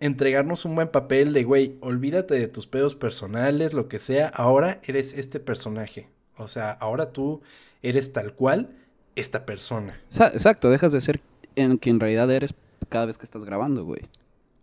entregarnos 0.00 0.64
un 0.64 0.74
buen 0.74 0.88
papel 0.88 1.32
de, 1.32 1.44
güey, 1.44 1.76
olvídate 1.80 2.34
de 2.34 2.48
tus 2.48 2.66
pedos 2.66 2.94
personales, 2.94 3.72
lo 3.72 3.88
que 3.88 3.98
sea, 3.98 4.28
ahora 4.28 4.80
eres 4.84 5.12
este 5.14 5.40
personaje. 5.40 6.10
O 6.36 6.48
sea, 6.48 6.70
ahora 6.70 7.12
tú 7.12 7.40
eres 7.82 8.12
tal 8.12 8.34
cual 8.34 8.76
esta 9.14 9.46
persona. 9.46 10.00
Exacto, 10.10 10.70
dejas 10.70 10.92
de 10.92 11.00
ser 11.00 11.20
en 11.54 11.78
quien 11.78 11.96
en 11.96 12.00
realidad 12.00 12.30
eres 12.30 12.54
cada 12.88 13.06
vez 13.06 13.16
que 13.16 13.24
estás 13.24 13.44
grabando, 13.44 13.84
güey. 13.84 14.02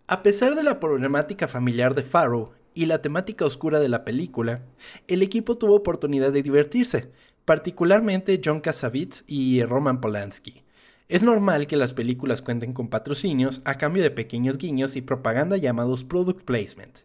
A 0.08 0.22
pesar 0.22 0.56
de 0.56 0.64
la 0.64 0.80
problemática 0.80 1.48
familiar 1.48 1.96
de 1.96 2.04
Farrow 2.04 2.52
y 2.74 2.86
la 2.86 3.02
temática 3.02 3.46
oscura 3.46 3.80
de 3.80 3.90
la 3.90 4.04
película, 4.04 4.62
el 5.08 5.22
equipo 5.22 5.58
tuvo 5.58 5.76
oportunidad 5.76 6.32
de 6.32 6.44
divertirse 6.44 7.12
particularmente 7.46 8.42
John 8.44 8.60
Cassavetes 8.60 9.24
y 9.28 9.64
Roman 9.64 10.02
Polanski. 10.02 10.64
Es 11.10 11.24
normal 11.24 11.68
que 11.68 11.76
las 11.76 11.94
películas 11.94 12.42
cuenten 12.42 12.74
con 12.74 12.88
patrocinios 12.88 13.62
a 13.66 13.78
cambio 13.78 14.04
de 14.04 14.12
pequeños 14.12 14.58
guiños 14.58 14.96
y 14.96 15.02
propaganda 15.02 15.58
llamados 15.58 16.04
product 16.04 16.44
placement. 16.44 17.00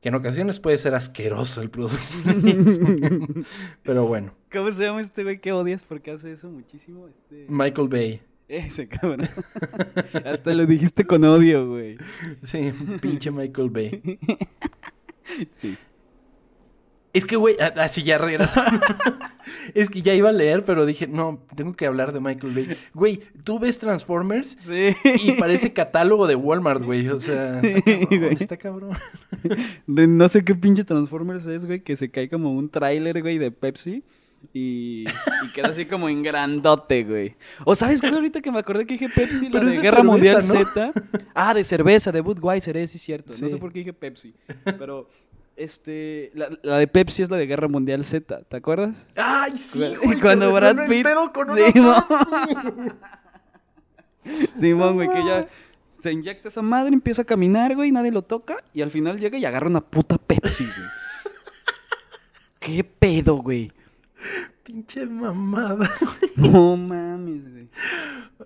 Que 0.00 0.10
en 0.10 0.16
ocasiones 0.16 0.60
puede 0.60 0.76
ser 0.76 0.94
asqueroso 0.94 1.62
el 1.62 1.70
product 1.70 2.02
placement. 2.22 3.46
Pero 3.82 4.06
bueno. 4.06 4.34
¿Cómo 4.52 4.70
se 4.72 4.84
llama 4.84 5.00
este 5.00 5.22
güey 5.22 5.40
que 5.40 5.52
odias 5.52 5.84
porque 5.84 6.10
hace 6.10 6.32
eso 6.32 6.50
muchísimo? 6.50 7.08
Este... 7.08 7.46
Michael 7.48 7.88
Bay. 7.88 8.20
Ese 8.48 8.88
cabrón. 8.88 9.22
Hasta 10.24 10.52
lo 10.52 10.66
dijiste 10.66 11.06
con 11.06 11.24
odio, 11.24 11.66
güey. 11.68 11.96
Sí, 12.42 12.72
pinche 13.00 13.30
Michael 13.30 13.70
Bay. 13.70 14.18
sí. 15.54 15.78
Es 17.14 17.24
que, 17.24 17.36
güey, 17.36 17.56
así 17.76 18.02
ya 18.02 18.18
regresando. 18.18 18.80
es 19.74 19.88
que 19.88 20.02
ya 20.02 20.14
iba 20.14 20.30
a 20.30 20.32
leer, 20.32 20.64
pero 20.64 20.84
dije, 20.84 21.06
no, 21.06 21.40
tengo 21.54 21.72
que 21.74 21.86
hablar 21.86 22.12
de 22.12 22.18
Michael 22.18 22.52
Bay. 22.52 22.76
Güey, 22.92 23.20
tú 23.44 23.60
ves 23.60 23.78
Transformers 23.78 24.58
sí. 24.66 24.96
y 25.22 25.32
parece 25.32 25.72
catálogo 25.72 26.26
de 26.26 26.34
Walmart, 26.34 26.82
güey. 26.82 27.08
O 27.08 27.20
sea, 27.20 27.60
está 28.30 28.56
cabrón. 28.56 28.96
No 29.86 30.28
sé 30.28 30.44
qué 30.44 30.56
pinche 30.56 30.82
Transformers 30.82 31.46
es, 31.46 31.66
güey, 31.66 31.80
que 31.80 31.94
se 31.96 32.10
cae 32.10 32.28
como 32.28 32.52
un 32.52 32.68
tráiler, 32.68 33.22
güey, 33.22 33.38
de 33.38 33.52
Pepsi. 33.52 34.02
Y, 34.52 35.04
queda 35.54 35.68
así 35.68 35.86
como 35.86 36.08
en 36.08 36.22
grandote, 36.22 37.04
güey. 37.04 37.36
O 37.64 37.76
sabes 37.76 38.00
qué, 38.00 38.08
ahorita 38.08 38.42
que 38.42 38.50
me 38.50 38.58
acordé 38.58 38.86
que 38.86 38.94
dije 38.94 39.08
Pepsi, 39.08 39.48
la 39.48 39.60
de 39.60 39.78
Guerra 39.78 40.02
Mundial 40.02 40.42
Z. 40.42 40.92
Ah, 41.32 41.54
de 41.54 41.64
cerveza, 41.64 42.12
de 42.12 42.20
Budweiser, 42.20 42.76
es, 42.76 42.90
sí, 42.90 42.98
cierto. 42.98 43.32
No 43.40 43.48
sé 43.48 43.56
por 43.56 43.72
qué 43.72 43.78
dije 43.78 43.92
Pepsi. 43.92 44.34
Pero 44.64 45.08
este, 45.56 46.30
la, 46.34 46.50
la, 46.62 46.78
de 46.78 46.86
Pepsi 46.86 47.22
es 47.22 47.30
la 47.30 47.36
de 47.36 47.46
Guerra 47.46 47.68
Mundial 47.68 48.04
Z, 48.04 48.42
¿te 48.42 48.56
acuerdas? 48.56 49.08
Ay, 49.16 49.56
sí, 49.56 49.94
güey. 50.02 50.20
Cuando 50.20 50.52
Brad 50.52 50.86
Pitt. 50.88 51.06
Con 51.32 51.48
Simón, 54.54 54.94
güey, 54.94 55.10
que 55.10 55.24
ya 55.24 55.48
se 55.88 56.12
inyecta 56.12 56.48
esa 56.48 56.62
madre, 56.62 56.94
empieza 56.94 57.22
a 57.22 57.24
caminar, 57.24 57.74
güey, 57.74 57.92
nadie 57.92 58.10
lo 58.10 58.22
toca 58.22 58.56
y 58.72 58.82
al 58.82 58.90
final 58.90 59.18
llega 59.18 59.38
y 59.38 59.44
agarra 59.44 59.68
una 59.68 59.80
puta 59.80 60.18
Pepsi, 60.18 60.64
güey. 60.64 60.88
¿Qué 62.58 62.84
pedo, 62.84 63.36
güey? 63.36 63.72
Pinche 64.62 65.06
mamada, 65.06 65.90
güey. 66.00 66.52
No 66.52 66.76
mames, 66.76 67.50
güey. 67.50 67.68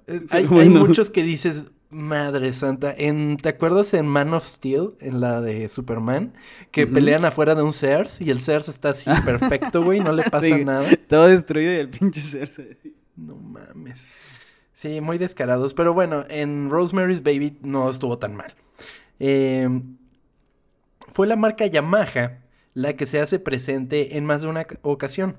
hay, 0.31 0.49
hay 0.51 0.69
muchos 0.69 1.11
que 1.11 1.23
dices, 1.23 1.71
Madre 1.91 2.53
santa, 2.53 2.95
en, 2.97 3.39
¿te 3.39 3.49
acuerdas 3.49 3.95
en 3.95 4.07
Man 4.07 4.35
of 4.35 4.47
Steel, 4.47 4.93
en 5.01 5.21
la 5.21 5.41
de 5.41 5.71
Superman? 5.71 6.35
Que 6.71 6.87
pelean 6.87 7.25
afuera 7.25 7.55
de 7.55 7.63
un 7.63 7.73
Sears 7.73 8.21
y 8.21 8.31
el 8.31 8.41
Sears 8.41 8.69
está 8.69 8.91
así 8.91 9.11
perfecto, 9.25 9.83
güey, 9.83 10.01
no 10.01 10.13
le 10.13 10.23
pasa 10.25 10.59
nada. 10.59 10.87
Todo 11.09 11.29
destruido 11.29 11.73
y 11.73 11.77
el 11.77 11.89
pinche 11.89 12.21
Sears. 12.21 12.61
No 13.17 13.37
mames. 13.37 14.07
Sí, 14.75 15.01
muy 15.01 15.19
descarados. 15.19 15.75
Pero 15.75 15.95
bueno, 15.95 16.25
en 16.29 16.71
Rosemary's 16.71 17.23
Baby 17.23 17.59
no 17.63 17.89
estuvo 17.89 18.19
tan 18.19 18.37
mal. 18.37 18.55
Em, 19.19 19.97
fue 21.09 21.27
la 21.27 21.37
marca 21.37 21.67
Yamaha 21.67 22.45
la 22.75 22.93
que 22.93 23.07
se 23.07 23.19
hace 23.19 23.41
presente 23.41 24.17
en 24.17 24.25
más 24.25 24.43
de 24.43 24.49
una 24.49 24.67
ocasión. 24.83 25.39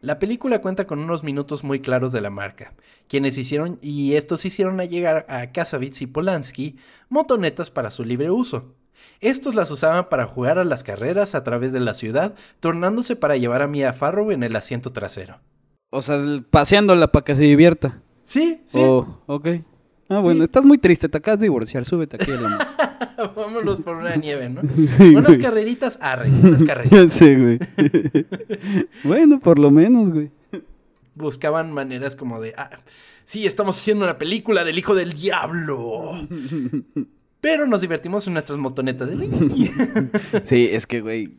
La 0.00 0.20
película 0.20 0.60
cuenta 0.60 0.86
con 0.86 1.00
unos 1.00 1.24
minutos 1.24 1.64
muy 1.64 1.80
claros 1.80 2.12
de 2.12 2.20
la 2.20 2.30
marca, 2.30 2.74
quienes 3.08 3.36
hicieron, 3.36 3.78
y 3.82 4.14
estos 4.14 4.44
hicieron 4.44 4.78
a 4.78 4.84
llegar 4.84 5.26
a 5.28 5.50
Kasavitz 5.50 6.02
y 6.02 6.06
Polanski 6.06 6.76
motonetas 7.08 7.70
para 7.70 7.90
su 7.90 8.04
libre 8.04 8.30
uso. 8.30 8.74
Estos 9.20 9.56
las 9.56 9.70
usaban 9.72 10.08
para 10.08 10.26
jugar 10.26 10.58
a 10.58 10.64
las 10.64 10.84
carreras 10.84 11.34
a 11.34 11.42
través 11.42 11.72
de 11.72 11.80
la 11.80 11.94
ciudad, 11.94 12.34
tornándose 12.60 13.16
para 13.16 13.36
llevar 13.36 13.62
a 13.62 13.66
Mia 13.66 13.92
Farrow 13.92 14.30
en 14.30 14.44
el 14.44 14.54
asiento 14.54 14.92
trasero. 14.92 15.40
O 15.90 16.00
sea, 16.00 16.22
paseándola 16.50 17.10
para 17.10 17.24
que 17.24 17.34
se 17.34 17.42
divierta. 17.42 18.00
Sí, 18.22 18.62
sí. 18.66 18.80
Oh, 18.80 19.22
ok. 19.26 19.48
Ah, 20.08 20.20
bueno, 20.20 20.44
estás 20.44 20.64
muy 20.64 20.78
triste, 20.78 21.08
te 21.08 21.18
acabas 21.18 21.40
de 21.40 21.46
divorciar, 21.46 21.84
súbete 21.84 22.16
aquí. 22.16 22.30
Vámonos 23.36 23.80
por 23.80 23.96
una 23.96 24.16
nieve, 24.16 24.48
¿no? 24.48 24.62
Sí, 24.86 25.14
unas 25.14 25.38
carreritas, 25.38 25.98
arre, 26.00 26.30
unas 26.30 26.62
carreritas. 26.62 27.12
sí, 27.12 27.34
güey. 27.34 27.58
bueno, 29.04 29.40
por 29.40 29.58
lo 29.58 29.70
menos, 29.70 30.10
güey. 30.10 30.30
Buscaban 31.14 31.72
maneras 31.72 32.14
como 32.14 32.40
de, 32.40 32.54
ah, 32.56 32.70
sí, 33.24 33.46
estamos 33.46 33.76
haciendo 33.76 34.04
una 34.04 34.18
película 34.18 34.64
del 34.64 34.78
hijo 34.78 34.94
del 34.94 35.12
diablo. 35.12 36.28
Pero 37.40 37.66
nos 37.66 37.80
divertimos 37.80 38.26
en 38.26 38.34
nuestras 38.34 38.58
motonetas. 38.58 39.10
sí, 40.44 40.68
es 40.70 40.86
que, 40.86 41.00
güey, 41.00 41.34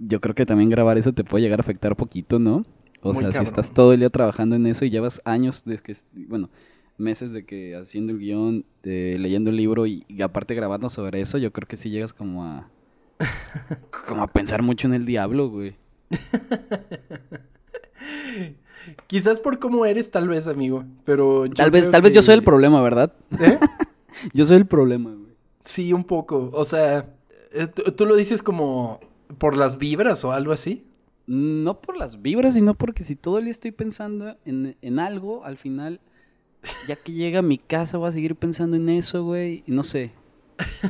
yo 0.00 0.20
creo 0.20 0.34
que 0.34 0.46
también 0.46 0.70
grabar 0.70 0.98
eso 0.98 1.12
te 1.12 1.24
puede 1.24 1.42
llegar 1.42 1.60
a 1.60 1.62
afectar 1.62 1.96
poquito, 1.96 2.38
¿no? 2.38 2.64
O 3.02 3.14
sea, 3.14 3.32
si 3.32 3.42
estás 3.42 3.72
todo 3.72 3.92
el 3.92 4.00
día 4.00 4.10
trabajando 4.10 4.56
en 4.56 4.66
eso 4.66 4.84
y 4.84 4.90
llevas 4.90 5.20
años 5.24 5.64
de 5.64 5.78
que, 5.78 5.94
bueno, 6.12 6.50
meses 6.98 7.32
de 7.32 7.44
que 7.44 7.76
haciendo 7.76 8.12
el 8.12 8.18
guion, 8.18 8.64
leyendo 8.82 9.50
el 9.50 9.56
libro 9.56 9.86
y, 9.86 10.04
aparte 10.22 10.54
grabando 10.54 10.88
sobre 10.88 11.20
eso, 11.20 11.38
yo 11.38 11.52
creo 11.52 11.68
que 11.68 11.76
sí 11.76 11.90
llegas 11.90 12.12
como 12.12 12.44
a. 12.44 12.68
como 14.08 14.22
a 14.22 14.26
pensar 14.26 14.62
mucho 14.62 14.86
en 14.86 14.94
el 14.94 15.06
diablo, 15.06 15.48
güey. 15.48 15.76
Quizás 19.06 19.40
por 19.40 19.58
cómo 19.58 19.84
eres, 19.86 20.10
tal 20.10 20.28
vez, 20.28 20.46
amigo. 20.46 20.84
Pero 21.04 21.48
tal 21.50 21.70
vez, 21.70 21.90
tal 21.90 22.02
vez 22.02 22.12
yo 22.12 22.22
soy 22.22 22.34
el 22.34 22.42
problema, 22.42 22.82
¿verdad? 22.82 23.12
¿Eh? 23.40 23.58
yo 24.32 24.44
soy 24.44 24.58
el 24.58 24.66
problema, 24.66 25.10
güey. 25.10 25.34
Sí, 25.64 25.92
un 25.92 26.04
poco. 26.04 26.50
O 26.52 26.64
sea, 26.64 27.08
eh, 27.52 27.66
¿tú 27.66 28.06
lo 28.06 28.14
dices 28.14 28.42
como 28.42 29.00
por 29.38 29.56
las 29.56 29.78
vibras 29.78 30.24
o 30.24 30.32
algo 30.32 30.52
así? 30.52 30.86
No 31.26 31.80
por 31.80 31.96
las 31.96 32.22
vibras, 32.22 32.54
sino 32.54 32.74
porque 32.74 33.02
si 33.02 33.16
todo 33.16 33.38
el 33.38 33.44
día 33.44 33.50
estoy 33.50 33.72
pensando 33.72 34.36
en, 34.44 34.76
en 34.80 34.98
algo, 35.00 35.44
al 35.44 35.56
final 35.56 36.00
ya 36.88 36.96
que 36.96 37.12
llega 37.12 37.40
a 37.40 37.42
mi 37.42 37.58
casa 37.58 37.98
voy 37.98 38.08
a 38.08 38.12
seguir 38.12 38.36
pensando 38.36 38.76
en 38.76 38.88
eso, 38.88 39.24
güey. 39.24 39.62
Y 39.66 39.72
no 39.72 39.82
sé. 39.82 40.12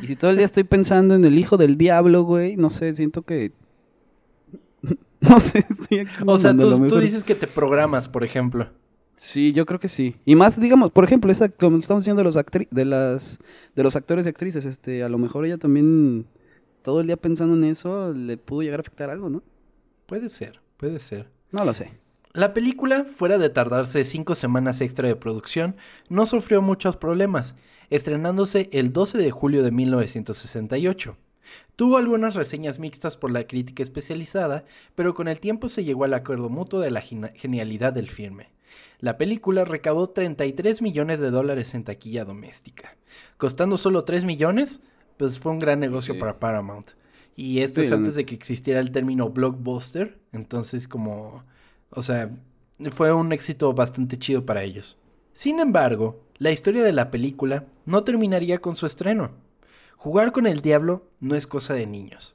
Y 0.02 0.06
si 0.06 0.16
todo 0.16 0.30
el 0.30 0.36
día 0.36 0.46
estoy 0.46 0.64
pensando 0.64 1.14
en 1.14 1.24
el 1.24 1.38
hijo 1.38 1.56
del 1.56 1.76
diablo, 1.76 2.22
güey, 2.22 2.56
no 2.56 2.70
sé, 2.70 2.92
siento 2.94 3.22
que... 3.22 3.52
no 5.20 5.40
sé, 5.40 5.64
estoy 5.68 6.06
O 6.24 6.38
sea, 6.38 6.56
tú, 6.56 6.98
dices 6.98 7.24
que 7.24 7.34
te 7.34 7.46
programas, 7.46 8.08
por 8.08 8.24
ejemplo. 8.24 8.68
Sí, 9.16 9.52
yo 9.52 9.64
creo 9.64 9.80
que 9.80 9.88
sí. 9.88 10.16
Y 10.24 10.34
más, 10.34 10.60
digamos, 10.60 10.90
por 10.90 11.04
ejemplo, 11.04 11.32
esa, 11.32 11.48
como 11.48 11.78
estamos 11.78 12.04
diciendo 12.04 12.20
de 12.20 12.24
los, 12.24 12.38
de, 12.70 12.84
las, 12.84 13.38
de 13.74 13.82
los 13.82 13.96
actores 13.96 14.26
y 14.26 14.28
actrices, 14.28 14.64
este, 14.66 15.02
a 15.02 15.08
lo 15.08 15.18
mejor 15.18 15.46
ella 15.46 15.56
también 15.56 16.26
todo 16.82 17.00
el 17.00 17.06
día 17.06 17.16
pensando 17.16 17.56
en 17.56 17.64
eso 17.64 18.12
le 18.12 18.36
pudo 18.36 18.62
llegar 18.62 18.78
a 18.78 18.82
afectar 18.82 19.10
algo, 19.10 19.28
¿no? 19.30 19.42
Puede 20.06 20.28
ser, 20.28 20.60
puede 20.76 20.98
ser. 20.98 21.28
No 21.50 21.64
lo 21.64 21.74
sé. 21.74 21.92
La 22.36 22.52
película, 22.52 23.06
fuera 23.16 23.38
de 23.38 23.48
tardarse 23.48 24.04
cinco 24.04 24.34
semanas 24.34 24.82
extra 24.82 25.08
de 25.08 25.16
producción, 25.16 25.74
no 26.10 26.26
sufrió 26.26 26.60
muchos 26.60 26.98
problemas, 26.98 27.54
estrenándose 27.88 28.68
el 28.72 28.92
12 28.92 29.16
de 29.16 29.30
julio 29.30 29.62
de 29.62 29.70
1968. 29.70 31.16
Tuvo 31.76 31.96
algunas 31.96 32.34
reseñas 32.34 32.78
mixtas 32.78 33.16
por 33.16 33.30
la 33.30 33.46
crítica 33.46 33.82
especializada, 33.82 34.66
pero 34.94 35.14
con 35.14 35.28
el 35.28 35.40
tiempo 35.40 35.70
se 35.70 35.82
llegó 35.82 36.04
al 36.04 36.12
acuerdo 36.12 36.50
mutuo 36.50 36.80
de 36.80 36.90
la 36.90 37.00
genialidad 37.00 37.94
del 37.94 38.10
filme. 38.10 38.50
La 39.00 39.16
película 39.16 39.64
recaudó 39.64 40.10
33 40.10 40.82
millones 40.82 41.20
de 41.20 41.30
dólares 41.30 41.74
en 41.74 41.84
taquilla 41.84 42.26
doméstica. 42.26 42.98
Costando 43.38 43.78
solo 43.78 44.04
3 44.04 44.26
millones, 44.26 44.82
pues 45.16 45.38
fue 45.38 45.52
un 45.52 45.58
gran 45.58 45.80
negocio 45.80 46.18
para 46.18 46.38
Paramount. 46.38 46.90
Y 47.34 47.60
esto 47.60 47.80
es 47.80 47.92
antes 47.92 48.14
de 48.14 48.26
que 48.26 48.34
existiera 48.34 48.80
el 48.80 48.90
término 48.90 49.30
blockbuster, 49.30 50.18
entonces 50.32 50.86
como 50.86 51.46
o 51.90 52.02
sea, 52.02 52.30
fue 52.90 53.12
un 53.12 53.32
éxito 53.32 53.72
bastante 53.72 54.18
chido 54.18 54.44
para 54.44 54.62
ellos. 54.62 54.98
Sin 55.32 55.60
embargo, 55.60 56.22
la 56.38 56.50
historia 56.50 56.82
de 56.82 56.92
la 56.92 57.10
película 57.10 57.66
no 57.84 58.04
terminaría 58.04 58.58
con 58.58 58.76
su 58.76 58.86
estreno. 58.86 59.32
Jugar 59.96 60.32
con 60.32 60.46
el 60.46 60.60
diablo 60.60 61.10
no 61.20 61.34
es 61.34 61.46
cosa 61.46 61.74
de 61.74 61.86
niños. 61.86 62.34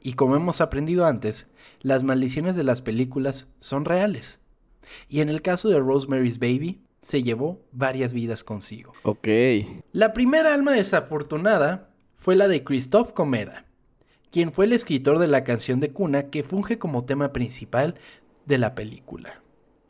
Y 0.00 0.14
como 0.14 0.36
hemos 0.36 0.60
aprendido 0.60 1.06
antes, 1.06 1.46
las 1.80 2.02
maldiciones 2.02 2.56
de 2.56 2.64
las 2.64 2.82
películas 2.82 3.46
son 3.60 3.84
reales. 3.84 4.40
Y 5.08 5.20
en 5.20 5.28
el 5.28 5.40
caso 5.42 5.68
de 5.68 5.78
Rosemary's 5.78 6.38
Baby, 6.38 6.80
se 7.00 7.22
llevó 7.22 7.62
varias 7.72 8.12
vidas 8.12 8.44
consigo. 8.44 8.92
Ok. 9.02 9.28
La 9.92 10.12
primera 10.12 10.54
alma 10.54 10.72
desafortunada 10.72 11.90
fue 12.16 12.34
la 12.34 12.48
de 12.48 12.64
Christophe 12.64 13.12
Comeda, 13.12 13.66
quien 14.30 14.52
fue 14.52 14.64
el 14.64 14.72
escritor 14.72 15.18
de 15.18 15.26
la 15.26 15.44
canción 15.44 15.80
de 15.80 15.92
cuna 15.92 16.30
que 16.30 16.42
funge 16.42 16.78
como 16.78 17.04
tema 17.04 17.32
principal 17.32 17.94
de 18.46 18.58
la 18.58 18.74
película. 18.74 19.42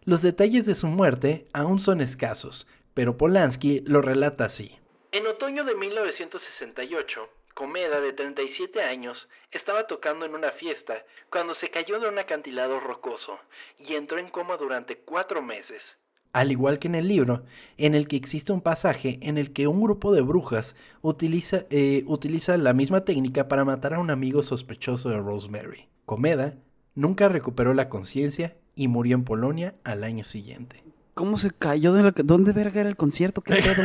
Los 0.05 0.23
detalles 0.23 0.67
de 0.67 0.75
su 0.75 0.87
muerte 0.87 1.47
aún 1.53 1.79
son 1.79 2.01
escasos, 2.01 2.67
pero 2.93 3.17
Polanski 3.17 3.83
lo 3.87 4.03
relata 4.03 4.45
así. 4.45 4.79
En 5.13 5.27
otoño 5.27 5.65
de 5.65 5.75
1968, 5.75 7.29
Comeda, 7.55 8.01
de 8.01 8.13
37 8.13 8.83
años, 8.83 9.29
estaba 9.53 9.87
tocando 9.87 10.27
en 10.27 10.35
una 10.35 10.51
fiesta 10.51 11.05
cuando 11.31 11.55
se 11.55 11.71
cayó 11.71 12.01
de 12.01 12.09
un 12.09 12.19
acantilado 12.19 12.81
rocoso 12.81 13.39
y 13.79 13.95
entró 13.95 14.19
en 14.19 14.29
coma 14.29 14.57
durante 14.57 14.99
cuatro 14.99 15.41
meses. 15.41 15.97
Al 16.33 16.51
igual 16.51 16.81
que 16.81 16.89
en 16.89 16.97
el 16.97 17.07
libro, 17.07 17.45
en 17.79 17.95
el 17.95 18.09
que 18.09 18.17
existe 18.17 18.53
un 18.53 18.61
pasaje 18.61 19.21
en 19.23 19.39
el 19.39 19.53
que 19.53 19.69
un 19.69 19.81
grupo 19.81 20.13
de 20.13 20.23
brujas 20.23 20.75
utiliza, 21.01 21.65
eh, 21.71 22.03
utiliza 22.07 22.57
la 22.57 22.73
misma 22.73 23.05
técnica 23.05 23.47
para 23.47 23.65
matar 23.65 23.95
a 23.95 24.01
un 24.01 24.11
amigo 24.11 24.43
sospechoso 24.43 25.11
de 25.11 25.19
Rosemary. 25.19 25.89
Comeda 26.07 26.57
Nunca 26.95 27.29
recuperó 27.29 27.75
la 27.75 27.89
conciencia 27.89 28.57
y 28.77 28.87
murió 28.89 29.17
en 29.17 29.25
Polonia 29.25 29.75
al 29.83 30.05
año 30.05 30.23
siguiente. 30.23 30.85
¿Cómo 31.15 31.39
se 31.39 31.51
cayó 31.51 31.93
de 31.93 32.03
la... 32.05 32.13
¿Dónde 32.13 32.53
verga 32.53 32.81
era 32.81 32.89
el 32.89 32.97
concierto? 32.97 33.41
¿Qué 33.41 33.55
pedo? 33.55 33.83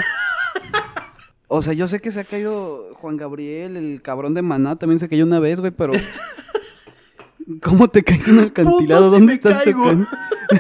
o 1.48 1.62
sea, 1.62 1.74
yo 1.74 1.88
sé 1.88 2.00
que 2.00 2.12
se 2.12 2.20
ha 2.20 2.24
caído 2.24 2.94
Juan 2.96 3.18
Gabriel, 3.18 3.78
el 3.78 4.02
cabrón 4.04 4.36
de 4.36 4.44
Maná, 4.44 4.78
también 4.78 5.00
se 5.00 5.10
cayó 5.10 5.26
una 5.26 5.40
vez, 5.40 5.60
güey, 5.60 5.72
pero... 5.72 5.94
¿Cómo 7.64 7.88
te 7.90 8.04
caes 8.04 8.28
en 8.28 8.40
el 8.40 8.48
acantilado? 8.50 9.10
¿Dónde 9.10 9.34
estás 9.34 9.64
tocando? 9.64 10.08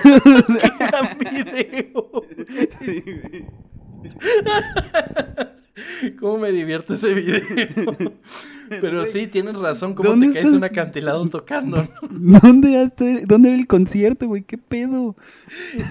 ¡Qué 1.19 1.43
video! 1.43 2.25
Sí, 2.79 3.03
güey. 3.05 3.45
¿Cómo 6.19 6.39
me 6.39 6.51
divierto 6.51 6.95
ese 6.95 7.13
video? 7.13 7.43
Pero 8.81 9.05
sí, 9.05 9.27
tienes 9.27 9.57
razón, 9.57 9.93
¿cómo 9.95 10.13
te 10.19 10.33
caes 10.33 10.45
en 10.45 10.55
un 10.55 10.63
acantilado 10.63 11.27
tocando? 11.27 11.87
¿Dónde, 12.09 12.89
¿Dónde 13.25 13.49
era 13.49 13.57
el 13.57 13.67
concierto, 13.67 14.27
güey? 14.27 14.43
¿Qué 14.43 14.57
pedo? 14.57 15.15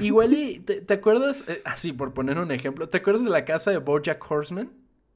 Igual 0.01 0.33
y, 0.35 0.61
¿te, 0.61 0.95
acuerdas? 0.95 1.45
Eh, 1.49 1.61
así, 1.65 1.93
por 1.93 2.13
poner 2.13 2.39
un 2.39 2.51
ejemplo, 2.51 2.89
¿te 2.89 2.99
acuerdas 2.99 3.25
de 3.25 3.31
la 3.31 3.45
casa 3.45 3.71
de 3.71 3.79
Bojack 3.79 4.25
Horseman? 4.31 4.71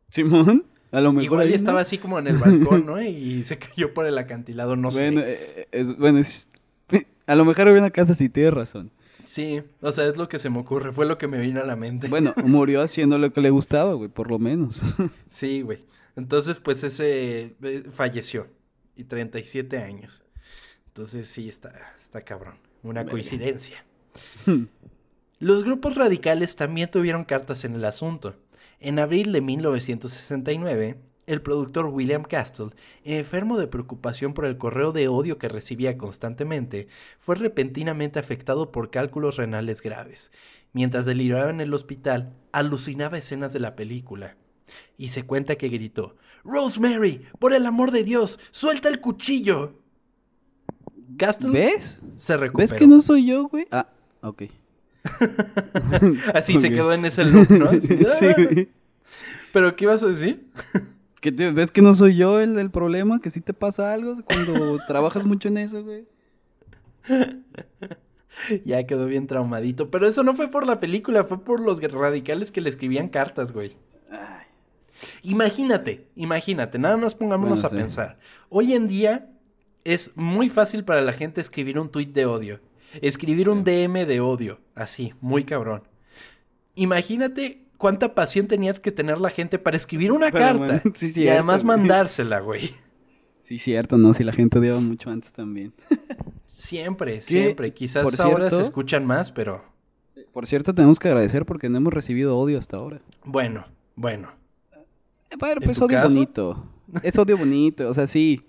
Simón, 0.08 0.64
a 0.90 1.00
lo 1.00 1.12
mejor. 1.12 1.24
Igual 1.24 1.46
ahí, 1.48 1.54
estaba 1.54 1.80
así 1.80 1.98
como 1.98 2.18
en 2.18 2.26
el 2.26 2.38
balcón, 2.38 2.84
¿no? 2.86 3.00
Y 3.00 3.44
se 3.44 3.58
cayó 3.58 3.94
por 3.94 4.06
el 4.06 4.18
acantilado, 4.18 4.76
no 4.76 4.90
sé. 4.90 5.12
Eh, 5.14 5.68
es, 5.72 5.96
bueno, 5.96 6.18
es, 6.18 6.48
a 7.26 7.34
lo 7.34 7.44
mejor 7.44 7.68
había 7.68 7.80
una 7.80 7.90
casa, 7.90 8.14
sí, 8.14 8.28
tienes 8.28 8.54
razón. 8.54 8.90
Sí, 9.24 9.62
o 9.80 9.92
sea, 9.92 10.06
es 10.06 10.16
lo 10.16 10.28
que 10.28 10.38
se 10.38 10.50
me 10.50 10.58
ocurre, 10.58 10.92
fue 10.92 11.06
lo 11.06 11.16
que 11.16 11.28
me 11.28 11.38
vino 11.38 11.60
a 11.60 11.64
la 11.64 11.76
mente. 11.76 12.08
Bueno, 12.08 12.34
murió 12.44 12.82
haciendo 12.82 13.18
lo 13.18 13.32
que 13.32 13.40
le 13.40 13.50
gustaba, 13.50 13.94
güey, 13.94 14.08
por 14.08 14.28
lo 14.28 14.38
menos. 14.38 14.82
Sí, 15.30 15.62
güey. 15.62 15.78
Entonces, 16.16 16.58
pues 16.58 16.84
ese 16.84 17.56
eh, 17.62 17.84
falleció 17.90 18.48
y 18.96 19.04
37 19.04 19.78
años. 19.78 20.22
Entonces, 20.88 21.26
sí, 21.28 21.48
está, 21.48 21.94
está 22.00 22.22
cabrón. 22.22 22.58
Una 22.82 23.06
coincidencia. 23.06 23.84
Los 25.38 25.64
grupos 25.64 25.94
radicales 25.94 26.56
también 26.56 26.90
tuvieron 26.90 27.24
cartas 27.24 27.64
en 27.64 27.74
el 27.74 27.84
asunto. 27.84 28.36
En 28.80 28.98
abril 28.98 29.32
de 29.32 29.40
1969, 29.40 30.98
el 31.26 31.40
productor 31.40 31.86
William 31.86 32.24
Castle, 32.24 32.70
enfermo 33.04 33.58
de 33.58 33.68
preocupación 33.68 34.34
por 34.34 34.44
el 34.44 34.58
correo 34.58 34.92
de 34.92 35.08
odio 35.08 35.38
que 35.38 35.48
recibía 35.48 35.96
constantemente, 35.96 36.88
fue 37.18 37.36
repentinamente 37.36 38.18
afectado 38.18 38.72
por 38.72 38.90
cálculos 38.90 39.36
renales 39.36 39.82
graves. 39.82 40.32
Mientras 40.72 41.06
deliraba 41.06 41.50
en 41.50 41.60
el 41.60 41.72
hospital, 41.74 42.34
alucinaba 42.52 43.18
escenas 43.18 43.52
de 43.52 43.60
la 43.60 43.76
película. 43.76 44.36
Y 44.96 45.08
se 45.08 45.24
cuenta 45.24 45.56
que 45.56 45.68
gritó, 45.68 46.16
Rosemary, 46.44 47.22
por 47.38 47.52
el 47.52 47.66
amor 47.66 47.90
de 47.90 48.04
Dios, 48.04 48.38
suelta 48.50 48.88
el 48.88 49.00
cuchillo. 49.00 49.78
Castle 51.16 51.50
¿Ves? 51.50 52.00
se 52.16 52.36
recuperó. 52.36 52.68
¿Ves 52.70 52.78
que 52.78 52.86
no 52.86 53.00
soy 53.00 53.26
yo, 53.26 53.48
güey? 53.48 53.66
Ah, 53.70 53.88
ok. 54.22 54.44
Así 56.34 56.58
se 56.58 56.70
quedó 56.70 56.92
en 56.92 57.04
ese 57.04 57.24
look, 57.24 57.50
¿no? 57.50 57.70
sí, 57.80 58.26
güey. 58.36 58.68
¿Pero 59.52 59.76
qué 59.76 59.84
ibas 59.84 60.02
a 60.02 60.08
decir? 60.08 60.46
¿Ves 61.22 61.70
que 61.70 61.82
no 61.82 61.94
soy 61.94 62.16
yo 62.16 62.40
el 62.40 62.54
del 62.54 62.70
problema? 62.70 63.20
¿Que 63.20 63.30
sí 63.30 63.40
te 63.40 63.52
pasa 63.52 63.92
algo 63.92 64.14
cuando 64.24 64.78
trabajas 64.86 65.26
mucho 65.26 65.48
en 65.48 65.58
eso, 65.58 65.84
güey? 65.84 66.06
ya 68.64 68.84
quedó 68.86 69.06
bien 69.06 69.26
traumadito. 69.26 69.90
Pero 69.90 70.06
eso 70.06 70.22
no 70.22 70.34
fue 70.34 70.48
por 70.48 70.66
la 70.66 70.80
película, 70.80 71.24
fue 71.24 71.44
por 71.44 71.60
los 71.60 71.80
radicales 71.82 72.50
que 72.50 72.60
le 72.60 72.68
escribían 72.68 73.08
cartas, 73.08 73.52
güey. 73.52 73.76
Imagínate, 75.22 76.08
imagínate, 76.16 76.78
nada 76.78 76.96
más 76.96 77.14
pongámonos 77.14 77.64
a 77.64 77.70
pensar. 77.70 78.18
Hoy 78.48 78.74
en 78.74 78.88
día 78.88 79.30
es 79.84 80.12
muy 80.14 80.48
fácil 80.48 80.84
para 80.84 81.00
la 81.00 81.12
gente 81.12 81.40
escribir 81.40 81.78
un 81.78 81.90
tweet 81.90 82.06
de 82.06 82.26
odio, 82.26 82.60
escribir 83.00 83.48
un 83.48 83.64
DM 83.64 84.06
de 84.06 84.20
odio, 84.20 84.60
así, 84.74 85.14
muy 85.20 85.44
cabrón. 85.44 85.82
Imagínate 86.74 87.62
cuánta 87.78 88.14
pasión 88.14 88.46
tenía 88.46 88.74
que 88.74 88.92
tener 88.92 89.20
la 89.20 89.30
gente 89.30 89.58
para 89.58 89.76
escribir 89.76 90.12
una 90.12 90.30
carta 90.30 90.82
y 91.16 91.28
además 91.28 91.64
mandársela, 91.64 92.40
güey. 92.40 92.72
Sí, 93.40 93.58
cierto, 93.58 93.98
¿no? 93.98 94.14
Si 94.14 94.22
la 94.22 94.32
gente 94.32 94.58
odiaba 94.58 94.80
mucho 94.80 95.10
antes 95.10 95.32
también. 95.32 95.74
siempre, 96.46 97.22
siempre. 97.22 97.74
Quizás 97.74 98.20
ahora 98.20 98.50
se 98.50 98.62
escuchan 98.62 99.04
más, 99.04 99.32
pero... 99.32 99.64
Por 100.32 100.46
cierto, 100.46 100.74
tenemos 100.74 100.98
que 100.98 101.08
agradecer 101.08 101.44
porque 101.44 101.68
no 101.68 101.78
hemos 101.78 101.92
recibido 101.92 102.38
odio 102.38 102.56
hasta 102.56 102.76
ahora. 102.76 103.02
Bueno, 103.24 103.66
bueno. 103.96 104.30
Eh, 105.32 105.36
bueno, 105.38 105.60
pues 105.62 105.76
es 105.76 105.82
odio 105.82 106.02
bonito. 106.02 106.64
Es 107.02 107.18
odio 107.18 107.38
bonito, 107.38 107.88
o 107.88 107.94
sea, 107.94 108.06
sí. 108.06 108.44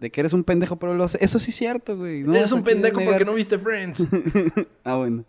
De 0.00 0.10
que 0.10 0.20
eres 0.20 0.34
un 0.34 0.44
pendejo, 0.44 0.76
pero 0.76 0.94
lo 0.94 1.06
Eso 1.06 1.38
sí 1.38 1.50
es 1.50 1.56
cierto, 1.56 1.96
güey. 1.96 2.20
eres 2.20 2.52
un 2.52 2.62
pendejo 2.62 3.00
porque 3.02 3.24
no 3.24 3.32
viste 3.32 3.58
Friends. 3.58 4.06
ah, 4.84 4.96
bueno. 4.96 5.24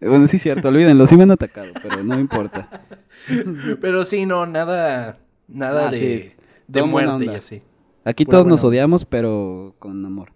Bueno, 0.00 0.26
sí 0.26 0.36
es 0.36 0.42
cierto, 0.42 0.68
olvídenlo, 0.68 1.06
sí 1.06 1.16
me 1.16 1.24
han 1.24 1.30
atacado, 1.30 1.72
pero 1.82 2.02
no 2.02 2.18
importa. 2.18 2.86
pero 3.82 4.04
sí, 4.06 4.24
no, 4.24 4.46
nada, 4.46 5.18
nada 5.46 5.88
ah, 5.88 5.90
de, 5.90 6.36
de 6.66 6.82
muerte 6.82 7.26
y 7.26 7.28
así. 7.28 7.62
Aquí 8.04 8.24
todos 8.24 8.46
nos 8.46 8.64
odiamos, 8.64 9.04
pero 9.04 9.76
con 9.78 10.04
amor. 10.04 10.32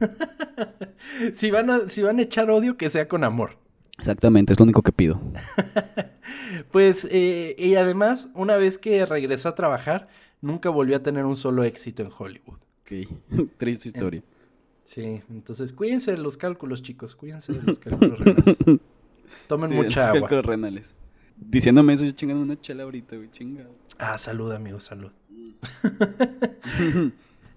si, 1.34 1.50
van 1.50 1.68
a, 1.68 1.88
si 1.88 2.02
van 2.02 2.18
a 2.18 2.22
echar 2.22 2.50
odio, 2.50 2.78
que 2.78 2.88
sea 2.88 3.06
con 3.06 3.24
amor. 3.24 3.58
Exactamente, 3.98 4.52
es 4.52 4.58
lo 4.58 4.64
único 4.64 4.82
que 4.82 4.92
pido. 4.92 5.20
pues, 6.70 7.06
eh, 7.10 7.54
y 7.58 7.76
además, 7.76 8.28
una 8.34 8.56
vez 8.56 8.78
que 8.78 9.06
regresó 9.06 9.48
a 9.48 9.54
trabajar, 9.54 10.08
nunca 10.40 10.68
volvió 10.70 10.96
a 10.96 11.02
tener 11.02 11.24
un 11.24 11.36
solo 11.36 11.64
éxito 11.64 12.02
en 12.02 12.10
Hollywood. 12.16 12.58
Ok, 12.82 13.08
triste 13.56 13.88
historia. 13.88 14.22
sí, 14.82 15.22
entonces 15.30 15.72
cuídense 15.72 16.10
de 16.10 16.18
los 16.18 16.36
cálculos, 16.36 16.82
chicos, 16.82 17.14
cuídense 17.14 17.52
de 17.52 17.62
los 17.62 17.78
cálculos 17.78 18.18
renales. 18.18 18.58
Tomen 19.48 19.74
mucha 19.74 20.08
agua. 20.08 20.20
cálculos 20.20 20.44
renales. 20.44 20.96
Diciéndome 21.36 21.94
eso, 21.94 22.04
yo 22.04 22.12
chingando 22.12 22.42
una 22.42 22.60
chela 22.60 22.84
ahorita, 22.84 23.16
güey, 23.16 23.30
chingado. 23.30 23.74
Ah, 23.98 24.18
salud, 24.18 24.52
amigo, 24.52 24.78
salud. 24.80 25.10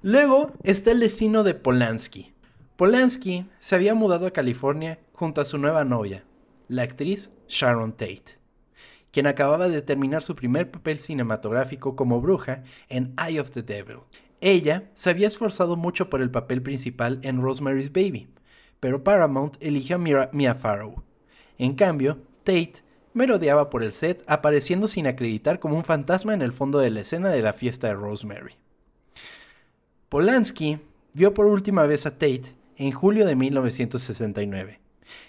Luego 0.01 0.53
está 0.63 0.91
el 0.91 0.99
destino 0.99 1.43
de 1.43 1.53
Polanski. 1.53 2.33
Polanski 2.75 3.45
se 3.59 3.75
había 3.75 3.93
mudado 3.93 4.27
a 4.27 4.31
California 4.31 4.99
junto 5.17 5.41
a 5.41 5.45
su 5.45 5.57
nueva 5.57 5.83
novia, 5.83 6.23
la 6.67 6.83
actriz 6.83 7.31
Sharon 7.47 7.93
Tate, 7.93 8.37
quien 9.09 9.25
acababa 9.25 9.67
de 9.67 9.81
terminar 9.81 10.21
su 10.21 10.35
primer 10.35 10.69
papel 10.69 10.99
cinematográfico 10.99 11.95
como 11.95 12.21
bruja 12.21 12.61
en 12.87 13.15
Eye 13.17 13.39
of 13.39 13.49
the 13.49 13.63
Devil. 13.63 14.01
Ella 14.41 14.91
se 14.93 15.09
había 15.09 15.25
esforzado 15.25 15.75
mucho 15.75 16.11
por 16.11 16.21
el 16.21 16.29
papel 16.29 16.61
principal 16.61 17.17
en 17.23 17.41
Rosemary's 17.41 17.91
Baby, 17.91 18.27
pero 18.79 19.03
Paramount 19.03 19.57
eligió 19.59 19.95
a 19.95 20.29
Mia 20.33 20.53
Farrow. 20.53 21.01
En 21.57 21.73
cambio, 21.73 22.19
Tate 22.43 22.83
merodeaba 23.15 23.71
por 23.71 23.81
el 23.81 23.93
set, 23.93 24.23
apareciendo 24.27 24.87
sin 24.87 25.07
acreditar 25.07 25.59
como 25.59 25.77
un 25.77 25.83
fantasma 25.83 26.35
en 26.35 26.43
el 26.43 26.53
fondo 26.53 26.77
de 26.77 26.91
la 26.91 26.99
escena 26.99 27.29
de 27.29 27.41
la 27.41 27.53
fiesta 27.53 27.87
de 27.87 27.95
Rosemary. 27.95 28.53
Polanski 30.09 30.77
vio 31.13 31.33
por 31.33 31.47
última 31.47 31.87
vez 31.87 32.05
a 32.05 32.11
Tate 32.11 32.53
en 32.75 32.91
julio 32.91 33.25
de 33.25 33.35
1969 33.35 34.86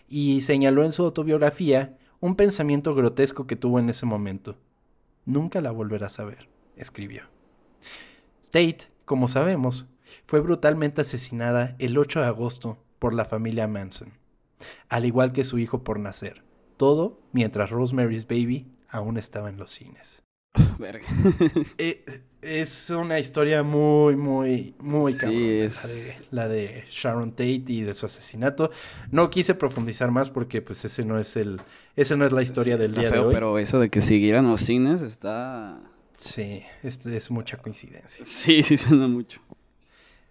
y 0.09 0.43
señaló 0.43 0.85
en 0.85 0.93
su 0.93 1.05
autobiografía 1.05 1.97
un 2.21 2.35
pensamiento 2.35 2.95
grotesco 2.95 3.47
que 3.47 3.57
tuvo 3.57 3.79
en 3.79 3.89
ese 3.89 4.07
momento. 4.07 4.57
Nunca 5.25 5.61
la 5.61 5.71
volverás 5.71 6.19
a 6.21 6.25
ver, 6.25 6.49
escribió. 6.77 7.23
Tate, 8.51 8.89
como 9.05 9.29
sabemos, 9.29 9.87
fue 10.27 10.41
brutalmente 10.41 11.03
asesinada 11.03 11.77
el 11.79 11.97
8 11.99 12.21
de 12.21 12.27
agosto 12.27 12.79
por 12.99 13.15
la 13.15 13.25
familia 13.25 13.69
Manson, 13.69 14.13
al 14.89 15.05
igual 15.05 15.33
que 15.33 15.45
su 15.45 15.59
hijo 15.59 15.85
por 15.85 16.01
nacer. 16.01 16.43
Todo 16.77 17.21
mientras 17.33 17.71
Rosemary's 17.71 18.27
Baby 18.27 18.71
aún 18.89 19.19
estaba 19.19 19.49
en 19.49 19.59
los 19.59 19.71
cines. 19.71 20.23
Verga. 20.79 21.07
Eh, 21.79 22.23
es 22.49 22.91
una 22.91 23.19
historia 23.19 23.63
muy, 23.63 24.17
muy, 24.17 24.75
muy 24.79 25.13
sí, 25.13 25.61
es... 25.61 26.17
la, 26.31 26.49
de, 26.49 26.85
Sharon 26.91 27.33
Tate 27.33 27.65
y 27.69 27.83
de 27.83 27.95
su 27.95 28.07
asesinato. 28.07 28.71
No 29.11 29.31
quise 29.31 29.55
profundizar 29.55 30.11
más 30.11 30.31
porque 30.31 30.63
pues 30.63 30.85
ese 30.85 31.05
no 31.05 31.19
es 31.19 31.37
el, 31.37 31.61
ese 31.97 32.17
no 32.17 32.25
es 32.25 32.33
la 32.33 32.43
historia 32.43 32.77
del 32.77 32.95
día 32.95 33.11
de 33.11 33.19
hoy. 33.19 33.35
Pero 33.35 33.59
eso 33.59 33.79
de 33.79 33.91
que 33.91 34.01
siguieran 34.01 34.49
los 34.49 34.63
cines 34.63 35.03
está. 35.03 35.79
Sí, 36.17 36.63
este 36.83 37.17
es 37.17 37.31
mucha 37.31 37.59
coincidencia. 37.59 38.25
Sí, 38.25 38.63
sí 38.63 38.77
suena 38.77 39.07
mucho. 39.07 39.41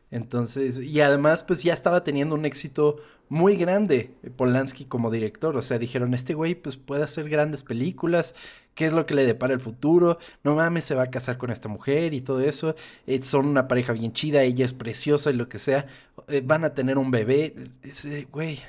Entonces, 0.10 0.80
y 0.80 1.02
además, 1.02 1.44
pues 1.44 1.64
ya 1.64 1.74
estaba 1.74 2.04
teniendo 2.04 2.36
un 2.36 2.46
éxito 2.46 2.98
muy 3.30 3.58
grande 3.58 4.16
Polanski 4.36 4.86
como 4.86 5.12
director. 5.12 5.56
O 5.58 5.62
sea, 5.62 5.80
dijeron, 5.80 6.14
este 6.14 6.34
güey 6.34 6.56
pues 6.56 6.78
puede 6.78 7.04
hacer 7.04 7.30
grandes 7.30 7.64
películas, 7.64 8.34
¿qué 8.74 8.86
es 8.86 8.94
lo 8.94 9.06
que 9.06 9.16
le 9.16 9.26
depara 9.26 9.54
el 9.54 9.60
futuro? 9.60 10.18
No 10.44 10.56
mames, 10.56 10.86
se 10.86 10.96
va 10.96 11.04
a 11.04 11.12
casar 11.12 11.38
con 11.38 11.52
esta 11.52 11.68
mujer 11.68 12.14
y 12.14 12.22
todo 12.22 12.42
eso. 12.42 12.76
Eh, 13.06 13.22
son 13.24 13.46
una 13.48 13.68
pareja 13.68 13.94
bien 13.94 14.14
chida, 14.14 14.44
ella 14.44 14.66
es 14.66 14.74
preciosa 14.74 15.30
y 15.32 15.34
lo 15.34 15.50
que 15.50 15.60
sea. 15.60 15.88
Eh, 16.28 16.42
van 16.44 16.64
a 16.64 16.74
tener 16.74 16.98
un 16.98 17.12
bebé. 17.12 17.54
Ese 17.84 18.28
güey, 18.32 18.60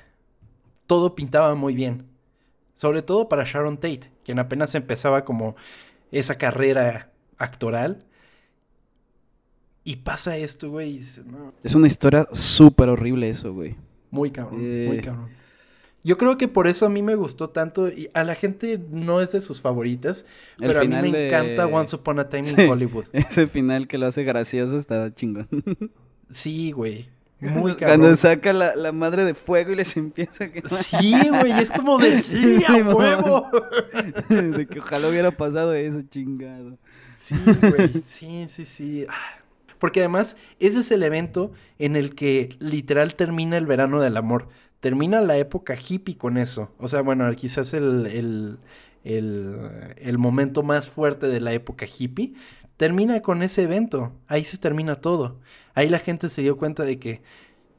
todo 0.86 1.14
pintaba 1.14 1.54
muy 1.54 1.74
bien. 1.74 2.06
Sobre 2.74 3.02
todo 3.02 3.28
para 3.28 3.44
Sharon 3.44 3.76
Tate, 3.76 4.12
quien 4.24 4.38
apenas 4.38 4.74
empezaba 4.74 5.24
como 5.24 5.56
esa 6.12 6.38
carrera 6.38 7.10
actoral 7.36 8.07
y 9.88 9.96
pasa 9.96 10.36
esto, 10.36 10.68
güey. 10.68 11.00
Es 11.64 11.74
una 11.74 11.86
historia 11.86 12.28
súper 12.30 12.90
horrible 12.90 13.30
eso, 13.30 13.54
güey. 13.54 13.74
Muy 14.10 14.30
cabrón, 14.30 14.60
muy 14.60 14.98
eh. 14.98 15.00
cabrón. 15.02 15.30
Yo 16.04 16.18
creo 16.18 16.36
que 16.36 16.46
por 16.46 16.68
eso 16.68 16.84
a 16.84 16.90
mí 16.90 17.00
me 17.00 17.14
gustó 17.14 17.48
tanto. 17.48 17.88
Y 17.88 18.10
a 18.12 18.22
la 18.22 18.34
gente 18.34 18.78
no 18.90 19.22
es 19.22 19.32
de 19.32 19.40
sus 19.40 19.62
favoritas. 19.62 20.26
pero 20.58 20.80
a 20.80 20.84
mí 20.84 21.10
me 21.10 21.28
encanta 21.28 21.66
Once 21.66 21.96
Upon 21.96 22.18
a 22.18 22.28
Time 22.28 22.50
in 22.50 22.60
Hollywood. 22.70 23.06
Ese 23.14 23.46
final 23.46 23.88
que 23.88 23.96
lo 23.96 24.06
hace 24.06 24.24
gracioso 24.24 24.76
está 24.76 25.14
chingón. 25.14 25.48
sí, 26.28 26.70
güey. 26.72 27.08
Muy 27.40 27.74
cabrón. 27.74 28.00
Cuando 28.00 28.16
saca 28.16 28.52
la, 28.52 28.92
madre 28.92 29.24
de 29.24 29.32
fuego 29.32 29.72
y 29.72 29.76
les 29.76 29.96
empieza 29.96 30.44
a 30.44 30.48
quemar. 30.52 30.70
Sí, 30.70 31.14
güey, 31.30 31.52
es 31.52 31.70
como 31.70 31.96
de 31.96 32.18
sí, 32.18 32.62
a 32.68 32.74
huevo. 32.94 33.50
de 34.28 34.66
que 34.66 34.80
ojalá 34.80 35.08
hubiera 35.08 35.30
pasado 35.30 35.72
eso, 35.72 36.02
chingado. 36.10 36.76
Sí, 37.16 37.36
güey, 37.62 38.02
sí, 38.04 38.44
sí, 38.50 38.66
sí. 38.66 39.06
Ah. 39.08 39.38
Porque 39.78 40.00
además, 40.00 40.36
ese 40.58 40.80
es 40.80 40.90
el 40.90 41.02
evento 41.02 41.52
en 41.78 41.96
el 41.96 42.14
que 42.14 42.56
literal 42.60 43.14
termina 43.14 43.56
el 43.56 43.66
verano 43.66 44.00
del 44.00 44.16
amor. 44.16 44.48
Termina 44.80 45.20
la 45.20 45.36
época 45.36 45.76
hippie 45.76 46.16
con 46.16 46.36
eso. 46.36 46.72
O 46.78 46.88
sea, 46.88 47.02
bueno, 47.02 47.30
quizás 47.34 47.74
el, 47.74 48.06
el, 48.06 48.58
el, 49.04 50.18
momento 50.18 50.62
más 50.62 50.88
fuerte 50.88 51.28
de 51.28 51.40
la 51.40 51.52
época 51.52 51.86
hippie. 51.86 52.34
Termina 52.76 53.20
con 53.22 53.42
ese 53.42 53.62
evento. 53.62 54.12
Ahí 54.26 54.44
se 54.44 54.58
termina 54.58 54.96
todo. 54.96 55.40
Ahí 55.74 55.88
la 55.88 55.98
gente 55.98 56.28
se 56.28 56.42
dio 56.42 56.56
cuenta 56.56 56.84
de 56.84 56.98
que, 56.98 57.22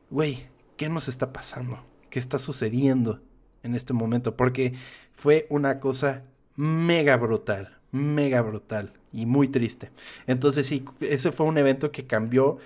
güey, 0.09 0.47
¿qué 0.77 0.89
nos 0.89 1.07
está 1.07 1.31
pasando? 1.31 1.85
¿Qué 2.09 2.19
está 2.19 2.39
sucediendo 2.39 3.21
en 3.63 3.75
este 3.75 3.93
momento? 3.93 4.35
Porque 4.35 4.73
fue 5.13 5.47
una 5.49 5.79
cosa 5.79 6.23
mega 6.55 7.15
brutal, 7.15 7.78
mega 7.91 8.41
brutal 8.41 8.93
y 9.11 9.25
muy 9.25 9.47
triste. 9.47 9.91
Entonces 10.27 10.67
sí, 10.67 10.85
ese 10.99 11.31
fue 11.31 11.45
un 11.45 11.57
evento 11.57 11.91
que 11.91 12.05
cambió 12.05 12.57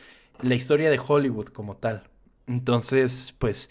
la 0.41 0.55
historia 0.55 0.89
de 0.89 0.99
Hollywood 1.05 1.47
como 1.47 1.77
tal. 1.77 2.03
Entonces, 2.47 3.33
pues, 3.39 3.69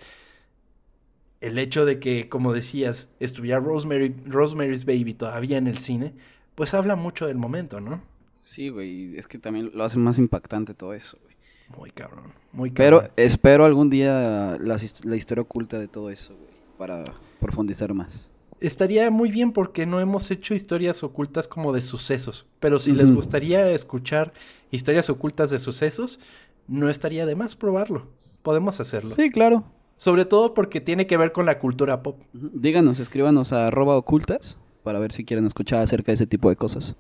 el 1.41 1.59
hecho 1.59 1.85
de 1.85 1.99
que, 1.99 2.29
como 2.29 2.53
decías, 2.53 3.09
estuviera 3.21 3.61
Rosemary, 3.61 4.15
Rosemary's 4.27 4.85
Baby 4.85 5.15
todavía 5.15 5.59
en 5.59 5.67
el 5.67 5.79
cine, 5.79 6.15
pues 6.55 6.73
habla 6.73 6.97
mucho 6.97 7.27
del 7.27 7.37
momento, 7.37 7.81
¿no? 7.81 8.03
Sí, 8.39 8.69
güey, 8.69 9.17
es 9.17 9.27
que 9.27 9.39
también 9.39 9.71
lo 9.75 9.85
hace 9.85 9.99
más 9.99 10.19
impactante 10.19 10.75
todo 10.75 10.95
eso, 10.95 11.19
güey. 11.23 11.33
Muy 11.79 11.91
cabrón, 11.91 12.33
muy 12.53 12.71
cabrón. 12.71 13.03
Pero 13.03 13.13
espero 13.17 13.65
algún 13.65 13.89
día 13.89 14.59
la, 14.61 14.79
la 15.05 15.17
historia 15.17 15.43
oculta 15.43 15.79
de 15.79 15.89
todo 15.89 16.11
eso, 16.11 16.37
güey, 16.37 16.53
para 16.77 17.03
profundizar 17.41 17.95
más. 17.95 18.32
Estaría 18.63 19.11
muy 19.11 19.31
bien 19.31 19.53
porque 19.53 19.87
no 19.87 20.01
hemos 20.01 20.31
hecho 20.31 20.55
historias 20.55 21.03
ocultas 21.03 21.49
como 21.49 21.73
de 21.73 21.83
sucesos. 21.83 22.47
Pero 22.61 22.79
si 22.79 22.93
les 22.93 23.11
gustaría 23.11 23.71
escuchar 23.71 24.33
historias 24.71 25.11
ocultas 25.11 25.51
de 25.51 25.59
sucesos, 25.59 26.19
no 26.69 26.89
estaría 26.89 27.27
de 27.27 27.35
más 27.35 27.57
probarlo. 27.57 28.09
Podemos 28.43 28.81
hacerlo. 28.81 29.11
Sí, 29.11 29.31
claro. 29.31 29.65
Sobre 29.97 30.25
todo 30.25 30.55
porque 30.55 30.81
tiene 30.81 31.07
que 31.07 31.17
ver 31.17 31.33
con 31.33 31.47
la 31.47 31.59
cultura 31.59 32.03
pop. 32.03 32.21
Díganos, 32.33 32.99
escríbanos 32.99 33.53
a 33.53 33.69
arroba 33.69 33.97
ocultas 33.97 34.59
para 34.83 34.99
ver 34.99 35.13
si 35.13 35.25
quieren 35.25 35.47
escuchar 35.47 35.81
acerca 35.81 36.07
de 36.07 36.15
ese 36.15 36.27
tipo 36.27 36.49
de 36.49 36.57
cosas. 36.57 36.97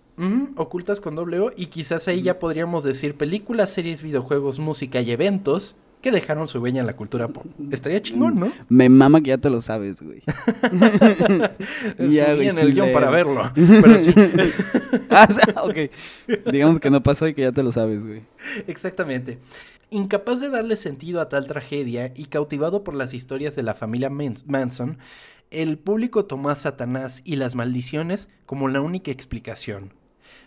Ocultas 0.56 1.00
con 1.00 1.16
doble 1.16 1.40
O 1.40 1.50
y 1.56 1.66
quizás 1.66 2.06
ahí 2.06 2.22
ya 2.22 2.38
podríamos 2.38 2.84
decir 2.84 3.16
películas, 3.16 3.70
series, 3.70 4.02
videojuegos, 4.02 4.60
música 4.60 5.00
y 5.00 5.10
eventos 5.10 5.76
que 6.02 6.10
dejaron 6.10 6.48
su 6.48 6.58
huella 6.58 6.80
en 6.80 6.86
la 6.86 6.96
cultura 6.96 7.28
pop. 7.28 7.46
Estaría 7.70 8.02
chingón, 8.02 8.38
¿no? 8.38 8.52
Me 8.68 8.88
mama 8.88 9.20
que 9.20 9.28
ya 9.28 9.38
te 9.38 9.48
lo 9.48 9.60
sabes, 9.60 10.02
güey. 10.02 10.20
ya, 12.10 12.32
en 12.32 12.58
el 12.58 12.74
guion 12.74 12.92
para 12.92 13.08
verlo. 13.08 13.50
Pero 13.54 13.98
sí. 13.98 14.12
ah, 15.10 15.28
ok. 15.62 16.50
Digamos 16.50 16.80
que 16.80 16.90
no 16.90 17.02
pasó 17.02 17.28
y 17.28 17.34
que 17.34 17.42
ya 17.42 17.52
te 17.52 17.62
lo 17.62 17.70
sabes, 17.70 18.04
güey. 18.04 18.22
Exactamente. 18.66 19.38
Incapaz 19.90 20.40
de 20.40 20.50
darle 20.50 20.76
sentido 20.76 21.20
a 21.20 21.28
tal 21.28 21.46
tragedia 21.46 22.12
y 22.16 22.24
cautivado 22.24 22.82
por 22.82 22.94
las 22.94 23.14
historias 23.14 23.54
de 23.54 23.62
la 23.62 23.74
familia 23.74 24.10
Manson, 24.10 24.98
el 25.50 25.78
público 25.78 26.24
tomó 26.24 26.50
a 26.50 26.56
Satanás 26.56 27.20
y 27.24 27.36
las 27.36 27.54
maldiciones 27.54 28.28
como 28.44 28.68
la 28.68 28.80
única 28.80 29.12
explicación. 29.12 29.92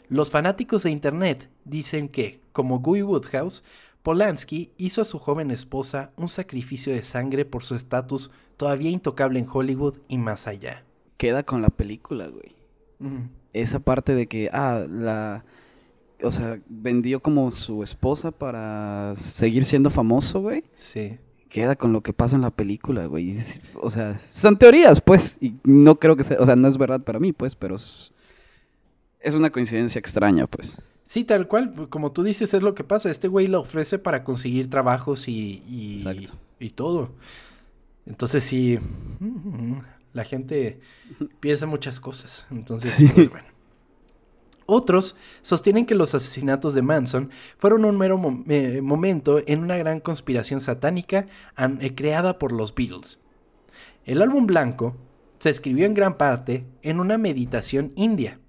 Los 0.10 0.30
fanáticos 0.32 0.84
de 0.84 0.92
Internet 0.92 1.50
dicen 1.64 2.10
que, 2.10 2.42
como 2.52 2.80
Guy 2.80 3.04
Woodhouse, 3.04 3.64
Polanski 4.06 4.70
hizo 4.78 5.02
a 5.02 5.04
su 5.04 5.18
joven 5.18 5.50
esposa 5.50 6.12
un 6.16 6.28
sacrificio 6.28 6.94
de 6.94 7.02
sangre 7.02 7.44
por 7.44 7.64
su 7.64 7.74
estatus 7.74 8.30
todavía 8.56 8.92
intocable 8.92 9.40
en 9.40 9.48
Hollywood 9.52 9.98
y 10.08 10.20
más 10.20 10.46
allá. 10.46 10.86
Queda 11.18 11.42
con 11.42 11.64
la 11.64 11.70
película, 11.70 12.28
güey. 12.28 12.56
Esa 13.52 13.80
parte 13.80 14.14
de 14.14 14.28
que, 14.28 14.52
ah, 14.54 14.86
la... 14.88 15.44
O 16.22 16.30
sea, 16.30 16.60
vendió 16.70 17.20
como 17.20 17.50
su 17.50 17.82
esposa 17.82 18.30
para 18.30 19.16
seguir 19.16 19.66
siendo 19.66 19.90
famoso, 19.90 20.40
güey. 20.40 20.64
Sí. 20.76 21.18
Queda 21.50 21.76
con 21.76 21.92
lo 21.92 22.04
que 22.04 22.14
pasa 22.14 22.36
en 22.36 22.44
la 22.44 22.52
película, 22.52 23.08
güey. 23.08 23.36
O 23.82 23.90
sea, 23.90 24.20
son 24.20 24.56
teorías, 24.56 25.02
pues. 25.02 25.40
Y 25.42 25.56
no 25.64 25.96
creo 26.00 26.16
que 26.16 26.24
sea... 26.24 26.38
O 26.40 26.46
sea, 26.46 26.56
no 26.56 26.68
es 26.68 26.78
verdad 26.78 27.02
para 27.02 27.20
mí, 27.20 27.34
pues, 27.34 27.56
pero... 27.56 27.74
Es, 27.74 28.14
es 29.20 29.34
una 29.34 29.50
coincidencia 29.50 29.98
extraña, 29.98 30.46
pues. 30.46 30.80
Sí, 31.06 31.24
tal 31.24 31.48
cual, 31.48 31.88
como 31.90 32.12
tú 32.12 32.24
dices, 32.24 32.54
es 32.56 32.64
lo 32.64 32.74
que 32.74 32.84
pasa. 32.84 33.12
Este 33.12 33.28
güey 33.28 33.48
lo 33.48 33.62
ofrece 33.62 34.00
para 34.00 34.24
conseguir 34.24 34.70
trabajos 34.70 35.28
y, 35.28 35.64
y, 36.60 36.70
todo. 36.72 37.12
Entonces 38.08 38.44
sí, 38.44 38.80
la 40.14 40.24
gente 40.24 40.80
piensa 41.40 41.68
muchas 41.68 42.00
cosas. 42.00 42.48
Entonces, 42.50 42.96
pues, 43.14 43.30
bueno. 43.30 43.56
Otros 44.68 45.16
sostienen 45.44 45.86
que 45.86 45.94
los 45.94 46.16
asesinatos 46.16 46.74
de 46.74 46.82
Manson 46.82 47.30
fueron 47.60 47.86
un 47.86 47.98
mero 47.98 48.20
eh, 48.48 48.82
momento 48.82 49.40
en 49.46 49.60
una 49.60 49.78
gran 49.78 50.00
conspiración 50.00 50.60
satánica 50.60 51.28
eh, 51.58 51.94
creada 51.94 52.40
por 52.40 52.52
los 52.52 52.74
Beatles. 52.74 53.20
El 54.06 54.24
álbum 54.24 54.48
blanco 54.48 54.96
se 55.38 55.52
escribió 55.52 55.86
en 55.86 55.94
gran 55.94 56.18
parte 56.18 56.66
en 56.82 57.00
una 57.00 57.20
meditación 57.20 57.92
india, 57.96 58.40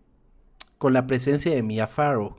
con 0.78 0.94
la 0.94 1.06
presencia 1.06 1.54
de 1.54 1.62
Mia 1.62 1.86
Farrow, 1.86 2.38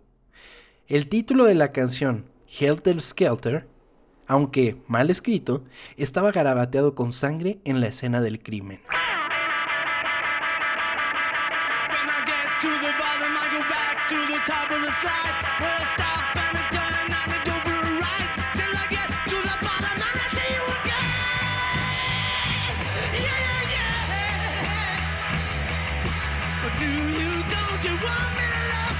el 0.87 1.09
título 1.09 1.45
de 1.45 1.55
la 1.55 1.71
canción, 1.71 2.25
Helter 2.47 3.01
Skelter, 3.01 3.67
aunque 4.25 4.77
mal 4.87 5.09
escrito, 5.09 5.63
estaba 5.97 6.31
garabateado 6.31 6.95
con 6.95 7.11
sangre 7.11 7.59
en 7.65 7.81
la 7.81 7.87
escena 7.87 8.21
del 8.21 8.41
crimen. 8.41 8.79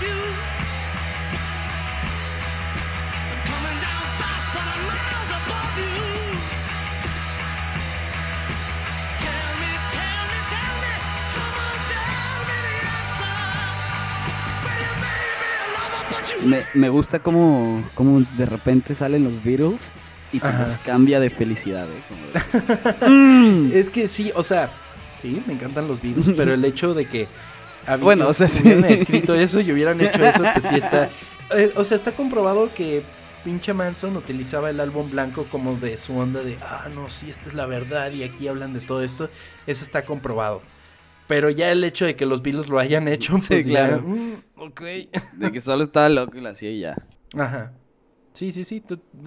me, 0.02 0.37
gusta 16.90 17.20
cómo, 17.20 17.84
cómo, 17.96 18.22
de 18.38 18.46
repente 18.46 18.96
salen 18.96 19.24
los 19.24 19.44
Beatles 19.44 19.92
y 20.32 20.40
pues 20.40 20.78
cambia 20.86 21.20
de 21.20 21.30
felicidad. 21.30 21.88
¿eh? 21.88 23.70
es 23.74 23.90
que 23.90 24.08
sí, 24.08 24.32
o 24.36 24.44
sea, 24.44 24.70
sí, 25.22 25.42
me 25.48 25.54
encantan 25.54 25.88
los 25.88 26.02
Beatles, 26.02 26.34
pero 26.36 26.54
el 26.54 26.64
hecho 26.66 26.94
de 26.94 27.08
que 27.08 27.28
bueno, 28.02 28.28
o 28.28 28.34
sea, 28.34 28.48
hubieran 28.48 28.86
escrito 28.86 29.34
eso 29.34 29.60
y 29.62 29.72
hubieran 29.72 30.00
hecho 30.02 30.24
eso, 30.24 30.44
pues 30.54 30.66
sí 30.66 30.76
está. 30.76 31.10
Eh, 31.56 31.72
o 31.78 31.86
sea, 31.86 31.96
está 31.96 32.12
comprobado 32.12 32.74
que 32.74 33.04
pinche 33.46 33.74
Manson 33.74 34.18
utilizaba 34.18 34.70
el 34.70 34.82
álbum 34.82 35.10
blanco 35.10 35.46
como 35.50 35.78
de 35.78 35.98
su 35.98 36.18
onda 36.18 36.42
de, 36.44 36.58
ah, 36.62 36.90
no, 36.94 37.10
sí, 37.10 37.30
esta 37.30 37.48
es 37.48 37.56
la 37.56 37.66
verdad 37.66 38.12
y 38.12 38.24
aquí 38.24 38.50
hablan 38.50 38.74
de 38.74 38.82
todo 38.82 39.02
esto. 39.02 39.30
Eso 39.66 39.86
está 39.86 40.04
comprobado. 40.04 40.62
Pero 41.26 41.50
ya 41.50 41.72
el 41.72 41.82
hecho 41.86 42.04
de 42.04 42.18
que 42.18 42.26
los 42.26 42.42
Beatles 42.42 42.68
lo 42.68 42.80
hayan 42.80 43.08
hecho, 43.08 43.38
pues 43.48 43.66
claro. 43.66 44.02
Mm, 44.02 44.34
ok. 44.58 44.82
De 45.38 45.52
que 45.52 45.60
solo 45.60 45.84
estaba 45.84 46.10
loco 46.10 46.38
y 46.38 46.42
lo 46.42 46.50
hacía 46.50 46.72
y 46.72 46.80
ya. 46.82 46.96
Ajá. 47.36 47.74
Sí, 48.34 48.52
sí, 48.52 48.64
sí. 48.64 48.84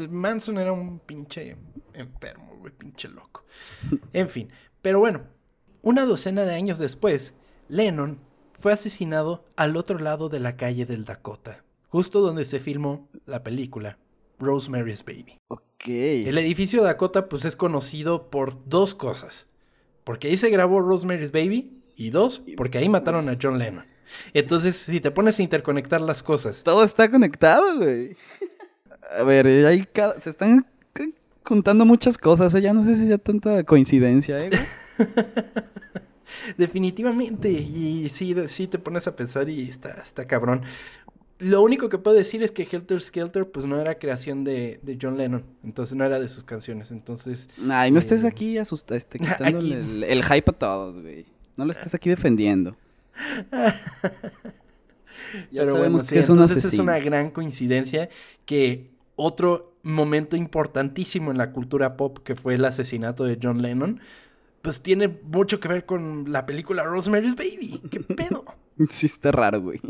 Manson 0.09 0.59
era 0.59 0.73
un 0.73 1.01
pinche 1.01 1.57
enfermo, 1.95 2.57
güey, 2.59 2.73
pinche 2.73 3.09
loco. 3.09 3.45
En 4.13 4.29
fin. 4.29 4.49
Pero 4.83 4.99
bueno, 4.99 5.25
una 5.83 6.05
docena 6.05 6.45
de 6.45 6.55
años 6.55 6.79
después, 6.79 7.35
Lennon 7.69 8.19
fue 8.59 8.73
asesinado 8.73 9.45
al 9.57 9.77
otro 9.77 9.99
lado 9.99 10.29
de 10.29 10.41
la 10.41 10.57
calle 10.57 10.87
del 10.87 11.05
Dakota, 11.05 11.65
justo 11.89 12.21
donde 12.21 12.45
se 12.45 12.61
filmó 12.61 13.09
la 13.27 13.43
película 13.43 13.99
Rosemary's 14.39 15.05
Baby. 15.05 15.39
Ok. 15.49 15.87
El 15.87 16.39
edificio 16.39 16.83
Dakota, 16.83 17.29
pues 17.29 17.45
es 17.45 17.57
conocido 17.57 18.31
por 18.31 18.69
dos 18.69 18.95
cosas. 18.95 19.49
Porque 20.05 20.29
ahí 20.29 20.37
se 20.37 20.51
grabó 20.51 20.81
Rosemary's 20.81 21.33
Baby 21.33 21.83
y 21.97 22.11
dos, 22.11 22.43
porque 22.57 22.79
ahí 22.79 22.89
mataron 22.89 23.29
a 23.29 23.39
John 23.41 23.59
Lennon. 23.59 23.87
Entonces, 24.33 24.77
si 24.77 25.01
te 25.01 25.11
pones 25.11 25.39
a 25.39 25.43
interconectar 25.43 26.01
las 26.01 26.23
cosas. 26.23 26.63
Todo 26.63 26.85
está 26.85 27.11
conectado, 27.11 27.77
güey. 27.77 28.17
A 29.19 29.23
ver, 29.25 29.47
ahí 29.67 29.87
se 30.21 30.31
están 30.31 30.67
contando 31.43 31.85
muchas 31.85 32.19
cosas. 32.19 32.55
¿eh? 32.55 32.61
Ya 32.61 32.73
no 32.73 32.83
sé 32.83 32.97
si 32.97 33.09
ya 33.09 33.19
tanta 33.19 33.65
coincidencia, 33.65 34.39
¿eh? 34.45 34.51
Definitivamente. 36.57 37.51
Y 37.51 38.09
sí, 38.09 38.35
sí 38.49 38.67
te 38.67 38.79
pones 38.79 39.07
a 39.07 39.17
pensar 39.17 39.49
y 39.49 39.63
está, 39.63 39.91
está 39.91 40.27
cabrón. 40.27 40.63
Lo 41.41 41.63
único 41.63 41.89
que 41.89 41.97
puedo 41.97 42.17
decir 42.17 42.43
es 42.43 42.53
que 42.53 42.69
Helter 42.71 43.01
Skelter 43.01 43.51
pues 43.51 43.65
no 43.65 43.81
era 43.81 43.99
creación 43.99 44.45
de, 44.45 44.79
John 45.01 45.17
Lennon, 45.17 45.43
entonces 45.65 45.97
no 45.97 46.05
era 46.05 46.21
de 46.21 46.29
sus 46.29 46.45
canciones, 46.45 46.91
entonces... 46.91 47.49
Ay, 47.71 47.91
no 47.91 47.99
estés 47.99 48.25
eh, 48.25 48.27
aquí 48.27 48.59
asustado, 48.59 48.99
este, 48.99 49.19
quitándole 49.21 49.79
El, 49.79 50.05
el, 50.05 50.23
hype 50.23 50.51
a 50.51 50.53
todos, 50.53 51.01
güey. 51.01 51.25
No 51.57 51.65
lo 51.65 51.73
estás 51.73 51.95
aquí 51.95 52.11
defendiendo. 52.11 52.77
ya 55.51 55.63
Pero 55.63 55.73
sabemos 55.73 56.09
que 56.11 56.19
es 56.19 56.29
entonces 56.29 56.65
es 56.65 56.79
una 56.79 56.99
gran 56.99 57.31
coincidencia 57.31 58.09
que 58.45 58.91
otro 59.17 59.77
momento 59.83 60.37
importantísimo 60.37 61.31
en 61.31 61.39
la 61.39 61.53
cultura 61.53 61.97
pop 61.97 62.19
que 62.25 62.37
fue 62.37 62.55
el 62.55 62.65
asesinato 62.65 63.25
de 63.25 63.39
John 63.43 63.63
Lennon, 63.63 64.01
pues 64.63 64.83
tiene 64.83 65.09
mucho 65.25 65.61
que 65.61 65.69
ver 65.69 65.87
con 65.87 66.33
la 66.33 66.47
película 66.47 66.85
Rosemary's 66.85 67.35
Baby. 67.35 67.81
¿Qué 67.91 68.01
pedo? 68.15 68.45
sí, 68.89 69.07
está 69.07 69.33
raro, 69.33 69.61
güey. 69.61 69.81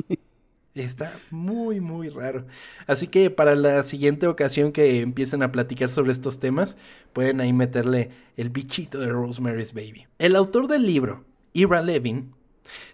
Está 0.74 1.12
muy, 1.30 1.80
muy 1.80 2.08
raro. 2.08 2.46
Así 2.86 3.08
que 3.08 3.30
para 3.30 3.56
la 3.56 3.82
siguiente 3.82 4.28
ocasión 4.28 4.70
que 4.70 5.00
empiecen 5.00 5.42
a 5.42 5.50
platicar 5.50 5.88
sobre 5.88 6.12
estos 6.12 6.38
temas, 6.38 6.76
pueden 7.12 7.40
ahí 7.40 7.52
meterle 7.52 8.10
el 8.36 8.50
bichito 8.50 9.00
de 9.00 9.08
Rosemary's 9.08 9.72
Baby. 9.72 10.06
El 10.18 10.36
autor 10.36 10.68
del 10.68 10.86
libro, 10.86 11.24
Ira 11.52 11.82
Levin, 11.82 12.34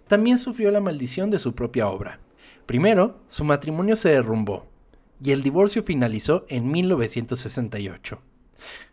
también 0.07 0.39
sufrió 0.39 0.71
la 0.71 0.81
maldición 0.81 1.31
de 1.31 1.39
su 1.39 1.55
propia 1.55 1.89
obra. 1.89 2.21
Primero, 2.67 3.21
su 3.29 3.45
matrimonio 3.45 3.97
se 3.97 4.11
derrumbó 4.11 4.67
y 5.23 5.33
el 5.33 5.43
divorcio 5.43 5.83
finalizó 5.83 6.47
en 6.49 6.71
1968. 6.71 8.21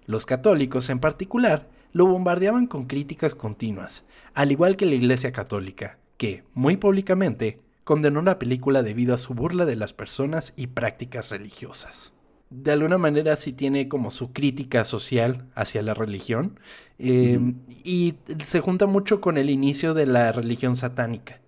Los 0.05 0.25
católicos, 0.25 0.89
en 0.89 0.99
particular, 0.99 1.69
lo 1.91 2.05
bombardeaban 2.07 2.67
con 2.67 2.86
críticas 2.86 3.36
continuas, 3.36 4.05
al 4.34 4.51
igual 4.51 4.77
que 4.77 4.86
la 4.86 4.95
Iglesia 4.95 5.31
Católica, 5.31 5.99
que, 6.17 6.43
muy 6.53 6.77
públicamente, 6.77 7.59
condenó 7.84 8.21
la 8.21 8.39
película 8.39 8.84
debido 8.84 9.13
a 9.13 9.17
su 9.17 9.34
burla 9.34 9.65
de 9.65 9.75
las 9.75 9.93
personas 9.93 10.53
y 10.55 10.67
prácticas 10.67 11.29
religiosas. 11.29 12.13
De 12.54 12.72
alguna 12.72 12.97
manera 12.97 13.36
sí 13.36 13.51
tiene 13.54 13.88
como 13.88 14.12
su 14.12 14.32
crítica 14.32 14.84
social 14.84 15.47
hacia 15.56 15.82
la 15.82 15.93
religión. 15.93 16.60
Eh, 16.99 17.39
y 17.84 18.16
se 18.43 18.60
junta 18.60 18.86
mucho 18.86 19.20
con 19.20 19.38
el 19.38 19.49
inicio 19.49 19.93
de 19.93 20.06
la 20.06 20.32
religión 20.32 20.76
satánica, 20.76 21.41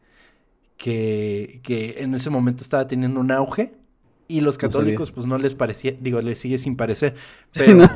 que, 0.78 1.62
que 1.64 1.95
en 1.99 2.16
ese 2.16 2.30
momento 2.30 2.64
estaba 2.64 2.88
teniendo 2.88 3.20
un 3.20 3.32
auge. 3.32 3.74
Y 4.28 4.41
los 4.41 4.58
católicos, 4.58 5.12
pues 5.12 5.28
no 5.28 5.38
les 5.38 5.53
parecía, 5.53 5.93
digo, 6.01 6.20
les 6.20 6.39
sigue 6.39 6.58
sin 6.58 6.76
parecer, 6.76 7.14
pero 7.53 7.88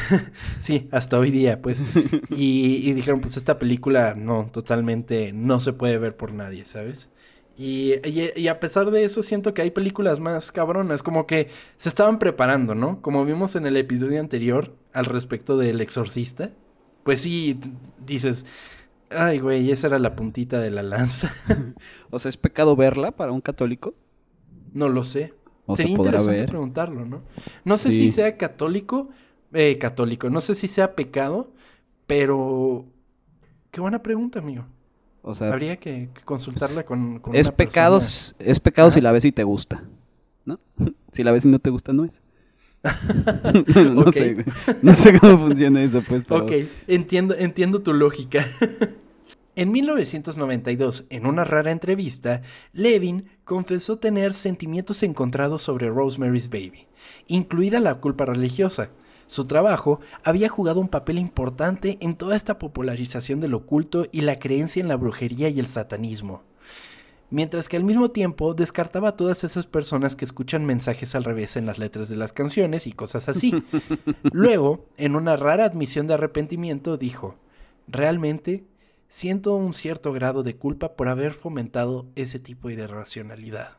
sí, 0.60 0.88
hasta 0.92 1.18
hoy 1.18 1.32
día, 1.32 1.60
pues. 1.60 1.82
Y, 2.30 2.88
y 2.88 2.92
dijeron, 2.92 3.20
pues 3.20 3.36
esta 3.36 3.58
película 3.58 4.14
no, 4.14 4.46
totalmente 4.52 5.32
no 5.32 5.58
se 5.58 5.72
puede 5.72 5.98
ver 5.98 6.16
por 6.16 6.32
nadie, 6.32 6.64
¿sabes? 6.64 7.10
Y, 7.58 7.94
y, 8.08 8.46
a 8.46 8.60
pesar 8.60 8.92
de 8.92 9.02
eso, 9.02 9.20
siento 9.20 9.52
que 9.52 9.62
hay 9.62 9.72
películas 9.72 10.20
más 10.20 10.52
cabronas, 10.52 11.02
como 11.02 11.26
que 11.26 11.48
se 11.76 11.88
estaban 11.88 12.20
preparando, 12.20 12.76
¿no? 12.76 13.02
Como 13.02 13.24
vimos 13.24 13.56
en 13.56 13.66
el 13.66 13.76
episodio 13.76 14.20
anterior 14.20 14.76
al 14.92 15.06
respecto 15.06 15.58
del 15.58 15.80
exorcista. 15.80 16.52
Pues 17.02 17.22
sí, 17.22 17.58
dices, 18.06 18.46
ay, 19.10 19.40
güey, 19.40 19.72
esa 19.72 19.88
era 19.88 19.98
la 19.98 20.14
puntita 20.14 20.60
de 20.60 20.70
la 20.70 20.84
lanza. 20.84 21.34
o 22.10 22.20
sea, 22.20 22.28
¿es 22.28 22.36
pecado 22.36 22.76
verla 22.76 23.10
para 23.10 23.32
un 23.32 23.40
católico? 23.40 23.96
No 24.72 24.88
lo 24.88 25.02
sé. 25.02 25.34
Sería 25.74 25.96
interesante 25.96 26.44
preguntarlo, 26.44 27.04
¿no? 27.06 27.22
No 27.64 27.76
sé 27.76 27.90
si 27.90 28.08
sea 28.08 28.36
católico, 28.36 29.08
eh, 29.52 29.78
católico, 29.78 30.30
no 30.30 30.40
sé 30.40 30.54
si 30.54 30.68
sea 30.68 30.94
pecado, 30.94 31.52
pero... 32.06 32.86
Qué 33.72 33.80
buena 33.80 34.02
pregunta, 34.02 34.38
amigo. 34.38 34.64
O 35.28 35.34
sea, 35.34 35.52
habría 35.52 35.76
que, 35.76 36.08
consultarla 36.24 36.84
con, 36.84 37.18
con, 37.18 37.36
es 37.36 37.50
pecados, 37.50 38.34
Es 38.38 38.60
pecado 38.60 38.90
si 38.90 39.02
la 39.02 39.12
ves 39.12 39.26
y 39.26 39.30
te 39.30 39.44
gusta, 39.44 39.84
¿no? 40.46 40.58
si 41.12 41.22
la 41.22 41.32
ves 41.32 41.44
y 41.44 41.48
no 41.48 41.58
te 41.58 41.68
gusta, 41.68 41.92
no 41.92 42.06
es. 42.06 42.22
no, 43.92 44.10
sé, 44.10 44.42
no 44.80 44.94
sé 44.94 45.18
cómo 45.18 45.38
funciona 45.38 45.82
eso, 45.82 46.00
pues. 46.00 46.24
Pero... 46.24 46.44
Ok, 46.46 46.52
entiendo, 46.86 47.34
entiendo 47.34 47.82
tu 47.82 47.92
lógica. 47.92 48.46
en 49.54 49.70
1992, 49.70 51.04
en 51.10 51.26
una 51.26 51.44
rara 51.44 51.72
entrevista, 51.72 52.40
Levin 52.72 53.26
confesó 53.44 53.98
tener 53.98 54.32
sentimientos 54.32 55.02
encontrados 55.02 55.60
sobre 55.60 55.90
Rosemary's 55.90 56.48
Baby, 56.48 56.86
incluida 57.26 57.80
la 57.80 57.96
culpa 57.96 58.24
religiosa. 58.24 58.92
Su 59.28 59.44
trabajo 59.44 60.00
había 60.24 60.48
jugado 60.48 60.80
un 60.80 60.88
papel 60.88 61.18
importante 61.18 61.98
en 62.00 62.16
toda 62.16 62.34
esta 62.34 62.58
popularización 62.58 63.40
del 63.40 63.54
oculto 63.54 64.06
y 64.10 64.22
la 64.22 64.38
creencia 64.38 64.80
en 64.80 64.88
la 64.88 64.96
brujería 64.96 65.50
y 65.50 65.60
el 65.60 65.66
satanismo. 65.66 66.42
Mientras 67.30 67.68
que 67.68 67.76
al 67.76 67.84
mismo 67.84 68.10
tiempo 68.10 68.54
descartaba 68.54 69.10
a 69.10 69.16
todas 69.16 69.44
esas 69.44 69.66
personas 69.66 70.16
que 70.16 70.24
escuchan 70.24 70.64
mensajes 70.64 71.14
al 71.14 71.24
revés 71.24 71.58
en 71.58 71.66
las 71.66 71.78
letras 71.78 72.08
de 72.08 72.16
las 72.16 72.32
canciones 72.32 72.86
y 72.86 72.92
cosas 72.92 73.28
así. 73.28 73.52
Luego, 74.32 74.86
en 74.96 75.14
una 75.14 75.36
rara 75.36 75.66
admisión 75.66 76.06
de 76.06 76.14
arrepentimiento, 76.14 76.96
dijo, 76.96 77.36
realmente 77.86 78.64
siento 79.10 79.54
un 79.56 79.74
cierto 79.74 80.14
grado 80.14 80.42
de 80.42 80.56
culpa 80.56 80.96
por 80.96 81.08
haber 81.08 81.34
fomentado 81.34 82.06
ese 82.16 82.38
tipo 82.38 82.68
de 82.68 82.86
racionalidad. 82.86 83.76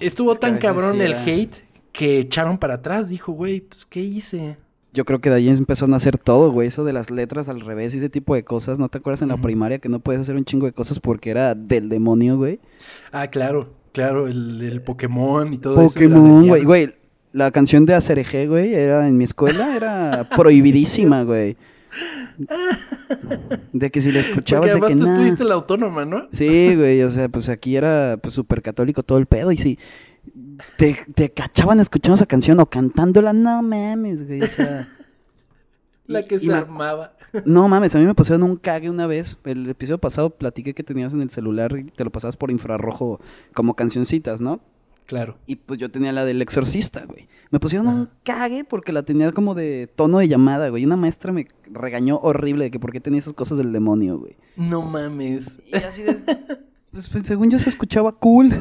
Estuvo 0.00 0.34
tan 0.36 0.56
cabrón 0.56 1.02
el 1.02 1.12
hate 1.12 1.67
que 1.92 2.18
echaron 2.18 2.58
para 2.58 2.74
atrás. 2.74 3.08
Dijo, 3.08 3.32
güey, 3.32 3.60
pues, 3.60 3.84
¿qué 3.84 4.00
hice? 4.00 4.56
Yo 4.92 5.04
creo 5.04 5.20
que 5.20 5.30
de 5.30 5.36
ahí 5.36 5.48
empezó 5.48 5.84
a 5.84 5.88
nacer 5.88 6.18
todo, 6.18 6.50
güey. 6.50 6.68
Eso 6.68 6.84
de 6.84 6.92
las 6.92 7.10
letras 7.10 7.48
al 7.48 7.60
revés 7.60 7.94
y 7.94 7.98
ese 7.98 8.08
tipo 8.08 8.34
de 8.34 8.44
cosas. 8.44 8.78
¿No 8.78 8.88
te 8.88 8.98
acuerdas 8.98 9.22
en 9.22 9.28
la 9.28 9.36
primaria 9.36 9.78
que 9.78 9.88
no 9.88 10.00
puedes 10.00 10.20
hacer 10.20 10.36
un 10.36 10.44
chingo 10.44 10.66
de 10.66 10.72
cosas 10.72 11.00
porque 11.00 11.30
era 11.30 11.54
del 11.54 11.88
demonio, 11.88 12.36
güey? 12.36 12.60
Ah, 13.12 13.26
claro. 13.28 13.74
Claro, 13.92 14.28
el, 14.28 14.82
Pokémon 14.84 15.52
y 15.52 15.58
todo 15.58 15.80
eso. 15.80 15.94
Pokémon, 15.94 16.46
güey. 16.46 16.64
Güey, 16.64 16.94
la 17.32 17.50
canción 17.50 17.86
de 17.86 17.94
Acereje, 17.94 18.46
güey, 18.46 18.74
era 18.74 19.06
en 19.06 19.16
mi 19.16 19.24
escuela, 19.24 19.76
era 19.76 20.28
prohibidísima, 20.36 21.22
güey. 21.24 21.56
De 23.72 23.90
que 23.90 24.00
si 24.00 24.12
la 24.12 24.20
escuchabas 24.20 24.70
Porque 24.70 24.94
de 24.94 25.00
que 25.00 25.04
tú 25.04 25.10
estuviste 25.10 25.44
la 25.44 25.54
autónoma, 25.54 26.04
¿no? 26.04 26.28
Sí, 26.30 26.76
güey, 26.76 27.02
o 27.02 27.10
sea, 27.10 27.28
pues 27.28 27.48
aquí 27.48 27.76
era 27.76 28.18
pues 28.22 28.34
súper 28.34 28.62
católico 28.62 29.02
todo 29.02 29.18
el 29.18 29.26
pedo 29.26 29.50
y 29.50 29.56
sí, 29.56 29.78
te, 30.76 30.96
te 31.14 31.30
cachaban 31.30 31.80
escuchando 31.80 32.16
esa 32.16 32.26
canción 32.26 32.60
o 32.60 32.66
cantándola, 32.66 33.32
no 33.32 33.62
mames, 33.62 34.26
güey. 34.26 34.42
O 34.42 34.46
sea. 34.46 34.88
La 36.08 36.22
que 36.26 36.40
se 36.40 36.52
armaba. 36.52 37.14
No 37.44 37.68
mames, 37.68 37.94
a 37.94 37.98
mí 37.98 38.06
me 38.06 38.14
pusieron 38.14 38.42
un 38.42 38.56
cague 38.56 38.88
una 38.88 39.06
vez. 39.06 39.36
El 39.44 39.68
episodio 39.68 39.98
pasado 39.98 40.30
platiqué 40.30 40.72
que 40.72 40.82
tenías 40.82 41.12
en 41.12 41.20
el 41.20 41.28
celular 41.28 41.76
y 41.78 41.90
te 41.90 42.02
lo 42.02 42.10
pasabas 42.10 42.38
por 42.38 42.50
infrarrojo 42.50 43.20
como 43.52 43.74
cancioncitas, 43.74 44.40
¿no? 44.40 44.60
Claro. 45.04 45.36
Y 45.46 45.56
pues 45.56 45.78
yo 45.78 45.90
tenía 45.90 46.10
la 46.12 46.24
del 46.24 46.40
exorcista, 46.40 47.04
güey. 47.04 47.28
Me 47.50 47.60
pusieron 47.60 47.88
un 47.88 48.08
cague 48.24 48.64
porque 48.64 48.92
la 48.92 49.02
tenía 49.02 49.30
como 49.32 49.54
de 49.54 49.90
tono 49.94 50.18
de 50.18 50.28
llamada, 50.28 50.70
güey. 50.70 50.86
Una 50.86 50.96
maestra 50.96 51.32
me 51.32 51.48
regañó 51.70 52.18
horrible 52.18 52.64
de 52.64 52.70
que 52.70 52.80
por 52.80 52.92
qué 52.92 53.00
tenía 53.00 53.18
esas 53.18 53.34
cosas 53.34 53.58
del 53.58 53.72
demonio, 53.72 54.18
güey. 54.18 54.36
No 54.56 54.80
mames. 54.80 55.60
Y 55.66 55.76
así 55.76 56.02
de... 56.02 56.14
pues, 56.92 57.08
pues 57.08 57.26
según 57.26 57.50
yo 57.50 57.58
se 57.58 57.68
escuchaba 57.68 58.12
cool. 58.12 58.54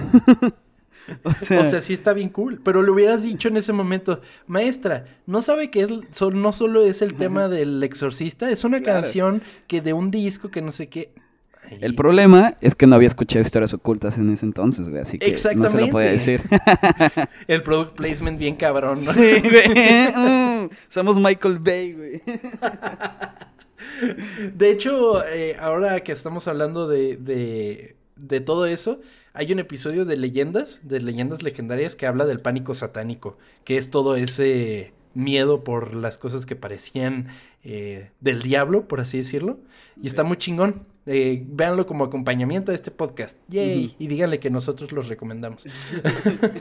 O 1.60 1.66
sea, 1.66 1.82
sí 1.82 1.94
está 1.94 2.14
bien 2.14 2.30
cool. 2.30 2.62
Pero 2.64 2.84
le 2.84 2.92
hubieras 2.92 3.24
dicho 3.24 3.48
en 3.48 3.58
ese 3.58 3.74
momento, 3.74 4.22
maestra, 4.46 5.06
¿no 5.26 5.42
sabe 5.42 5.72
que 5.72 5.82
es, 5.82 5.90
no 6.34 6.52
solo 6.52 6.84
es 6.84 7.02
el 7.02 7.16
tema 7.16 7.48
del 7.48 7.82
exorcista? 7.84 8.50
Es 8.50 8.64
una 8.64 8.82
canción 8.82 9.42
que 9.68 9.82
de 9.82 9.94
un 9.94 10.12
disco 10.12 10.50
que 10.50 10.62
no 10.62 10.72
sé 10.72 10.88
qué. 10.88 11.14
El 11.82 11.96
problema 11.96 12.56
es 12.62 12.76
que 12.76 12.88
no 12.88 12.96
había 12.96 13.10
escuchado 13.10 13.44
historias 13.44 13.74
ocultas 13.74 14.18
en 14.18 14.32
ese 14.32 14.46
entonces, 14.46 14.88
güey, 14.88 15.02
así 15.02 15.20
que 15.20 15.32
no 15.56 15.68
se 15.68 15.82
lo 15.82 15.90
podía 15.90 16.12
decir. 16.12 16.42
el 17.48 17.62
product 17.62 17.96
placement 17.96 18.40
bien 18.40 18.56
cabrón, 18.56 19.04
¿no? 19.04 19.12
Sí, 19.12 19.42
güey. 19.42 20.14
Mm, 20.16 20.70
somos 20.88 21.20
Michael 21.20 21.60
Bay, 21.60 21.94
güey. 21.94 22.22
De 24.54 24.70
hecho, 24.70 25.26
eh, 25.28 25.56
ahora 25.60 26.02
que 26.02 26.12
estamos 26.12 26.48
hablando 26.48 26.88
de, 26.88 27.18
de, 27.18 27.96
de 28.16 28.42
todo 28.42 28.66
eso, 28.66 29.00
hay 29.38 29.54
un 29.54 29.60
episodio 29.60 30.04
de 30.04 30.18
leyendas, 30.18 30.80
de 30.82 31.00
leyendas 31.00 31.44
legendarias, 31.44 31.96
que 31.96 32.08
habla 32.08 32.26
del 32.26 32.40
pánico 32.40 32.74
satánico, 32.74 33.38
que 33.66 33.78
es 33.78 33.92
todo 33.92 34.16
ese 34.16 34.94
miedo 35.14 35.64
por 35.64 35.96
las 35.96 36.18
cosas 36.18 36.48
que 36.48 36.56
parecían 36.56 37.28
eh, 37.64 38.10
del 38.20 38.42
diablo, 38.42 38.88
por 38.88 39.00
así 39.00 39.18
decirlo. 39.18 39.60
Y 40.02 40.08
está 40.08 40.24
muy 40.24 40.38
chingón. 40.38 40.88
Eh, 41.06 41.46
véanlo 41.50 41.86
como 41.86 42.04
acompañamiento 42.04 42.72
a 42.72 42.76
este 42.76 42.90
podcast. 42.90 43.38
Yay. 43.48 43.96
Y 44.00 44.08
díganle 44.08 44.40
que 44.40 44.50
nosotros 44.50 44.92
los 44.92 45.08
recomendamos. 45.08 45.66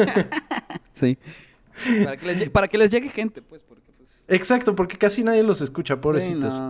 sí. 0.92 1.16
Para 2.52 2.68
que, 2.68 2.76
les, 2.76 2.90
llegue 2.90 3.08
gente, 3.08 3.40
pues, 3.40 3.62
porque 3.62 3.90
pues... 3.96 4.22
Exacto, 4.28 4.74
porque 4.74 4.98
casi 4.98 5.24
nadie 5.24 5.42
los 5.42 5.62
escucha, 5.62 5.98
pobrecitos. 5.98 6.52
Sí, 6.52 6.60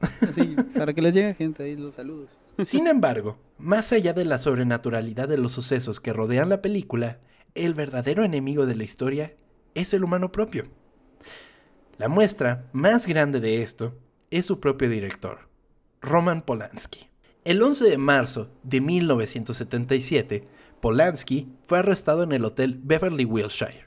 para 0.76 0.92
que 0.92 1.02
les 1.02 1.14
llegue 1.14 1.34
gente 1.34 1.62
ahí 1.62 1.76
los 1.76 1.94
saludos. 1.94 2.38
Sin 2.64 2.86
embargo, 2.86 3.38
más 3.58 3.92
allá 3.92 4.12
de 4.12 4.24
la 4.24 4.38
sobrenaturalidad 4.38 5.28
de 5.28 5.38
los 5.38 5.52
sucesos 5.52 6.00
que 6.00 6.12
rodean 6.12 6.48
la 6.48 6.62
película, 6.62 7.18
el 7.54 7.74
verdadero 7.74 8.24
enemigo 8.24 8.66
de 8.66 8.76
la 8.76 8.84
historia 8.84 9.34
es 9.74 9.94
el 9.94 10.04
humano 10.04 10.32
propio. 10.32 10.64
La 11.98 12.08
muestra 12.08 12.68
más 12.72 13.06
grande 13.06 13.40
de 13.40 13.62
esto 13.62 13.98
es 14.30 14.44
su 14.44 14.60
propio 14.60 14.88
director, 14.90 15.48
Roman 16.00 16.42
Polanski. 16.42 17.08
El 17.44 17.62
11 17.62 17.88
de 17.88 17.98
marzo 17.98 18.50
de 18.62 18.80
1977, 18.80 20.46
Polanski 20.80 21.48
fue 21.64 21.78
arrestado 21.78 22.22
en 22.22 22.32
el 22.32 22.44
hotel 22.44 22.78
Beverly 22.82 23.24
Wilshire 23.24 23.86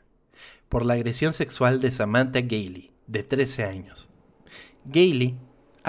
por 0.70 0.86
la 0.86 0.94
agresión 0.94 1.34
sexual 1.34 1.82
de 1.82 1.92
Samantha 1.92 2.42
Gailey, 2.42 2.92
de 3.08 3.24
13 3.24 3.64
años. 3.64 4.08
Gailey 4.86 5.38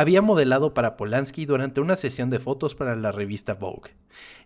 había 0.00 0.22
modelado 0.22 0.72
para 0.72 0.96
Polanski 0.96 1.44
durante 1.44 1.78
una 1.78 1.94
sesión 1.94 2.30
de 2.30 2.40
fotos 2.40 2.74
para 2.74 2.96
la 2.96 3.12
revista 3.12 3.52
Vogue, 3.52 3.90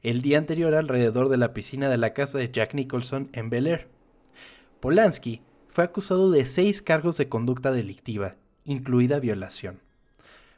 el 0.03 0.21
día 0.21 0.37
anterior 0.37 0.75
alrededor 0.75 1.29
de 1.29 1.37
la 1.37 1.55
piscina 1.55 1.89
de 1.89 1.97
la 1.97 2.13
casa 2.13 2.39
de 2.39 2.51
Jack 2.51 2.75
Nicholson 2.75 3.29
en 3.33 3.51
Bel 3.51 3.69
Air. 3.69 3.89
Polanski 4.81 5.43
fue 5.69 5.85
acusado 5.85 6.33
de 6.33 6.45
seis 6.45 6.83
cargos 6.83 7.17
de 7.19 7.29
conducta 7.29 7.71
delictiva, 7.71 8.35
incluida 8.65 9.21
violación. 9.21 9.81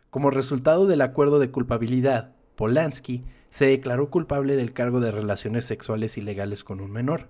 Como 0.09 0.31
resultado 0.31 0.87
del 0.87 1.03
acuerdo 1.03 1.41
de 1.41 1.51
culpabilidad, 1.51 2.33
Polanski 2.55 3.23
se 3.51 3.67
declaró 3.67 4.09
culpable 4.09 4.57
del 4.57 4.73
cargo 4.73 5.01
de 5.01 5.13
relaciones 5.13 5.67
sexuales 5.67 6.17
ilegales 6.17 6.65
con 6.65 6.81
un 6.81 6.91
menor, 6.91 7.29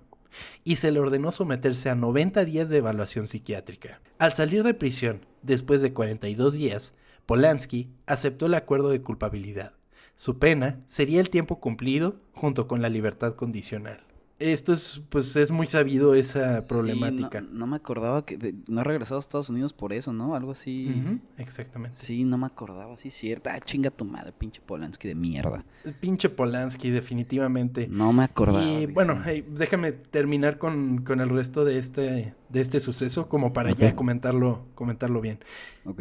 y 0.63 0.77
se 0.77 0.89
le 0.91 1.01
ordenó 1.01 1.31
someterse 1.31 1.89
a 1.89 1.95
90 1.95 2.45
días 2.45 2.69
de 2.69 2.77
evaluación 2.77 3.27
psiquiátrica. 3.27 3.99
Al 4.19 4.31
salir 4.31 4.63
de 4.63 4.73
prisión, 4.73 5.25
después 5.41 5.81
de 5.81 5.91
42 5.91 6.53
días, 6.53 6.93
Polanski 7.27 7.91
aceptó 8.05 8.45
el 8.45 8.53
acuerdo 8.53 8.89
de 8.89 9.01
culpabilidad. 9.01 9.73
Su 10.15 10.39
pena 10.39 10.79
sería 10.87 11.19
el 11.19 11.29
tiempo 11.29 11.59
cumplido 11.59 12.15
junto 12.31 12.67
con 12.67 12.81
la 12.81 12.87
libertad 12.87 13.35
condicional. 13.35 13.99
Esto 14.39 14.71
es, 14.71 15.01
pues, 15.09 15.35
es 15.35 15.51
muy 15.51 15.67
sabido 15.67 16.13
esa 16.13 16.65
problemática. 16.69 17.41
no, 17.41 17.67
me 17.67 17.75
acordaba 17.75 18.23
que 18.23 18.55
no 18.67 18.79
ha 18.79 18.83
regresado 18.83 19.17
a 19.17 19.19
Estados 19.19 19.49
Unidos 19.49 19.73
por 19.73 19.91
eso, 19.91 20.13
¿no? 20.13 20.35
Algo 20.35 20.51
así. 20.51 21.19
exactamente. 21.37 21.97
Sí, 21.97 22.23
no 22.23 22.37
me 22.37 22.45
acordaba, 22.45 22.95
sí, 22.95 23.09
cierta. 23.09 23.53
Ah, 23.53 23.59
chinga 23.59 23.91
tu 23.91 24.05
madre, 24.05 24.31
pinche 24.31 24.61
Polanski 24.61 25.09
de 25.09 25.15
mierda. 25.15 25.65
pinche 25.99 26.29
Polanski, 26.29 26.91
definitivamente. 26.91 27.87
No 27.89 28.13
me 28.13 28.23
acordaba. 28.23 28.63
Y 28.63 28.85
bueno, 28.85 29.21
déjame 29.49 29.91
terminar 29.91 30.59
con, 30.59 31.03
el 31.05 31.29
resto 31.29 31.65
de 31.65 31.77
este, 31.77 32.35
de 32.47 32.61
este 32.61 32.79
suceso, 32.79 33.27
como 33.27 33.51
para 33.51 33.71
ya 33.71 33.95
comentarlo, 33.95 34.65
comentarlo 34.75 35.19
bien. 35.19 35.39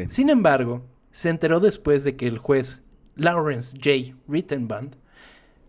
Sin 0.08 0.28
embargo, 0.28 0.84
se 1.16 1.30
enteró 1.30 1.60
después 1.60 2.04
de 2.04 2.14
que 2.14 2.26
el 2.26 2.36
juez 2.36 2.82
Lawrence 3.14 3.74
J. 3.82 4.14
Rittenband 4.28 4.96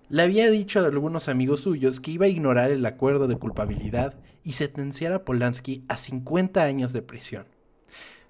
le 0.10 0.24
había 0.24 0.52
dicho 0.52 0.82
a 0.82 0.86
algunos 0.86 1.30
amigos 1.30 1.62
suyos 1.62 2.02
que 2.02 2.12
iba 2.12 2.26
a 2.26 2.30
ignorar 2.30 2.70
el 2.70 2.86
acuerdo 2.86 3.30
de 3.30 3.38
culpabilidad 3.38 4.20
y 4.44 4.54
sentenciar 4.54 5.14
a 5.14 5.24
Polanski 5.24 5.86
a 5.88 5.96
50 5.96 6.62
años 6.62 6.92
de 6.92 7.02
prisión. 7.02 7.48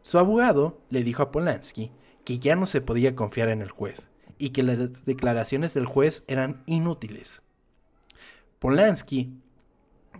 Su 0.04 0.20
abogado 0.20 0.80
le 0.92 1.04
dijo 1.04 1.24
a 1.24 1.32
Polanski 1.32 1.92
que 2.24 2.38
ya 2.38 2.56
no 2.56 2.68
se 2.68 2.82
podía 2.82 3.16
confiar 3.16 3.50
en 3.50 3.64
el 3.64 3.72
juez 3.72 4.12
y 4.38 4.52
que 4.52 4.62
las 4.62 5.04
declaraciones 5.04 5.74
del 5.74 5.88
juez 5.88 6.24
eran 6.28 6.62
inútiles. 6.68 7.42
Polanski 8.60 9.34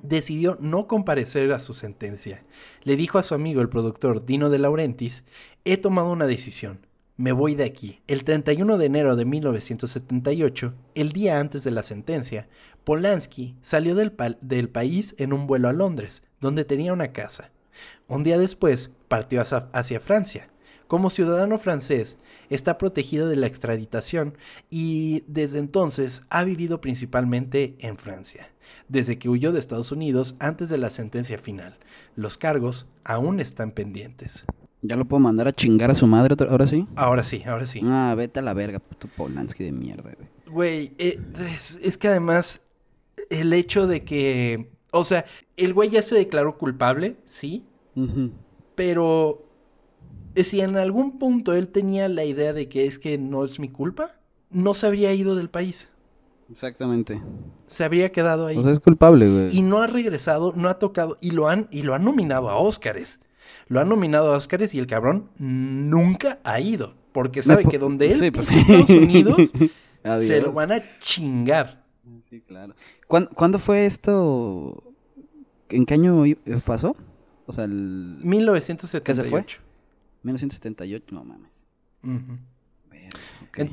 decidió 0.02 0.58
no 0.60 0.88
comparecer 0.88 1.52
a 1.52 1.60
su 1.60 1.76
sentencia. 1.76 2.44
Le 2.82 2.96
dijo 2.96 3.20
a 3.20 3.24
su 3.24 3.36
amigo 3.36 3.62
el 3.62 3.70
productor 3.70 4.26
Dino 4.26 4.50
de 4.50 4.58
Laurentiis, 4.58 5.26
he 5.64 5.78
tomado 5.78 6.12
una 6.12 6.26
decisión 6.26 6.87
me 7.18 7.32
voy 7.32 7.56
de 7.56 7.66
aquí. 7.66 8.00
El 8.08 8.24
31 8.24 8.78
de 8.78 8.86
enero 8.86 9.16
de 9.16 9.26
1978, 9.26 10.74
el 10.94 11.12
día 11.12 11.40
antes 11.40 11.64
de 11.64 11.72
la 11.72 11.82
sentencia, 11.82 12.48
Polanski 12.84 13.56
salió 13.62 13.96
del, 13.96 14.70
país 14.70 15.16
en 15.18 15.34
un 15.34 15.48
vuelo 15.48 15.68
a 15.68 15.74
Londres, 15.74 16.24
donde 16.40 16.64
tenía 16.64 16.94
una 16.94 17.12
casa. 17.12 17.52
Un 18.08 18.24
día 18.24 18.38
después, 18.38 18.92
partió 19.08 19.42
hacia, 19.42 19.68
hacia 19.74 20.00
Francia. 20.00 20.50
Como 20.88 21.10
ciudadano 21.10 21.58
francés, 21.58 22.18
está 22.50 22.78
protegido 22.78 23.28
de 23.28 23.36
la 23.36 23.48
extraditación 23.48 24.38
y 24.70 25.24
desde 25.28 25.60
entonces 25.60 26.22
ha 26.30 26.46
vivido 26.46 26.80
principalmente 26.80 27.76
en 27.80 27.98
Francia, 27.98 28.52
desde 28.88 29.18
que 29.18 29.28
huyó 29.28 29.52
de 29.52 29.60
Estados 29.60 29.92
Unidos 29.92 30.36
antes 30.40 30.70
de 30.70 30.78
la 30.78 30.90
sentencia 30.90 31.40
final. 31.40 31.78
Los 32.16 32.38
cargos 32.38 32.88
aún 33.04 33.42
están 33.42 33.72
pendientes. 33.72 34.46
¿Ya 34.82 34.96
lo 34.96 35.06
puedo 35.06 35.20
mandar 35.20 35.48
a 35.48 35.52
chingar 35.52 35.90
a 35.92 35.96
su 35.96 36.06
madre 36.08 36.36
ahora 36.50 36.68
sí? 36.68 36.88
Ahora 36.96 37.24
sí, 37.24 37.44
ahora 37.46 37.66
sí. 37.66 37.82
Ah, 37.84 38.14
vete 38.16 38.40
a 38.40 38.44
la 38.44 38.54
verga, 38.54 38.80
puto 38.80 39.08
Polanski 39.08 39.64
de 39.64 39.72
mierda, 39.72 40.12
güey. 40.16 40.30
Güey, 40.46 40.92
eh, 40.98 41.20
es, 41.82 41.98
que 41.98 42.08
además 42.08 42.62
el 43.30 43.54
hecho 43.54 43.88
de 43.88 44.04
que... 44.04 44.70
O 44.92 45.04
sea, 45.04 45.26
el 45.58 45.74
güey 45.74 45.90
ya 45.90 46.02
se 46.02 46.16
declaró 46.16 46.58
culpable, 46.58 47.18
sí. 47.26 47.66
Pero 48.76 49.44
eh, 50.36 50.44
si 50.44 50.62
en 50.62 50.78
algún 50.78 51.18
punto 51.18 51.54
él 51.54 51.70
tenía 51.70 52.08
la 52.08 52.24
idea 52.24 52.54
de 52.54 52.70
que 52.70 52.86
es 52.86 53.00
que 53.00 53.18
no 53.18 53.44
es 53.44 53.60
mi 53.60 53.70
culpa, 53.70 54.12
no 54.52 54.76
se 54.76 54.86
habría 54.86 55.14
ido 55.14 55.36
del 55.36 55.50
país. 55.50 55.90
Exactamente. 56.50 57.22
Se 57.66 57.84
habría 57.84 58.12
quedado 58.12 58.46
ahí. 58.46 58.58
O 58.58 58.64
sea, 58.64 58.72
es 58.72 58.80
culpable, 58.80 59.30
güey. 59.30 59.58
Y 59.58 59.64
no 59.64 59.80
ha 59.80 59.88
regresado, 59.88 60.54
no 60.56 60.70
ha 60.70 60.80
tocado, 60.80 61.18
y 61.22 61.32
lo 61.32 61.50
han, 61.50 61.68
y 61.72 61.82
lo 61.82 61.94
han 61.96 62.06
nominado 62.06 62.50
a 62.50 62.58
Óscares. 62.58 63.20
Lo 63.68 63.80
han 63.80 63.90
nominado 63.90 64.34
a 64.34 64.38
Oscars 64.38 64.74
y 64.74 64.80
el 64.80 64.88
cabrón 64.88 65.30
nunca 65.38 66.40
ha 66.44 66.60
ido. 66.60 66.96
Porque 67.12 67.42
sabe 67.42 67.66
que 67.66 67.80
donde 67.80 68.12
él 68.12 68.32
pues 68.32 68.54
Estados 68.54 68.90
Unidos 68.92 69.52
se 70.22 70.42
lo 70.42 70.54
van 70.54 70.72
a 70.72 70.82
chingar. 71.00 71.84
Sí, 72.30 72.42
claro. 72.42 72.76
¿Cuándo, 73.08 73.60
fue 73.60 73.86
esto? 73.86 74.84
¿En 75.70 75.86
qué 75.86 75.96
año 75.96 76.24
pasó? 76.66 76.96
O 77.46 77.54
sea, 77.54 77.64
el... 77.64 78.20
1978. 78.22 79.04
¿Qué 79.04 79.16
se 79.16 79.30
fue? 79.30 79.46
1978, 80.24 81.16
no 81.16 81.24
mames. 81.24 81.66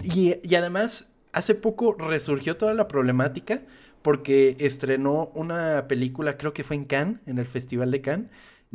y, 0.05 0.35
y 0.43 0.55
además, 0.55 1.11
hace 1.33 1.55
poco 1.55 1.95
resurgió 1.99 2.57
toda 2.57 2.75
la 2.75 2.89
problemática 2.89 3.63
porque 4.05 4.57
estrenó 4.61 5.31
una 5.35 5.89
película, 5.89 6.37
creo 6.37 6.53
que 6.53 6.63
fue 6.63 6.77
en 6.77 6.85
Cannes, 6.85 7.21
en 7.25 7.39
el 7.39 7.47
Festival 7.47 7.91
de 7.91 8.03
Cannes, 8.03 8.31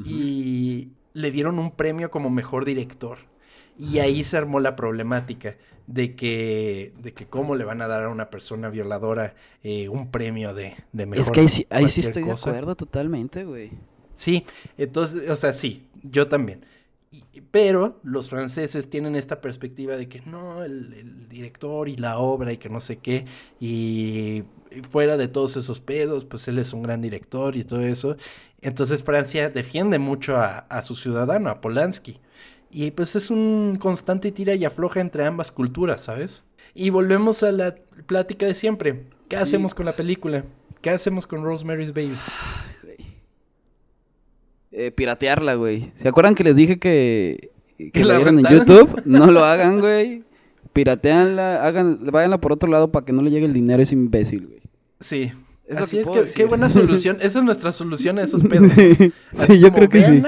y 0.06 0.89
le 1.14 1.32
dieron 1.32 1.60
un 1.60 1.72
premio 1.72 2.12
como 2.12 2.30
mejor 2.30 2.66
director. 2.66 3.20
Y 3.78 4.00
ahí 4.00 4.24
se 4.24 4.38
armó 4.38 4.60
la 4.60 4.76
problemática 4.76 5.56
de 5.88 6.16
que, 6.16 6.93
de 7.02 7.14
que 7.14 7.26
cómo 7.26 7.56
le 7.56 7.64
van 7.64 7.82
a 7.82 7.88
dar 7.88 8.04
a 8.04 8.10
una 8.10 8.30
persona 8.30 8.70
violadora 8.70 9.34
eh, 9.64 9.89
un 9.89 10.12
premio 10.12 10.54
de, 10.54 10.76
de 10.91 11.06
mejor 11.08 11.22
Es 11.22 11.32
que 11.32 11.66
ahí, 11.70 11.89
sí 11.89 12.02
estoy 12.02 12.24
de 12.24 12.32
acuerdo 12.32 12.76
totalmente, 12.76 13.43
güey. 13.45 13.72
Sí, 14.14 14.43
entonces, 14.78 15.30
o 15.30 15.36
sea, 15.36 15.54
sí, 15.54 15.88
yo 16.04 16.28
también. 16.28 16.66
pero 17.52 18.00
los 18.04 18.30
franceses 18.30 18.89
tienen 18.89 19.16
esta 19.16 19.41
perspectiva 19.41 19.97
de 19.97 20.10
que 20.10 20.22
no, 20.22 20.64
el, 20.64 20.93
el, 20.93 21.30
director 21.30 21.89
y 21.89 21.95
la 21.95 22.20
obra 22.20 22.52
y 22.52 22.58
que 22.58 22.70
no 22.70 22.82
sé 22.82 22.97
qué, 22.97 23.26
y 23.60 24.43
fuera 24.89 25.18
de 25.18 25.28
todos 25.28 25.58
esos 25.58 25.80
pedos, 25.80 26.26
pues 26.26 26.47
él 26.47 26.60
es 26.60 26.74
un 26.74 26.84
gran 26.84 27.02
director 27.02 27.56
y 27.56 27.64
todo 27.64 27.82
eso. 27.82 28.16
Entonces 28.62 29.03
Francia 29.03 29.49
defiende 29.49 29.99
mucho 29.99 30.38
a, 30.38 30.82
su 30.82 30.95
ciudadano, 30.95 31.49
a 31.49 31.62
Polanski. 31.62 32.20
Y 32.72 32.91
pues 32.91 33.16
es 33.16 33.32
un 33.32 33.78
constante 33.80 34.32
tira 34.32 34.53
y 34.53 34.66
afloja 34.66 35.01
entre 35.01 35.26
ambas 35.26 35.51
culturas, 35.51 36.03
¿sabes? 36.03 36.43
Y 36.76 36.89
volvemos 36.91 37.41
a 37.43 37.51
la 37.51 37.76
plática 38.05 38.45
de 38.45 38.53
siempre. 38.53 39.05
¿Qué 39.28 39.38
hacemos 39.38 39.74
con 39.74 39.86
la 39.86 39.95
película? 39.95 40.43
¿Qué 40.82 40.89
hacemos 40.89 41.26
con 41.26 41.43
Rosemary's 41.43 41.93
Baby? 41.93 42.18
Eh, 44.72 44.91
piratearla, 44.91 45.55
güey. 45.55 45.91
¿Se 45.95 46.07
acuerdan 46.07 46.36
que 46.36 46.43
les 46.43 46.55
dije 46.55 46.78
que, 46.78 47.51
que 47.91 48.03
la 48.05 48.18
vieran 48.18 48.39
en 48.39 48.45
YouTube? 48.45 49.01
No 49.05 49.32
lo 49.32 49.43
hagan, 49.43 49.80
güey. 49.80 50.24
Pirateanla, 50.74 51.66
hagan, 51.66 52.05
váyanla 52.12 52.39
por 52.39 52.51
otro 52.51 52.70
lado 52.70 52.91
para 52.91 53.05
que 53.05 53.12
no 53.12 53.24
le 53.24 53.32
llegue 53.32 53.47
el 53.47 53.53
dinero 53.53 53.80
a 53.80 53.84
ese 53.84 53.95
imbécil, 53.95 54.47
güey. 54.47 54.62
Sí, 54.99 55.32
Así 55.76 55.99
es 55.99 56.09
que 56.09 56.26
qué 56.26 56.45
buena 56.45 56.70
solución. 56.70 57.17
Esa 57.22 57.39
es 57.39 57.45
nuestra 57.45 57.72
solución 57.72 58.20
a 58.20 58.24
esos 58.24 58.43
pedos. 58.43 58.72
Sí, 58.72 59.59
yo 59.59 59.72
creo 59.72 59.89
que 59.89 60.01
sí. 60.01 60.24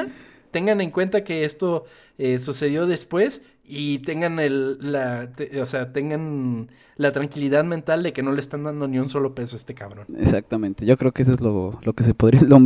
Tengan 0.51 0.81
en 0.81 0.91
cuenta 0.91 1.23
que 1.23 1.45
esto 1.45 1.85
eh, 2.17 2.37
sucedió 2.37 2.85
después 2.85 3.41
y 3.63 3.99
tengan 3.99 4.37
el, 4.39 4.91
la, 4.91 5.31
o 5.61 5.65
sea, 5.65 5.93
tengan 5.93 6.69
la 6.97 7.13
tranquilidad 7.13 7.63
mental 7.63 8.03
de 8.03 8.11
que 8.11 8.21
no 8.21 8.33
le 8.33 8.41
están 8.41 8.63
dando 8.63 8.85
ni 8.87 8.99
un 8.99 9.07
solo 9.07 9.33
peso 9.33 9.55
a 9.55 9.59
este 9.59 9.73
cabrón. 9.73 10.07
Exactamente. 10.19 10.85
Yo 10.85 10.97
creo 10.97 11.13
que 11.13 11.21
eso 11.21 11.31
es 11.31 11.39
lo, 11.39 11.79
lo 11.81 11.93
que 11.93 12.03
se 12.03 12.13
podría, 12.13 12.41
lo 12.41 12.59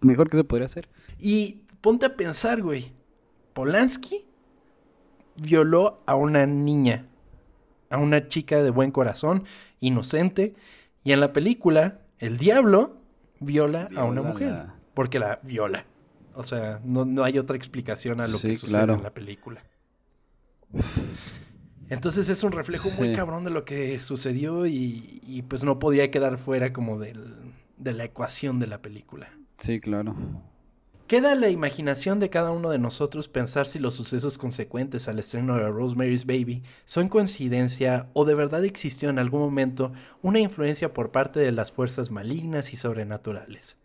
mejor 0.00 0.30
que 0.30 0.36
se 0.36 0.44
podría 0.44 0.66
hacer. 0.66 0.88
Y 1.18 1.62
ponte 1.80 2.06
a 2.06 2.16
pensar, 2.16 2.62
güey. 2.62 2.92
Polanski 3.54 4.24
violó 5.36 6.00
a 6.06 6.14
una 6.14 6.46
niña, 6.46 7.06
a 7.90 7.98
una 7.98 8.28
chica 8.28 8.62
de 8.62 8.70
buen 8.70 8.92
corazón, 8.92 9.44
inocente, 9.80 10.54
y 11.02 11.12
en 11.12 11.20
la 11.20 11.32
película 11.32 12.01
el 12.22 12.38
diablo 12.38 12.96
viola, 13.40 13.88
a 13.96 14.04
una 14.04 14.22
mujer. 14.22 14.66
Porque 14.94 15.18
la 15.18 15.40
viola. 15.42 15.86
O 16.34 16.44
sea, 16.44 16.80
no, 16.84 17.24
hay 17.24 17.38
otra 17.38 17.56
explicación 17.56 18.20
a 18.20 18.28
lo 18.28 18.40
que 18.40 18.54
sucede 18.54 18.92
en 18.92 19.02
la 19.02 19.12
película. 19.12 19.64
Entonces 21.88 22.28
es 22.28 22.42
un 22.44 22.52
reflejo 22.52 22.90
muy 22.92 23.12
cabrón 23.12 23.44
de 23.44 23.50
lo 23.50 23.64
que 23.64 23.98
sucedió 24.00 24.66
y, 24.66 25.44
pues 25.48 25.64
no 25.64 25.80
podía 25.80 26.10
quedar 26.10 26.38
fuera 26.38 26.72
como 26.72 26.98
del, 26.98 27.22
de 27.76 27.92
la 27.92 28.04
ecuación 28.04 28.60
de 28.60 28.68
la 28.68 28.80
película. 28.80 29.28
Sí, 29.58 29.80
claro. 29.80 30.14
Queda 31.06 31.34
la 31.34 31.50
imaginación 31.50 32.20
de 32.20 32.30
cada 32.30 32.52
uno 32.52 32.70
de 32.70 32.78
nosotros 32.78 33.28
pensar 33.28 33.66
si 33.66 33.78
los 33.78 33.94
sucesos 33.94 34.38
consecuentes 34.38 35.08
al 35.08 35.18
estreno 35.18 35.56
de 35.56 35.68
Rosemary's 35.68 36.24
Baby 36.24 36.62
son 36.86 37.08
coincidencia 37.08 38.08
o 38.14 38.24
de 38.24 38.34
verdad 38.34 38.64
existió 38.64 39.10
en 39.10 39.18
algún 39.18 39.40
momento 39.40 39.92
una 40.22 40.40
influencia 40.40 40.94
por 40.94 41.10
parte 41.10 41.40
de 41.40 41.52
las 41.52 41.70
fuerzas 41.70 42.10
malignas 42.10 42.72
y 42.72 42.76
sobrenaturales. 42.76 43.76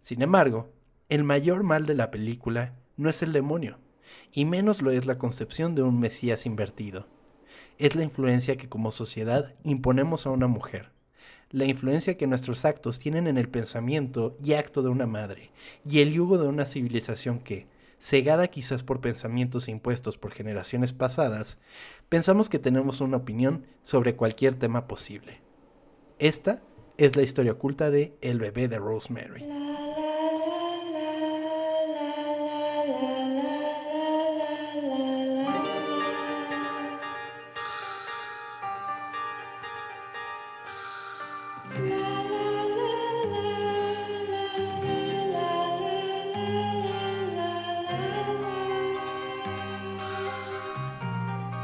Sin 0.00 0.22
embargo, 0.22 0.70
el 1.08 1.22
mayor 1.22 1.62
mal 1.62 1.86
de 1.86 1.94
la 1.94 2.10
película 2.10 2.74
no 2.96 3.08
es 3.08 3.22
el 3.22 3.32
demonio, 3.32 3.78
y 4.32 4.44
menos 4.44 4.82
lo 4.82 4.90
es 4.90 5.06
la 5.06 5.18
concepción 5.18 5.74
de 5.74 5.82
un 5.82 6.00
Mesías 6.00 6.46
invertido. 6.46 7.06
Es 7.78 7.94
la 7.94 8.02
influencia 8.02 8.56
que 8.56 8.68
como 8.68 8.90
sociedad 8.90 9.54
imponemos 9.62 10.26
a 10.26 10.30
una 10.30 10.48
mujer 10.48 10.91
la 11.52 11.66
influencia 11.66 12.16
que 12.16 12.26
nuestros 12.26 12.64
actos 12.64 12.98
tienen 12.98 13.26
en 13.26 13.38
el 13.38 13.48
pensamiento 13.48 14.36
y 14.42 14.54
acto 14.54 14.82
de 14.82 14.88
una 14.88 15.06
madre, 15.06 15.50
y 15.84 16.00
el 16.00 16.12
yugo 16.12 16.38
de 16.38 16.48
una 16.48 16.64
civilización 16.66 17.38
que, 17.38 17.66
cegada 17.98 18.48
quizás 18.48 18.82
por 18.82 19.00
pensamientos 19.00 19.68
impuestos 19.68 20.18
por 20.18 20.32
generaciones 20.32 20.92
pasadas, 20.92 21.58
pensamos 22.08 22.48
que 22.48 22.58
tenemos 22.58 23.00
una 23.00 23.18
opinión 23.18 23.66
sobre 23.82 24.16
cualquier 24.16 24.54
tema 24.54 24.88
posible. 24.88 25.40
Esta 26.18 26.62
es 26.96 27.16
la 27.16 27.22
historia 27.22 27.52
oculta 27.52 27.90
de 27.90 28.16
El 28.20 28.38
bebé 28.38 28.68
de 28.68 28.78
Rosemary. 28.78 29.44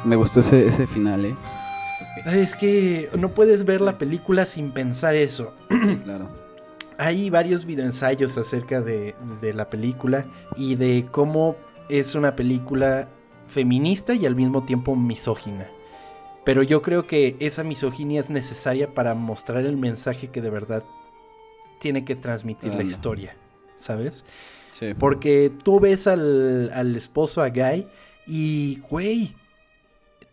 Me 0.08 0.16
gustó 0.16 0.40
ese, 0.40 0.66
ese 0.66 0.86
final, 0.86 1.26
¿eh? 1.26 1.36
Es 2.26 2.56
que 2.56 3.10
no 3.18 3.28
puedes 3.28 3.66
ver 3.66 3.82
la 3.82 3.98
película 3.98 4.46
sin 4.46 4.70
pensar 4.70 5.14
eso. 5.14 5.54
claro. 6.04 6.28
Hay 6.96 7.28
varios 7.28 7.66
videoensayos 7.66 8.38
acerca 8.38 8.80
de, 8.80 9.14
de 9.42 9.52
la 9.52 9.68
película 9.68 10.24
y 10.56 10.76
de 10.76 11.06
cómo 11.10 11.56
es 11.90 12.14
una 12.14 12.34
película 12.34 13.08
feminista 13.48 14.14
y 14.14 14.24
al 14.24 14.34
mismo 14.34 14.64
tiempo 14.64 14.96
misógina. 14.96 15.66
Pero 16.44 16.62
yo 16.62 16.80
creo 16.80 17.06
que 17.06 17.36
esa 17.38 17.62
misoginia 17.62 18.20
es 18.22 18.30
necesaria 18.30 18.94
para 18.94 19.14
mostrar 19.14 19.66
el 19.66 19.76
mensaje 19.76 20.28
que 20.28 20.40
de 20.40 20.48
verdad 20.48 20.82
tiene 21.80 22.06
que 22.06 22.16
transmitir 22.16 22.74
la 22.74 22.82
historia, 22.82 23.36
¿sabes? 23.76 24.24
Sí. 24.72 24.94
Porque 24.98 25.52
tú 25.62 25.80
ves 25.80 26.06
al, 26.06 26.70
al 26.72 26.96
esposo, 26.96 27.42
a 27.42 27.50
Guy, 27.50 27.86
y, 28.26 28.80
güey, 28.88 29.34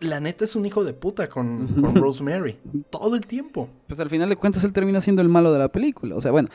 la 0.05 0.19
neta 0.19 0.45
es 0.45 0.55
un 0.55 0.65
hijo 0.65 0.83
de 0.83 0.93
puta 0.93 1.29
con, 1.29 1.67
con 1.81 1.95
Rosemary. 1.95 2.57
Todo 2.89 3.15
el 3.15 3.25
tiempo. 3.25 3.69
Pues 3.87 3.99
al 3.99 4.09
final 4.09 4.29
de 4.29 4.35
cuentas 4.35 4.63
él 4.63 4.73
termina 4.73 5.01
siendo 5.01 5.21
el 5.21 5.29
malo 5.29 5.51
de 5.51 5.59
la 5.59 5.69
película. 5.69 6.15
O 6.15 6.21
sea, 6.21 6.31
bueno, 6.31 6.49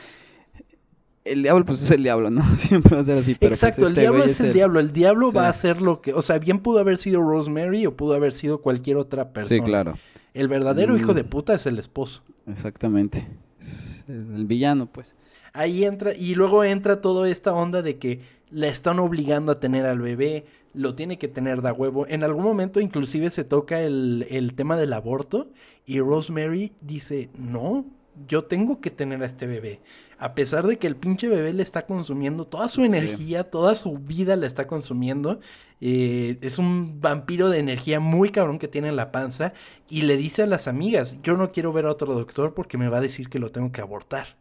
el 1.23 1.43
diablo 1.43 1.65
pues 1.65 1.81
es 1.83 1.91
el 1.91 2.03
diablo, 2.03 2.29
¿no? 2.29 2.43
Siempre 2.57 2.95
va 2.95 3.01
a 3.01 3.05
ser 3.05 3.17
así. 3.17 3.35
Pero 3.35 3.51
pues, 3.51 3.63
Exacto, 3.63 3.83
el 3.83 3.89
este 3.89 4.01
diablo 4.01 4.23
es 4.23 4.39
el, 4.39 4.53
diablo. 4.53 4.79
El 4.79 4.91
diablo 4.91 5.31
va 5.31 5.45
a 5.45 5.49
hacer 5.49 5.81
lo 5.81 6.01
que... 6.01 6.13
O 6.13 6.21
sea, 6.21 6.39
bien 6.39 6.59
pudo 6.59 6.79
haber 6.79 6.97
sido 6.97 7.21
Rosemary 7.21 7.85
o 7.85 7.95
pudo 7.95 8.15
haber 8.15 8.31
sido 8.31 8.61
cualquier 8.61 8.97
otra 8.97 9.31
persona. 9.31 9.55
Sí, 9.55 9.61
claro. 9.61 9.97
El 10.33 10.47
verdadero 10.47 10.95
hijo 10.97 11.11
mm. 11.11 11.15
de 11.15 11.23
puta 11.23 11.53
es 11.53 11.65
el 11.65 11.77
esposo. 11.77 12.23
Exactamente. 12.47 13.27
Es 13.59 14.05
el 14.07 14.45
villano, 14.45 14.87
pues. 14.87 15.15
Ahí 15.53 15.83
entra... 15.83 16.13
Y 16.13 16.35
luego 16.35 16.63
entra 16.63 17.01
toda 17.01 17.29
esta 17.29 17.53
onda 17.53 17.81
de 17.81 17.97
que 17.97 18.21
la 18.49 18.67
están 18.67 18.99
obligando 18.99 19.51
a 19.51 19.59
tener 19.59 19.85
al 19.85 19.99
bebé, 19.99 20.45
lo 20.73 20.95
tiene 20.95 21.17
que 21.17 21.27
tener 21.27 21.61
de 21.61 21.71
huevo. 21.71 22.05
En 22.07 22.23
algún 22.23 22.43
momento 22.43 22.79
inclusive 22.79 23.29
se 23.29 23.43
toca 23.43 23.81
el, 23.81 24.25
el 24.29 24.53
tema 24.53 24.77
del 24.77 24.93
aborto 24.93 25.51
y 25.85 25.99
Rosemary 25.99 26.73
dice, 26.81 27.29
no, 27.37 27.85
yo 28.27 28.45
tengo 28.45 28.81
que 28.81 28.91
tener 28.91 29.23
a 29.23 29.25
este 29.25 29.47
bebé. 29.47 29.81
A 30.17 30.35
pesar 30.35 30.67
de 30.67 30.77
que 30.77 30.87
el 30.87 30.95
pinche 30.95 31.27
bebé 31.27 31.53
le 31.53 31.63
está 31.63 31.85
consumiendo 31.85 32.45
toda 32.45 32.67
su 32.67 32.83
energía, 32.83 33.49
toda 33.49 33.73
su 33.73 33.97
vida 33.97 34.35
le 34.35 34.45
está 34.45 34.67
consumiendo. 34.67 35.39
Eh, 35.79 36.37
es 36.41 36.59
un 36.59 37.01
vampiro 37.01 37.49
de 37.49 37.57
energía 37.57 37.99
muy 37.99 38.29
cabrón 38.29 38.59
que 38.59 38.67
tiene 38.67 38.89
en 38.89 38.95
la 38.95 39.11
panza. 39.11 39.53
Y 39.89 40.03
le 40.03 40.17
dice 40.17 40.43
a 40.43 40.47
las 40.47 40.67
amigas, 40.67 41.17
yo 41.23 41.35
no 41.37 41.51
quiero 41.51 41.73
ver 41.73 41.85
a 41.85 41.91
otro 41.91 42.13
doctor 42.13 42.53
porque 42.53 42.77
me 42.77 42.87
va 42.87 42.97
a 42.97 43.01
decir 43.01 43.29
que 43.29 43.39
lo 43.39 43.51
tengo 43.51 43.71
que 43.71 43.81
abortar. 43.81 44.37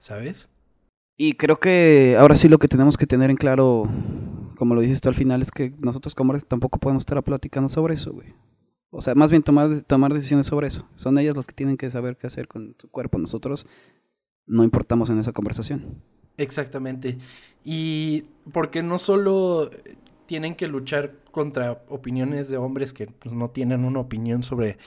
¿Sabes? 0.00 0.50
Y 1.16 1.34
creo 1.34 1.58
que 1.58 2.16
ahora 2.18 2.36
sí 2.36 2.48
lo 2.48 2.58
que 2.58 2.68
tenemos 2.68 2.96
que 2.96 3.06
tener 3.06 3.30
en 3.30 3.36
claro, 3.36 3.84
como 4.62 4.76
lo 4.76 4.80
dices 4.80 5.00
tú 5.00 5.08
al 5.08 5.16
final, 5.16 5.42
es 5.42 5.50
que 5.50 5.74
nosotros 5.80 6.14
como 6.14 6.30
hombres 6.30 6.46
tampoco 6.46 6.78
podemos 6.78 7.00
estar 7.00 7.20
platicando 7.24 7.68
sobre 7.68 7.94
eso, 7.94 8.12
güey. 8.12 8.32
O 8.90 9.00
sea, 9.00 9.16
más 9.16 9.28
bien 9.28 9.42
tomar, 9.42 9.82
tomar 9.82 10.14
decisiones 10.14 10.46
sobre 10.46 10.68
eso. 10.68 10.88
Son 10.94 11.18
ellas 11.18 11.36
las 11.36 11.48
que 11.48 11.52
tienen 11.52 11.76
que 11.76 11.90
saber 11.90 12.16
qué 12.16 12.28
hacer 12.28 12.46
con 12.46 12.76
su 12.78 12.88
cuerpo. 12.88 13.18
Nosotros 13.18 13.66
no 14.46 14.62
importamos 14.62 15.10
en 15.10 15.18
esa 15.18 15.32
conversación. 15.32 16.00
Exactamente. 16.36 17.18
Y 17.64 18.26
porque 18.52 18.84
no 18.84 19.00
solo 19.00 19.68
tienen 20.26 20.54
que 20.54 20.68
luchar 20.68 21.16
contra 21.32 21.82
opiniones 21.88 22.48
de 22.48 22.56
hombres 22.56 22.92
que 22.92 23.08
pues, 23.08 23.34
no 23.34 23.50
tienen 23.50 23.84
una 23.84 23.98
opinión 23.98 24.44
sobre 24.44 24.78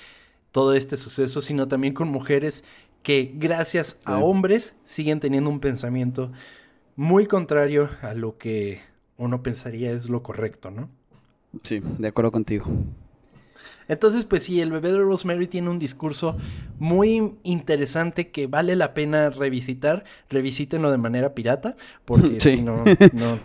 todo 0.53 0.73
este 0.73 0.95
suceso, 0.95 1.41
sino 1.41 1.67
también 1.67 1.93
con 1.93 2.07
mujeres 2.07 2.63
que 3.03 3.33
gracias 3.35 3.99
a 4.05 4.19
hombres 4.19 4.77
siguen 4.85 5.19
teniendo 5.19 5.49
un 5.49 5.59
pensamiento 5.59 6.31
muy 6.95 7.25
contrario 7.25 7.89
a 8.01 8.13
lo 8.13 8.37
que 8.37 8.94
uno 9.17 9.43
pensaría 9.43 9.91
es 9.91 10.09
lo 10.09 10.23
correcto, 10.23 10.71
¿no? 10.71 10.89
Sí, 11.63 11.81
de 11.81 12.07
acuerdo 12.07 12.31
contigo. 12.31 12.65
Entonces, 13.87 14.25
pues 14.25 14.43
sí, 14.43 14.61
el 14.61 14.71
bebé 14.71 14.91
de 14.91 14.97
Rosemary 14.97 15.47
tiene 15.47 15.69
un 15.69 15.77
discurso 15.77 16.37
muy 16.79 17.35
interesante 17.43 18.31
que 18.31 18.47
vale 18.47 18.75
la 18.75 18.93
pena 18.93 19.29
revisitar. 19.29 20.05
Revisítenlo 20.29 20.91
de 20.91 20.97
manera 20.97 21.35
pirata, 21.35 21.75
porque 22.03 22.39
si 22.41 22.61
no, 22.61 22.83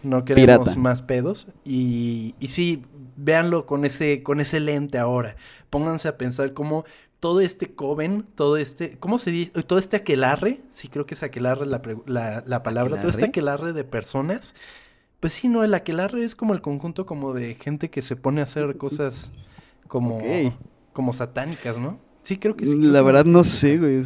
no, 0.03 0.25
queremos 0.25 0.77
más 0.77 1.03
pedos. 1.03 1.49
Y, 1.65 2.35
y 2.41 2.49
sí, 2.49 2.83
véanlo 3.17 3.67
con 3.67 3.85
ese, 3.85 4.23
con 4.23 4.41
ese 4.41 4.61
lente 4.61 4.99
ahora. 4.99 5.37
Pónganse 5.69 6.09
a 6.09 6.17
pensar 6.17 6.55
cómo 6.55 6.85
todo 7.21 7.43
este 7.43 7.75
coven, 7.75 8.27
todo 8.35 8.57
este, 8.57 8.97
¿cómo 8.99 9.19
se 9.19 9.31
dice? 9.31 9.63
Todo 9.63 9.79
este 9.79 9.99
aquelarre, 9.99 10.63
sí 10.71 10.89
creo 10.89 11.05
que 11.05 11.13
es 11.13 11.23
aquelarre 11.23 11.67
la, 11.67 11.83
la, 12.47 12.63
palabra, 12.63 12.99
todo 12.99 13.11
este 13.11 13.27
aquelarre 13.27 13.75
de 13.75 13.85
personas. 13.85 14.55
Pues 15.21 15.35
sí, 15.35 15.49
no, 15.49 15.63
el 15.65 15.75
aquelarre 15.75 16.25
es 16.25 16.35
como 16.35 16.55
el 16.55 16.63
conjunto 16.63 17.07
como 17.07 17.35
de 17.35 17.55
gente 17.55 17.91
que 17.91 18.03
se 18.03 18.17
pone 18.17 18.41
a 18.41 18.45
hacer 18.45 18.77
cosas 18.79 19.33
como, 19.87 20.21
como 20.93 21.13
satánicas, 21.13 21.79
¿no? 21.79 21.99
Sí, 22.23 22.39
creo 22.39 22.57
que 22.57 22.65
sí. 22.65 22.77
La 22.79 23.03
verdad 23.03 23.27
no 23.27 23.45
sé, 23.45 23.79
güey. 23.79 24.03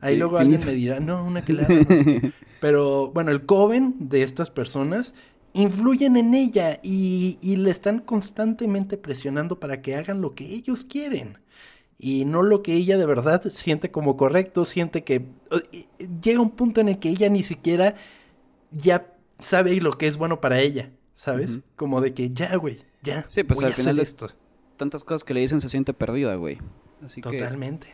Ahí 0.00 0.16
luego 0.16 0.38
alguien 0.38 0.60
me 0.66 0.74
dirá, 0.74 1.00
no, 1.00 1.24
una 1.24 1.42
que 1.42 1.52
la... 1.52 1.66
Pero 2.60 3.10
bueno, 3.10 3.30
el 3.30 3.46
coven 3.46 3.94
de 3.98 4.22
estas 4.22 4.50
personas 4.50 5.14
influyen 5.52 6.16
en 6.16 6.34
ella 6.34 6.80
y, 6.82 7.38
y 7.40 7.56
le 7.56 7.70
están 7.70 8.00
constantemente 8.00 8.96
presionando 8.96 9.60
para 9.60 9.82
que 9.82 9.94
hagan 9.94 10.20
lo 10.20 10.34
que 10.34 10.46
ellos 10.46 10.84
quieren 10.84 11.38
y 11.98 12.24
no 12.24 12.42
lo 12.42 12.62
que 12.62 12.74
ella 12.74 12.98
de 12.98 13.06
verdad 13.06 13.42
siente 13.50 13.90
como 13.90 14.16
correcto, 14.16 14.64
siente 14.64 15.04
que 15.04 15.26
llega 16.22 16.40
un 16.40 16.50
punto 16.50 16.80
en 16.80 16.88
el 16.88 16.98
que 16.98 17.08
ella 17.08 17.28
ni 17.28 17.42
siquiera 17.42 17.94
ya 18.72 19.13
sabe 19.44 19.74
lo 19.80 19.92
que 19.92 20.06
es 20.06 20.16
bueno 20.16 20.40
para 20.40 20.60
ella, 20.60 20.90
¿sabes? 21.14 21.60
Como 21.76 22.00
de 22.00 22.14
que 22.14 22.30
ya, 22.30 22.56
güey, 22.56 22.80
ya. 23.02 23.24
Sí, 23.28 23.44
pues 23.44 23.62
al 23.62 23.74
final 23.74 23.98
esto 24.00 24.28
tantas 24.76 25.04
cosas 25.04 25.24
que 25.24 25.34
le 25.34 25.40
dicen 25.40 25.60
se 25.60 25.68
siente 25.68 25.94
perdida, 25.94 26.34
güey. 26.36 26.58
Así 27.02 27.20
Totalmente. 27.20 27.86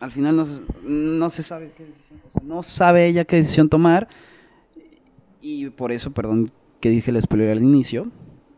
al 0.00 0.10
final 0.10 0.36
no, 0.36 0.46
no 0.82 1.30
se 1.30 1.42
sabe 1.42 1.72
qué 1.76 1.84
decisión, 1.84 2.20
no 2.42 2.62
sabe 2.62 3.06
ella 3.06 3.24
qué 3.24 3.36
decisión 3.36 3.68
tomar. 3.68 4.08
Y 5.40 5.70
por 5.70 5.92
eso, 5.92 6.12
perdón 6.12 6.50
que 6.80 6.90
dije 6.90 7.10
el 7.10 7.20
spoiler 7.22 7.50
al 7.50 7.62
inicio, 7.62 8.10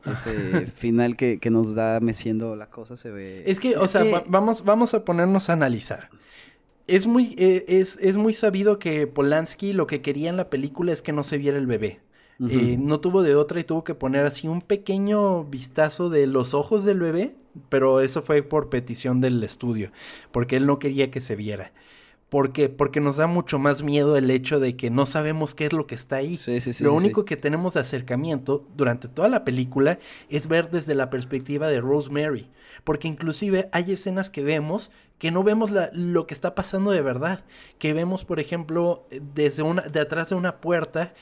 ese 0.05 0.67
final 0.75 1.17
que, 1.17 1.39
nos 1.51 1.75
da 1.75 2.01
meciendo 2.01 2.57
la 2.57 2.71
cosa 2.71 2.97
se 2.97 3.11
ve. 3.11 3.43
Es 3.47 3.61
que, 3.61 3.77
o 3.77 3.87
sea, 3.89 4.05
vamos, 4.29 4.65
vamos 4.65 4.95
a 4.95 5.05
ponernos 5.05 5.51
a 5.51 5.53
analizar. 5.53 6.09
Es 6.89 7.07
muy, 7.07 7.35
eh, 7.39 7.65
es, 7.69 7.99
es 8.01 8.17
muy 8.17 8.33
sabido 8.33 8.79
que 8.79 9.07
Polanski 9.07 9.73
lo 9.73 9.87
que 9.87 10.03
quería 10.03 10.31
en 10.31 10.37
la 10.37 10.51
película 10.51 10.93
es 10.93 11.03
que 11.03 11.13
no 11.13 11.23
se 11.23 11.39
viera 11.39 11.57
el 11.57 11.67
bebé. 11.67 12.01
Eh, 12.49 12.77
no 12.79 13.01
tuvo 13.01 13.23
de 13.23 13.35
otra 13.35 13.59
y 13.59 13.65
tuvo 13.65 13.83
que 13.83 13.97
poner 13.97 14.25
así 14.25 14.47
un 14.47 14.63
pequeño 14.63 15.45
vistazo 15.45 16.09
de 16.09 16.29
los 16.29 16.55
ojos 16.55 16.85
del 16.85 17.01
bebé, 17.01 17.35
pero 17.69 18.01
eso 18.01 18.23
fue 18.23 18.43
por 18.43 18.69
petición 18.69 19.21
del 19.21 19.43
estudio, 19.43 19.91
porque 20.31 20.55
él 20.55 20.65
no 20.65 20.79
quería 20.79 21.11
que 21.11 21.21
se 21.21 21.35
viera. 21.35 21.73
¿Por 22.29 22.53
qué? 22.53 22.69
Porque 22.69 23.01
nos 23.01 23.17
da 23.17 23.27
mucho 23.27 23.59
más 23.59 23.83
miedo 23.83 24.17
el 24.17 24.31
hecho 24.31 24.61
de 24.61 24.77
que 24.77 24.91
no 24.91 25.07
sabemos 25.07 25.55
qué 25.55 25.65
es 25.65 25.73
lo 25.73 25.87
que 25.87 25.95
está 25.95 26.17
ahí. 26.17 26.39
lo 26.81 26.93
único 26.93 27.25
que 27.25 27.39
tenemos 27.39 27.75
de 27.75 27.81
acercamiento 27.81 28.69
durante 28.77 29.09
toda 29.09 29.29
la 29.29 29.45
película 29.45 29.99
es 30.29 30.47
ver 30.47 30.71
desde 30.71 30.95
la 30.95 31.09
perspectiva 31.09 31.69
de 31.69 31.81
Rosemary. 31.81 32.51
Porque 32.85 33.09
inclusive 33.09 33.71
hay 33.73 33.93
escenas 33.93 34.29
que 34.29 34.43
vemos 34.43 34.93
que 35.19 35.31
no 35.31 35.43
vemos 35.43 35.71
lo 35.93 36.27
que 36.27 36.35
está 36.35 36.55
pasando 36.55 36.91
de 36.91 37.03
verdad. 37.03 37.45
Que 37.79 37.93
vemos, 37.93 38.25
por 38.25 38.41
ejemplo, 38.41 39.07
desde 39.35 39.63
una, 39.63 39.83
de 39.83 40.01
atrás 40.01 40.31
de 40.31 40.37
una 40.37 40.61
puerta 40.61 41.15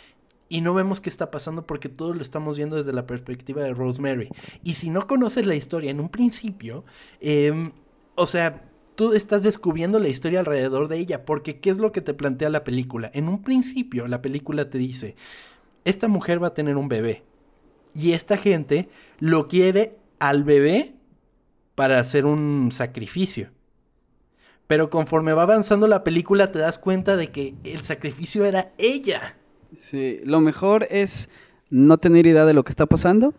y 0.49 0.61
no 0.61 0.75
vemos 0.75 1.01
qué 1.01 1.09
está 1.09 1.31
pasando 1.31 1.67
porque 1.67 1.89
todo 1.89 2.15
lo 2.15 2.23
estamos 2.23 2.57
viendo 2.57 2.77
desde 2.77 2.93
la 2.93 3.07
perspectiva 3.07 3.63
de 3.63 3.75
Rosemary. 3.75 4.29
Y 4.63 4.75
si 4.75 4.91
no 4.91 5.07
conoces 5.07 5.47
la 5.47 5.55
historia 5.55 5.91
en 5.91 6.01
un 6.01 6.09
principio, 6.09 6.85
em, 7.21 7.73
o 8.15 8.27
sea, 8.27 8.71
tú 8.95 9.13
estás 9.13 9.43
descubriendo 9.43 9.99
la 9.99 10.09
historia 10.09 10.41
alrededor 10.41 10.89
de 10.89 10.99
ella, 10.99 11.25
porque 11.25 11.61
¿qué 11.61 11.71
es 11.71 11.79
lo 11.79 11.93
que 11.93 12.01
te 12.01 12.15
plantea 12.15 12.51
la 12.51 12.65
película? 12.65 13.11
En 13.15 13.29
un 13.29 13.43
principio 13.43 14.07
la 14.09 14.23
película 14.23 14.71
te 14.71 14.79
dice, 14.79 15.17
esta 15.85 16.09
mujer 16.09 16.43
va 16.43 16.49
a 16.49 16.55
tener 16.55 16.77
un 16.77 16.89
bebé 16.89 17.25
y 17.95 18.13
esta 18.13 18.37
gente 18.37 18.89
lo 19.19 19.49
quiere 19.49 19.99
al 20.19 20.45
bebé 20.45 20.95
para 21.75 21.99
hacer 21.99 22.25
un 22.25 22.71
sacrificio. 22.73 23.51
Pero 24.67 24.91
conforme 24.91 25.33
va 25.33 25.43
avanzando 25.43 25.87
la 25.87 26.03
película 26.05 26.51
te 26.51 26.59
das 26.59 26.79
cuenta 26.79 27.17
de 27.17 27.31
que 27.31 27.55
el 27.65 27.83
sacrificio 27.83 28.45
era 28.45 28.73
ella. 28.79 29.37
Sí, 29.73 30.21
lo 30.25 30.41
mejor 30.41 30.87
es 30.91 31.29
no 31.71 31.99
tener 31.99 32.27
idea 32.27 32.45
de 32.45 32.55
lo 32.55 32.65
que 32.65 32.71
está 32.71 32.87
pasando, 32.87 33.35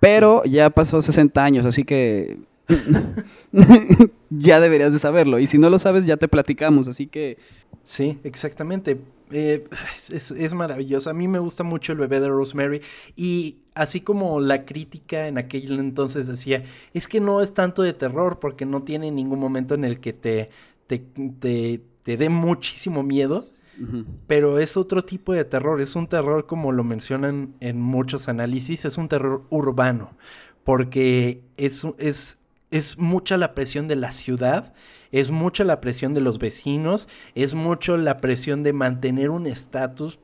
pero 0.00 0.44
ya 0.44 0.70
pasó 0.70 1.02
60 1.02 1.44
años, 1.44 1.66
así 1.66 1.84
que 1.84 2.38
ya 4.30 4.60
deberías 4.60 4.92
de 4.92 4.98
saberlo. 4.98 5.38
Y 5.38 5.46
si 5.46 5.58
no 5.58 5.70
lo 5.70 5.78
sabes, 5.78 6.06
ya 6.06 6.16
te 6.16 6.28
platicamos, 6.28 6.88
así 6.88 7.06
que... 7.06 7.38
Sí, 7.84 8.18
exactamente. 8.24 9.00
Eh, 9.30 9.64
es, 10.10 10.54
maravilloso. 10.54 11.10
A 11.10 11.14
mí 11.14 11.26
me 11.26 11.38
gusta 11.38 11.64
mucho 11.64 11.92
el 11.92 11.98
bebé 11.98 12.20
de 12.20 12.28
Rosemary. 12.28 12.82
Y 13.16 13.58
así 13.74 14.00
como 14.00 14.40
la 14.40 14.64
crítica 14.64 15.26
en 15.28 15.38
aquel 15.38 15.78
entonces 15.78 16.26
decía, 16.26 16.62
es 16.92 17.08
que 17.08 17.20
no 17.20 17.40
es 17.40 17.54
tanto 17.54 17.82
de 17.82 17.92
terror 17.92 18.38
porque 18.38 18.66
no 18.66 18.82
tiene 18.82 19.10
ningún 19.10 19.40
momento 19.40 19.74
en 19.74 19.84
el 19.84 20.00
que 20.00 20.12
te, 20.12 20.50
te, 20.86 20.98
te, 20.98 21.82
te 22.02 22.16
dé 22.16 22.28
muchísimo 22.28 23.02
miedo. 23.02 23.42
Pero 24.28 24.60
es 24.60 24.76
otro 24.76 25.02
tipo 25.02 25.32
de 25.32 25.44
terror, 25.44 25.80
es 25.80 25.96
un 25.96 26.06
terror 26.06 26.46
como 26.46 26.70
lo 26.70 26.84
mencionan 26.84 27.54
en 27.58 27.80
muchos 27.80 28.28
análisis, 28.28 28.84
es 28.84 28.96
un 28.96 29.08
terror 29.08 29.44
urbano. 29.50 30.10
porque 30.62 31.42
es, 31.56 31.84
es, 31.98 32.38
es 32.70 32.98
mucha 32.98 33.36
la 33.38 33.54
presión 33.54 33.88
de 33.88 33.96
la 33.96 34.12
ciudad, 34.12 34.72
es 35.12 35.30
mucha 35.30 35.62
la 35.64 35.80
presión 35.80 36.14
de 36.14 36.20
los 36.20 36.38
vecinos, 36.38 37.08
es 37.34 37.54
mucho 37.54 37.96
la 37.96 38.18
presión 38.18 38.62
de 38.62 38.72
mantener 38.72 39.30
un 39.30 39.46
estatus 39.46 40.18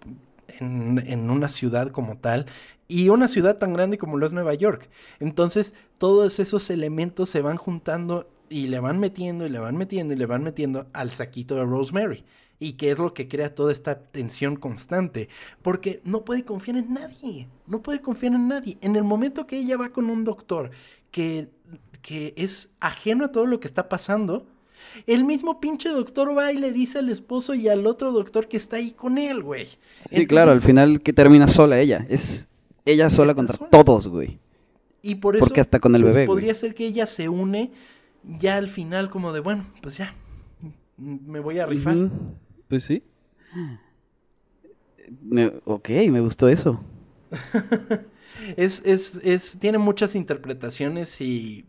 en, 0.58 0.98
en, 1.06 1.30
una 1.30 1.48
ciudad 1.48 1.92
como 1.92 2.18
tal 2.18 2.46
y 2.88 3.10
una 3.10 3.28
ciudad 3.28 3.58
tan 3.58 3.74
grande 3.74 3.98
como 3.98 4.16
lo 4.16 4.26
es 4.26 4.32
Nueva 4.32 4.54
York. 4.54 4.88
Entonces, 5.20 5.74
todos 5.98 6.40
esos 6.40 6.70
elementos 6.70 7.28
se 7.28 7.42
van 7.42 7.58
juntando 7.58 8.28
y 8.48 8.66
le 8.66 8.80
van 8.80 8.98
metiendo 8.98 9.46
y 9.46 9.50
le 9.50 9.58
van 9.58 9.76
metiendo 9.76 10.14
y 10.14 10.16
le 10.16 10.26
van 10.26 10.42
metiendo 10.42 10.86
al 10.92 11.10
saquito 11.10 11.54
de 11.54 11.64
Rosemary. 11.64 12.24
Y 12.60 12.72
que 12.72 12.90
es 12.90 12.98
lo 12.98 13.14
que 13.14 13.28
crea 13.28 13.54
toda 13.54 13.70
esta 13.70 14.00
tensión 14.00 14.56
constante. 14.56 15.28
Porque 15.62 16.00
no 16.04 16.24
puede 16.24 16.44
confiar 16.44 16.78
en 16.78 16.92
nadie. 16.94 17.48
No 17.66 17.82
puede 17.82 18.00
confiar 18.00 18.34
en 18.34 18.48
nadie. 18.48 18.78
En 18.80 18.96
el 18.96 19.04
momento 19.04 19.46
que 19.46 19.58
ella 19.58 19.76
va 19.76 19.90
con 19.90 20.10
un 20.10 20.24
doctor 20.24 20.70
que, 21.12 21.50
que 22.02 22.34
es 22.36 22.70
ajeno 22.80 23.26
a 23.26 23.32
todo 23.32 23.46
lo 23.46 23.60
que 23.60 23.68
está 23.68 23.88
pasando, 23.88 24.46
el 25.06 25.24
mismo 25.24 25.60
pinche 25.60 25.88
doctor 25.88 26.36
va 26.36 26.52
y 26.52 26.58
le 26.58 26.72
dice 26.72 26.98
al 26.98 27.08
esposo 27.08 27.54
y 27.54 27.68
al 27.68 27.86
otro 27.86 28.12
doctor 28.12 28.48
que 28.48 28.56
está 28.56 28.76
ahí 28.76 28.92
con 28.92 29.18
él, 29.18 29.42
güey. 29.42 29.66
Sí, 30.06 30.26
claro, 30.26 30.52
al 30.52 30.62
final 30.62 31.00
que 31.00 31.12
termina 31.12 31.48
sola 31.48 31.80
ella. 31.80 32.06
Es 32.08 32.48
ella 32.84 33.10
sola 33.10 33.34
contra 33.34 33.56
todos, 33.68 34.08
güey. 34.08 34.38
Y 35.02 35.16
por 35.16 35.36
eso. 35.36 35.44
Porque 35.44 35.60
hasta 35.60 35.80
con 35.80 35.94
el 35.94 36.02
pues, 36.02 36.14
bebé. 36.14 36.26
Podría 36.26 36.54
ser 36.54 36.74
que 36.74 36.86
ella 36.86 37.06
se 37.06 37.28
une 37.28 37.72
ya 38.24 38.56
al 38.56 38.68
final, 38.68 39.10
como 39.10 39.32
de, 39.32 39.40
bueno, 39.40 39.64
pues 39.82 39.96
ya. 39.96 40.14
Me 40.96 41.40
voy 41.40 41.58
a 41.58 41.66
rifar. 41.66 42.10
Pues 42.68 42.84
sí. 42.84 43.02
ok, 45.64 45.88
me 46.10 46.20
gustó 46.20 46.48
eso. 46.48 46.82
es, 48.56 48.82
es, 48.84 49.20
es, 49.22 49.58
tiene 49.58 49.78
muchas 49.78 50.14
interpretaciones 50.14 51.20
y, 51.20 51.66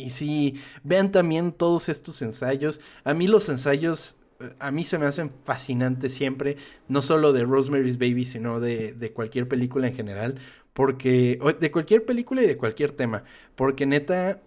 y 0.00 0.10
sí, 0.10 0.54
vean 0.82 1.12
también 1.12 1.52
todos 1.52 1.88
estos 1.88 2.20
ensayos. 2.22 2.80
A 3.04 3.14
mí 3.14 3.26
los 3.26 3.48
ensayos, 3.48 4.16
a 4.58 4.70
mí 4.70 4.84
se 4.84 4.98
me 4.98 5.06
hacen 5.06 5.32
fascinantes 5.44 6.14
siempre, 6.14 6.56
no 6.88 7.02
solo 7.02 7.32
de 7.32 7.44
Rosemary's 7.44 7.98
Baby, 7.98 8.24
sino 8.24 8.60
de, 8.60 8.92
de 8.92 9.12
cualquier 9.12 9.48
película 9.48 9.88
en 9.88 9.94
general, 9.94 10.36
porque, 10.72 11.38
de 11.60 11.70
cualquier 11.70 12.04
película 12.04 12.42
y 12.42 12.46
de 12.46 12.56
cualquier 12.56 12.92
tema, 12.92 13.24
porque 13.56 13.86
neta, 13.86 14.40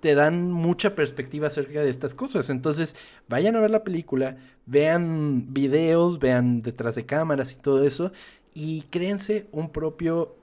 te 0.00 0.14
dan 0.14 0.50
mucha 0.50 0.94
perspectiva 0.94 1.46
acerca 1.46 1.82
de 1.82 1.90
estas 1.90 2.14
cosas. 2.14 2.50
Entonces, 2.50 2.96
vayan 3.28 3.56
a 3.56 3.60
ver 3.60 3.70
la 3.70 3.84
película, 3.84 4.36
vean 4.66 5.52
videos, 5.52 6.18
vean 6.18 6.62
detrás 6.62 6.94
de 6.94 7.06
cámaras 7.06 7.52
y 7.52 7.56
todo 7.56 7.84
eso, 7.84 8.12
y 8.54 8.82
créense 8.90 9.46
un 9.52 9.70
propio 9.70 10.34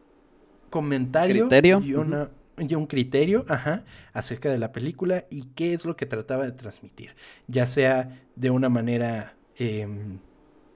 comentario 0.69 1.47
y, 1.83 1.93
una, 1.93 2.29
y 2.57 2.75
un 2.75 2.85
criterio 2.85 3.45
ajá, 3.49 3.83
acerca 4.13 4.49
de 4.49 4.57
la 4.57 4.71
película 4.71 5.25
y 5.29 5.45
qué 5.55 5.73
es 5.73 5.85
lo 5.85 5.95
que 5.95 6.05
trataba 6.05 6.45
de 6.45 6.51
transmitir. 6.51 7.15
Ya 7.47 7.65
sea 7.65 8.21
de 8.35 8.49
una 8.49 8.69
manera 8.69 9.35
em, 9.57 10.19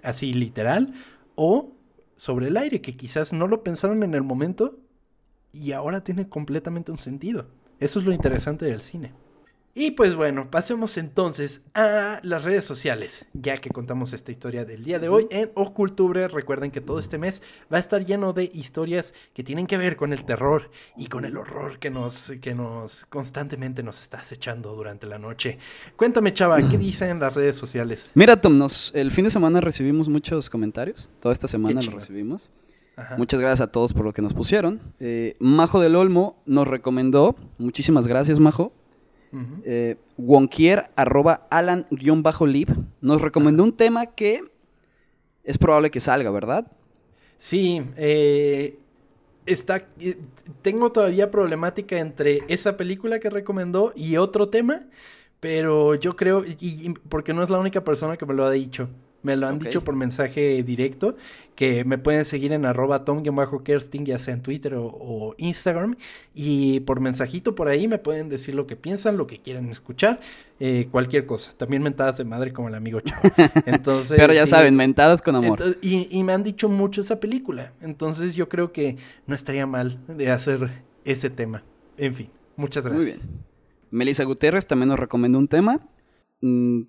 así 0.03 0.33
literal 0.33 0.93
o 1.35 1.73
sobre 2.15 2.47
el 2.47 2.57
aire, 2.57 2.81
que 2.81 2.95
quizás 2.95 3.31
no 3.31 3.47
lo 3.47 3.63
pensaron 3.63 4.03
en 4.03 4.15
el 4.15 4.23
momento 4.23 4.79
y 5.51 5.71
ahora 5.71 6.03
tiene 6.03 6.27
completamente 6.27 6.91
un 6.91 6.97
sentido. 6.97 7.47
Eso 7.79 7.99
es 7.99 8.05
lo 8.05 8.11
interesante 8.11 8.65
del 8.65 8.81
cine. 8.81 9.13
Y 9.79 9.91
pues 9.91 10.15
bueno, 10.15 10.49
pasemos 10.49 10.97
entonces 10.97 11.61
a 11.75 12.19
las 12.23 12.43
redes 12.43 12.65
sociales, 12.65 13.27
ya 13.33 13.53
que 13.53 13.69
contamos 13.69 14.11
esta 14.11 14.31
historia 14.31 14.65
del 14.65 14.83
día 14.83 14.97
de 14.97 15.07
hoy 15.07 15.27
en 15.29 15.51
Ocultubre. 15.53 16.27
Recuerden 16.27 16.71
que 16.71 16.81
todo 16.81 16.97
este 16.97 17.19
mes 17.19 17.43
va 17.71 17.77
a 17.77 17.79
estar 17.79 18.03
lleno 18.03 18.33
de 18.33 18.49
historias 18.51 19.13
que 19.35 19.43
tienen 19.43 19.67
que 19.67 19.77
ver 19.77 19.95
con 19.95 20.13
el 20.13 20.25
terror 20.25 20.71
y 20.97 21.05
con 21.05 21.25
el 21.25 21.37
horror 21.37 21.77
que 21.77 21.91
nos, 21.91 22.33
que 22.41 22.55
nos 22.55 23.05
constantemente 23.05 23.83
nos 23.83 24.01
está 24.01 24.17
acechando 24.17 24.73
durante 24.73 25.05
la 25.05 25.19
noche. 25.19 25.59
Cuéntame, 25.95 26.33
Chava, 26.33 26.57
¿qué 26.67 26.77
dicen 26.79 27.11
en 27.11 27.19
las 27.19 27.35
redes 27.35 27.55
sociales? 27.55 28.09
Mira, 28.15 28.41
Tom, 28.41 28.57
nos, 28.57 28.91
el 28.95 29.11
fin 29.11 29.25
de 29.25 29.29
semana 29.29 29.61
recibimos 29.61 30.09
muchos 30.09 30.49
comentarios. 30.49 31.11
Toda 31.19 31.33
esta 31.33 31.47
semana 31.47 31.75
los 31.75 31.93
recibimos. 31.93 32.49
Muchas 33.15 33.39
gracias 33.39 33.61
a 33.61 33.71
todos 33.71 33.93
por 33.93 34.05
lo 34.05 34.11
que 34.11 34.23
nos 34.23 34.33
pusieron. 34.33 34.81
Eh, 34.99 35.35
Majo 35.39 35.79
del 35.79 35.95
Olmo 35.95 36.41
nos 36.47 36.67
recomendó, 36.67 37.35
muchísimas 37.59 38.07
gracias 38.07 38.39
Majo. 38.39 38.73
Eh, 39.63 39.97
Wonkier, 40.17 40.89
arroba 40.95 41.47
Alan-Lib, 41.49 42.69
nos 43.01 43.21
recomendó 43.21 43.63
un 43.63 43.73
tema 43.75 44.05
que 44.07 44.43
es 45.43 45.57
probable 45.57 45.91
que 45.91 45.99
salga, 45.99 46.31
¿verdad? 46.31 46.71
Sí, 47.37 47.81
eh, 47.97 48.79
está, 49.45 49.87
tengo 50.61 50.91
todavía 50.91 51.31
problemática 51.31 51.99
entre 51.99 52.43
esa 52.47 52.77
película 52.77 53.19
que 53.19 53.29
recomendó 53.29 53.93
y 53.95 54.17
otro 54.17 54.49
tema, 54.49 54.83
pero 55.39 55.95
yo 55.95 56.15
creo, 56.15 56.43
y, 56.45 56.93
porque 57.09 57.33
no 57.33 57.43
es 57.43 57.49
la 57.49 57.59
única 57.59 57.83
persona 57.83 58.17
que 58.17 58.25
me 58.25 58.33
lo 58.33 58.45
ha 58.45 58.51
dicho. 58.51 58.89
Me 59.27 59.35
lo 59.35 59.45
han 59.45 59.59
dicho 59.59 59.83
por 59.83 59.93
mensaje 59.93 60.63
directo, 60.63 61.17
que 61.53 61.83
me 61.83 61.97
pueden 61.97 62.23
seguir 62.23 62.53
en 62.53 62.65
arroba 62.65 63.03
tom-kersting, 63.03 64.05
ya 64.05 64.19
sea 64.19 64.33
en 64.33 64.41
Twitter 64.41 64.75
o, 64.77 65.35
Instagram. 65.37 65.97
Y 66.33 66.79
por 66.79 67.01
mensajito 67.01 67.53
por 67.55 67.67
ahí 67.67 67.89
me 67.89 67.97
pueden 67.97 68.29
decir 68.29 68.55
lo 68.55 68.67
que 68.67 68.77
piensan, 68.77 69.17
lo 69.17 69.27
que 69.27 69.41
quieren 69.41 69.69
escuchar, 69.69 70.21
eh, 70.61 70.87
cualquier 70.91 71.25
cosa. 71.25 71.51
También 71.57 71.83
mentadas 71.83 72.15
de 72.17 72.23
madre 72.23 72.53
como 72.53 72.69
el 72.69 72.75
amigo 72.75 73.01
Chavo. 73.01 73.21
Entonces, 73.65 74.17
Pero 74.17 74.31
ya 74.31 74.47
saben, 74.47 74.77
mentadas 74.77 75.21
con 75.21 75.35
amor. 75.35 75.77
y, 75.81 76.07
y 76.09 76.23
me 76.23 76.31
han 76.31 76.43
dicho 76.43 76.69
mucho 76.69 77.01
esa 77.01 77.19
película. 77.19 77.73
Entonces 77.81 78.33
yo 78.33 78.47
creo 78.47 78.71
que 78.71 78.95
no 79.25 79.35
estaría 79.35 79.67
mal 79.67 79.99
de 80.07 80.31
hacer 80.31 80.69
ese 81.03 81.29
tema. 81.29 81.65
En 81.97 82.15
fin, 82.15 82.29
muchas 82.55 82.85
gracias. 82.85 83.25
Muy 83.25 83.27
bien. 83.27 83.47
Melissa 83.91 84.23
Gutiérrez 84.23 84.65
también 84.67 84.87
nos 84.87 84.99
recomendó 84.99 85.37
un 85.37 85.49
tema. 85.49 85.81
Mm, 86.41 86.83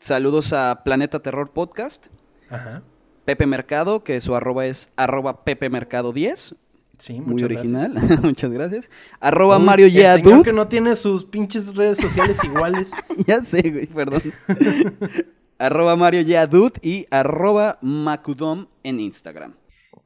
Saludos 0.00 0.52
a 0.52 0.82
Planeta 0.84 1.20
Terror 1.20 1.50
Podcast. 1.50 2.08
Ajá. 2.50 2.82
Pepe 3.24 3.46
Mercado, 3.46 4.04
que 4.04 4.20
su 4.20 4.34
arroba 4.34 4.66
es 4.66 4.90
arroba 4.96 5.44
Pepe 5.44 5.70
Mercado 5.70 6.12
10. 6.12 6.56
Sí, 6.98 7.20
muy 7.20 7.42
original. 7.42 7.94
muchas 8.22 8.52
gracias. 8.52 8.90
Arroba 9.18 9.58
Mario 9.58 9.86
El 9.86 10.22
señor 10.22 10.42
que 10.44 10.52
no 10.52 10.68
tiene 10.68 10.94
sus 10.96 11.24
pinches 11.24 11.74
redes 11.74 11.98
sociales 11.98 12.42
iguales. 12.44 12.92
ya 13.26 13.42
sé, 13.42 13.62
güey, 13.70 13.86
perdón. 13.86 14.22
arroba 15.58 15.96
Mario 15.96 16.20
Yadud 16.20 16.72
y 16.82 17.06
arroba 17.10 17.78
Macudom 17.80 18.66
en 18.82 19.00
Instagram. 19.00 19.54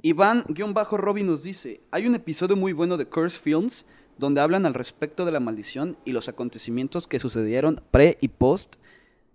Iván-Robin 0.02 1.26
nos 1.26 1.42
dice, 1.42 1.80
hay 1.90 2.06
un 2.06 2.14
episodio 2.14 2.56
muy 2.56 2.72
bueno 2.72 2.96
de 2.96 3.06
Curse 3.06 3.38
Films 3.38 3.84
donde 4.16 4.40
hablan 4.40 4.64
al 4.64 4.74
respecto 4.74 5.24
de 5.24 5.32
la 5.32 5.40
maldición 5.40 5.96
y 6.04 6.12
los 6.12 6.28
acontecimientos 6.28 7.06
que 7.06 7.18
sucedieron 7.18 7.82
pre 7.90 8.18
y 8.20 8.28
post 8.28 8.76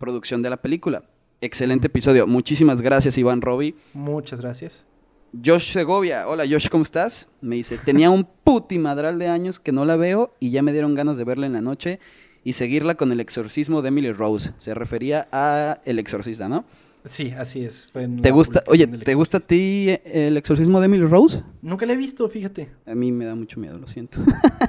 producción 0.03 0.41
de 0.41 0.49
la 0.49 0.57
película. 0.57 1.05
Excelente 1.39 1.87
episodio. 1.87 2.27
Muchísimas 2.27 2.81
gracias, 2.81 3.17
Iván 3.17 3.41
Roby. 3.41 3.73
Muchas 3.93 4.41
gracias. 4.41 4.85
Josh 5.33 5.71
Segovia. 5.71 6.27
Hola, 6.27 6.43
Josh, 6.45 6.67
¿cómo 6.67 6.83
estás? 6.83 7.29
Me 7.39 7.55
dice, 7.55 7.77
tenía 7.77 8.09
un 8.09 8.27
putimadral 8.43 9.17
de 9.17 9.29
años 9.29 9.61
que 9.61 9.71
no 9.71 9.85
la 9.85 9.95
veo 9.95 10.33
y 10.41 10.49
ya 10.49 10.61
me 10.61 10.73
dieron 10.73 10.93
ganas 10.93 11.15
de 11.15 11.23
verla 11.23 11.45
en 11.45 11.53
la 11.53 11.61
noche 11.61 12.01
y 12.43 12.51
seguirla 12.51 12.95
con 12.95 13.13
el 13.13 13.21
exorcismo 13.21 13.81
de 13.81 13.87
Emily 13.87 14.11
Rose. 14.11 14.51
Se 14.57 14.73
refería 14.73 15.29
a 15.31 15.79
El 15.85 15.99
Exorcista, 15.99 16.49
¿no? 16.49 16.65
Sí, 17.05 17.31
así 17.37 17.63
es. 17.63 17.87
¿Te 18.21 18.31
gusta, 18.31 18.61
oye, 18.67 18.85
¿te 18.85 19.13
gusta 19.13 19.37
a 19.37 19.39
ti 19.39 19.87
el 20.03 20.35
exorcismo 20.35 20.81
de 20.81 20.87
Emily 20.87 21.05
Rose? 21.05 21.43
Nunca 21.61 21.85
la 21.85 21.93
he 21.93 21.97
visto, 21.97 22.27
fíjate. 22.27 22.71
A 22.85 22.93
mí 22.93 23.13
me 23.13 23.23
da 23.23 23.35
mucho 23.35 23.57
miedo, 23.57 23.77
lo 23.77 23.87
siento. 23.87 24.19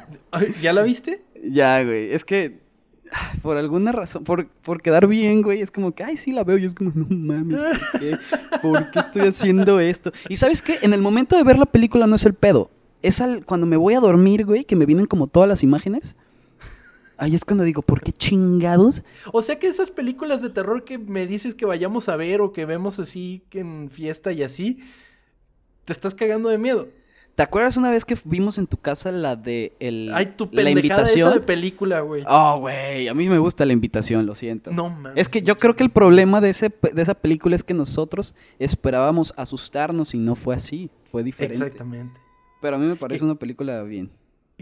¿Ya 0.62 0.72
la 0.72 0.82
viste? 0.82 1.24
Ya, 1.42 1.82
güey. 1.82 2.12
Es 2.12 2.24
que 2.24 2.63
por 3.42 3.56
alguna 3.56 3.92
razón, 3.92 4.24
por, 4.24 4.46
por 4.48 4.82
quedar 4.82 5.06
bien, 5.06 5.42
güey, 5.42 5.60
es 5.60 5.70
como 5.70 5.92
que, 5.92 6.04
ay, 6.04 6.16
sí 6.16 6.32
la 6.32 6.44
veo. 6.44 6.58
Y 6.58 6.64
es 6.64 6.74
como, 6.74 6.92
no 6.94 7.06
mames, 7.08 7.60
¿por 7.60 8.00
qué? 8.00 8.18
¿Por 8.62 8.90
qué 8.90 8.98
estoy 8.98 9.22
haciendo 9.22 9.80
esto? 9.80 10.12
Y 10.28 10.36
sabes 10.36 10.62
qué, 10.62 10.78
en 10.82 10.92
el 10.92 11.00
momento 11.00 11.36
de 11.36 11.44
ver 11.44 11.58
la 11.58 11.66
película 11.66 12.06
no 12.06 12.16
es 12.16 12.24
el 12.24 12.34
pedo. 12.34 12.70
Es 13.02 13.20
al, 13.20 13.44
cuando 13.44 13.66
me 13.66 13.76
voy 13.76 13.94
a 13.94 14.00
dormir, 14.00 14.46
güey, 14.46 14.64
que 14.64 14.76
me 14.76 14.86
vienen 14.86 15.06
como 15.06 15.26
todas 15.26 15.48
las 15.48 15.62
imágenes. 15.62 16.16
Ahí 17.16 17.34
es 17.34 17.44
cuando 17.44 17.62
digo, 17.62 17.82
¿por 17.82 18.02
qué 18.02 18.12
chingados? 18.12 19.04
O 19.32 19.40
sea 19.40 19.58
que 19.58 19.68
esas 19.68 19.90
películas 19.90 20.42
de 20.42 20.50
terror 20.50 20.84
que 20.84 20.98
me 20.98 21.26
dices 21.26 21.54
que 21.54 21.64
vayamos 21.64 22.08
a 22.08 22.16
ver 22.16 22.40
o 22.40 22.52
que 22.52 22.64
vemos 22.64 22.98
así 22.98 23.44
en 23.52 23.88
fiesta 23.90 24.32
y 24.32 24.42
así, 24.42 24.80
te 25.84 25.92
estás 25.92 26.14
cagando 26.14 26.48
de 26.48 26.58
miedo. 26.58 26.88
¿Te 27.34 27.42
acuerdas 27.42 27.76
una 27.76 27.90
vez 27.90 28.04
que 28.04 28.16
vimos 28.24 28.58
en 28.58 28.66
tu 28.66 28.76
casa 28.76 29.10
la 29.10 29.34
de 29.34 29.72
el, 29.80 30.10
Ay, 30.14 30.34
tu 30.36 30.48
la 30.52 30.70
invitación? 30.70 31.28
Esa 31.28 31.38
de 31.40 31.44
película, 31.44 32.00
güey. 32.00 32.22
Oh, 32.28 32.58
güey, 32.60 33.08
a 33.08 33.14
mí 33.14 33.28
me 33.28 33.38
gusta 33.38 33.64
la 33.64 33.72
invitación, 33.72 34.24
lo 34.24 34.36
siento. 34.36 34.70
No 34.70 34.90
mames. 34.90 35.14
Es 35.16 35.28
que 35.28 35.42
yo 35.42 35.58
creo 35.58 35.74
que 35.74 35.82
el 35.82 35.90
problema 35.90 36.40
de, 36.40 36.50
ese, 36.50 36.72
de 36.92 37.02
esa 37.02 37.14
película 37.14 37.56
es 37.56 37.64
que 37.64 37.74
nosotros 37.74 38.34
esperábamos 38.60 39.34
asustarnos 39.36 40.14
y 40.14 40.18
no 40.18 40.36
fue 40.36 40.54
así, 40.54 40.90
fue 41.10 41.24
diferente. 41.24 41.56
Exactamente. 41.56 42.20
Pero 42.60 42.76
a 42.76 42.78
mí 42.78 42.86
me 42.86 42.96
parece 42.96 43.24
una 43.24 43.34
película 43.34 43.82
bien 43.82 44.10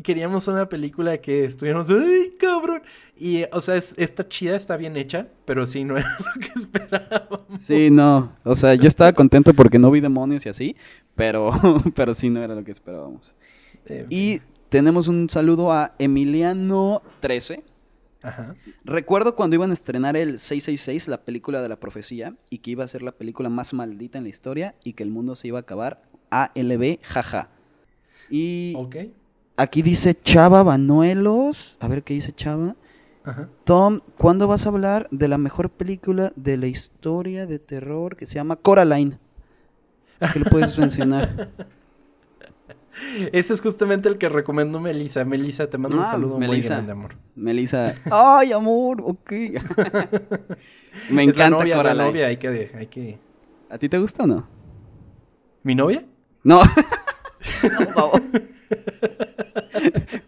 queríamos 0.00 0.48
una 0.48 0.68
película 0.68 1.18
que 1.18 1.44
estuviéramos, 1.44 1.90
¡ay, 1.90 2.34
cabrón! 2.38 2.82
Y, 3.16 3.44
o 3.52 3.60
sea, 3.60 3.76
está 3.76 4.26
chida, 4.28 4.56
está 4.56 4.76
bien 4.76 4.96
hecha, 4.96 5.28
pero 5.44 5.66
sí, 5.66 5.84
no 5.84 5.96
era 5.98 6.08
lo 6.18 6.40
que 6.40 6.58
esperábamos. 6.58 7.40
Sí, 7.58 7.90
no. 7.90 8.34
O 8.44 8.54
sea, 8.54 8.74
yo 8.74 8.88
estaba 8.88 9.12
contento 9.12 9.52
porque 9.54 9.78
no 9.78 9.90
vi 9.90 10.00
demonios 10.00 10.46
y 10.46 10.48
así, 10.48 10.76
pero, 11.14 11.50
pero 11.94 12.14
sí, 12.14 12.30
no 12.30 12.42
era 12.42 12.54
lo 12.54 12.64
que 12.64 12.72
esperábamos. 12.72 13.34
y 14.08 14.40
tenemos 14.68 15.08
un 15.08 15.28
saludo 15.28 15.70
a 15.70 15.94
Emiliano13. 15.98 17.62
Ajá. 18.22 18.54
Recuerdo 18.84 19.34
cuando 19.34 19.56
iban 19.56 19.70
a 19.70 19.74
estrenar 19.74 20.16
el 20.16 20.38
666, 20.38 21.08
la 21.08 21.22
película 21.24 21.60
de 21.60 21.68
la 21.68 21.80
profecía, 21.80 22.36
y 22.50 22.58
que 22.58 22.70
iba 22.70 22.84
a 22.84 22.88
ser 22.88 23.02
la 23.02 23.12
película 23.12 23.48
más 23.48 23.74
maldita 23.74 24.16
en 24.18 24.24
la 24.24 24.30
historia 24.30 24.76
y 24.84 24.92
que 24.92 25.02
el 25.02 25.10
mundo 25.10 25.34
se 25.36 25.48
iba 25.48 25.58
a 25.58 25.62
acabar. 25.62 26.02
ALB, 26.30 27.00
jaja. 27.02 27.50
Y 28.30 28.72
Ok. 28.76 28.96
Aquí 29.56 29.82
dice 29.82 30.18
Chava 30.22 30.62
Banuelos. 30.62 31.76
A 31.80 31.88
ver 31.88 32.02
qué 32.02 32.14
dice 32.14 32.32
Chava. 32.32 32.76
Ajá. 33.24 33.48
Tom, 33.64 34.00
¿cuándo 34.18 34.48
vas 34.48 34.66
a 34.66 34.70
hablar 34.70 35.06
de 35.10 35.28
la 35.28 35.38
mejor 35.38 35.70
película 35.70 36.32
de 36.36 36.56
la 36.56 36.66
historia 36.66 37.46
de 37.46 37.58
terror 37.58 38.16
que 38.16 38.26
se 38.26 38.34
llama 38.34 38.56
Coraline? 38.56 39.18
¿Qué 40.32 40.38
le 40.40 40.50
puedes 40.50 40.76
mencionar? 40.78 41.50
Ese 43.32 43.54
es 43.54 43.60
justamente 43.62 44.08
el 44.08 44.18
que 44.18 44.28
recomendó 44.28 44.78
Melissa. 44.78 45.24
Melissa, 45.24 45.68
te 45.68 45.78
mando 45.78 45.96
un 45.96 46.02
Ah, 46.04 46.08
saludo 46.10 46.38
muy 46.38 46.46
Melissa. 46.46 46.74
grande, 46.74 46.92
amor. 46.92 47.16
Melissa. 47.34 47.94
¡Ay, 48.10 48.52
amor! 48.52 49.00
Ok. 49.04 49.30
Me 49.32 49.48
Es 49.50 51.10
la 51.10 51.22
encanta 51.22 51.50
novia, 51.50 51.76
la 51.76 51.82
Coraline. 51.82 52.04
novia, 52.06 52.26
hay 52.26 52.36
que, 52.36 52.70
hay 52.76 52.86
que... 52.86 53.18
¿A 53.70 53.78
ti 53.78 53.88
te 53.88 53.98
gusta 53.98 54.24
o 54.24 54.26
no? 54.26 54.46
¿Mi 55.62 55.74
novia? 55.74 56.04
No. 56.44 56.60
No, 56.62 57.76
por 57.78 57.86
favor. 57.88 58.21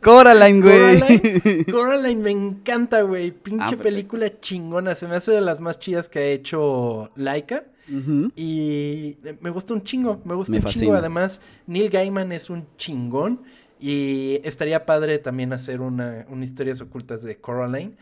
Coraline, 0.05 0.61
güey. 0.61 1.01
Coraline, 1.01 1.65
Coraline 1.73 2.23
me 2.23 2.31
encanta, 2.31 3.03
güey. 3.03 3.31
Pinche 3.33 3.75
Ah, 3.75 3.83
película 3.83 4.41
chingona. 4.41 4.95
Se 4.95 5.09
me 5.09 5.17
hace 5.17 5.33
de 5.33 5.41
las 5.41 5.61
más 5.61 5.79
chidas 5.79 6.09
que 6.09 6.19
ha 6.21 6.27
hecho 6.27 7.11
Laika. 7.17 7.65
Y 8.37 9.17
me 9.41 9.51
gusta 9.51 9.75
un 9.75 9.83
chingo, 9.83 10.21
me 10.25 10.35
gusta 10.35 10.53
Me 10.53 10.59
un 10.59 10.63
chingo. 10.65 10.73
fascina. 10.73 10.99
Además, 10.99 11.43
Neil 11.67 11.91
Gaiman 11.91 12.33
es 12.33 12.51
un 12.51 12.67
chingón. 12.77 13.43
Y 13.81 14.41
estaría 14.45 14.87
padre 14.87 15.19
también 15.19 15.53
hacer 15.53 15.81
una, 15.81 16.25
una 16.31 16.45
historias 16.45 16.81
ocultas 16.81 17.23
de 17.23 17.37
Coraline. 17.37 17.93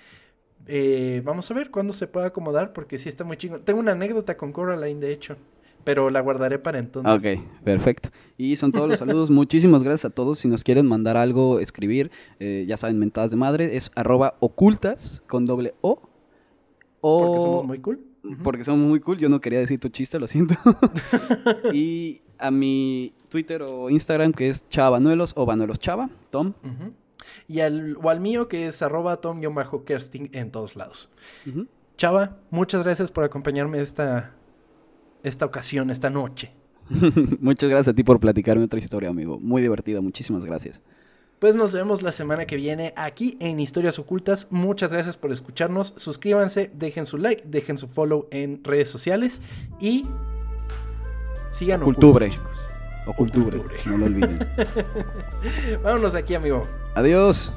Eh, 0.68 1.22
vamos 1.24 1.50
a 1.50 1.54
ver 1.54 1.70
cuándo 1.70 1.92
se 1.92 2.06
pueda 2.06 2.26
acomodar, 2.26 2.72
porque 2.72 2.98
sí 2.98 3.08
está 3.08 3.24
muy 3.24 3.36
chingón. 3.36 3.62
Tengo 3.64 3.80
una 3.80 3.92
anécdota 3.92 4.36
con 4.36 4.52
Coraline, 4.52 5.00
de 5.00 5.12
hecho. 5.12 5.36
Pero 5.84 6.10
la 6.10 6.20
guardaré 6.20 6.58
para 6.58 6.78
entonces. 6.78 7.12
Ok, 7.12 7.42
perfecto. 7.64 8.10
Y 8.36 8.56
son 8.56 8.72
todos 8.72 8.88
los 8.88 8.98
saludos. 8.98 9.30
Muchísimas 9.32 9.82
gracias 9.82 10.10
a 10.10 10.14
todos. 10.14 10.38
Si 10.38 10.48
nos 10.48 10.64
quieren 10.64 10.86
mandar 10.86 11.16
algo, 11.16 11.60
escribir, 11.60 12.10
eh, 12.38 12.64
ya 12.68 12.76
saben, 12.76 12.98
mentadas 12.98 13.30
de 13.30 13.36
madre, 13.36 13.76
es 13.76 13.90
arroba 13.94 14.34
ocultas 14.40 15.22
con 15.26 15.44
doble 15.44 15.74
O. 15.80 16.00
O 17.00 17.26
Porque 17.26 17.40
somos 17.40 17.64
muy 17.64 17.78
cool. 17.80 18.00
Porque 18.42 18.64
somos 18.64 18.88
muy 18.88 19.00
cool. 19.00 19.18
Yo 19.18 19.28
no 19.28 19.40
quería 19.40 19.58
decir 19.58 19.80
tu 19.80 19.88
chiste, 19.88 20.18
lo 20.18 20.28
siento. 20.28 20.54
y 21.72 22.22
a 22.38 22.50
mi 22.50 23.14
Twitter 23.28 23.62
o 23.62 23.88
Instagram, 23.90 24.32
que 24.32 24.48
es 24.48 24.68
chavanuelos 24.68 25.32
o 25.36 25.46
vanuelos 25.46 25.78
chava, 25.78 26.10
Tom. 26.30 26.52
Y 27.48 27.60
al, 27.60 27.96
o 28.02 28.10
al 28.10 28.20
mío, 28.20 28.48
que 28.48 28.66
es 28.66 28.82
arroba 28.82 29.16
tom-kersting 29.20 30.30
en 30.32 30.50
todos 30.50 30.76
lados. 30.76 31.08
Chava, 31.96 32.36
muchas 32.50 32.82
gracias 32.82 33.10
por 33.10 33.24
acompañarme 33.24 33.80
esta, 33.80 34.34
esta 35.22 35.44
ocasión, 35.46 35.90
esta 35.90 36.10
noche. 36.10 36.52
Muchas 37.40 37.70
gracias 37.70 37.88
a 37.88 37.94
ti 37.94 38.02
por 38.04 38.20
platicarme 38.20 38.64
otra 38.64 38.78
historia, 38.78 39.08
amigo. 39.10 39.38
Muy 39.40 39.62
divertida, 39.62 40.00
muchísimas 40.00 40.44
gracias. 40.44 40.82
Pues 41.38 41.56
nos 41.56 41.72
vemos 41.72 42.02
la 42.02 42.12
semana 42.12 42.46
que 42.46 42.54
viene 42.56 42.92
aquí 42.96 43.36
en 43.40 43.58
Historias 43.58 43.98
Ocultas. 43.98 44.46
Muchas 44.50 44.92
gracias 44.92 45.16
por 45.16 45.32
escucharnos. 45.32 45.92
Suscríbanse, 45.96 46.70
dejen 46.74 47.04
su 47.04 47.18
like, 47.18 47.42
dejen 47.46 47.78
su 47.78 47.88
follow 47.88 48.28
en 48.30 48.62
redes 48.62 48.88
sociales 48.88 49.40
y 49.80 50.04
sigan 51.50 51.82
Ocultubre. 51.82 52.26
ocultos, 52.26 52.60
chicos. 52.60 52.68
Ocultubre, 53.08 53.58
Ocultubre. 53.58 53.80
no 53.86 53.98
lo 53.98 54.06
olviden. 54.06 54.38
Vámonos 55.82 56.14
aquí, 56.14 56.34
amigo. 56.36 56.62
Adiós. 56.94 57.52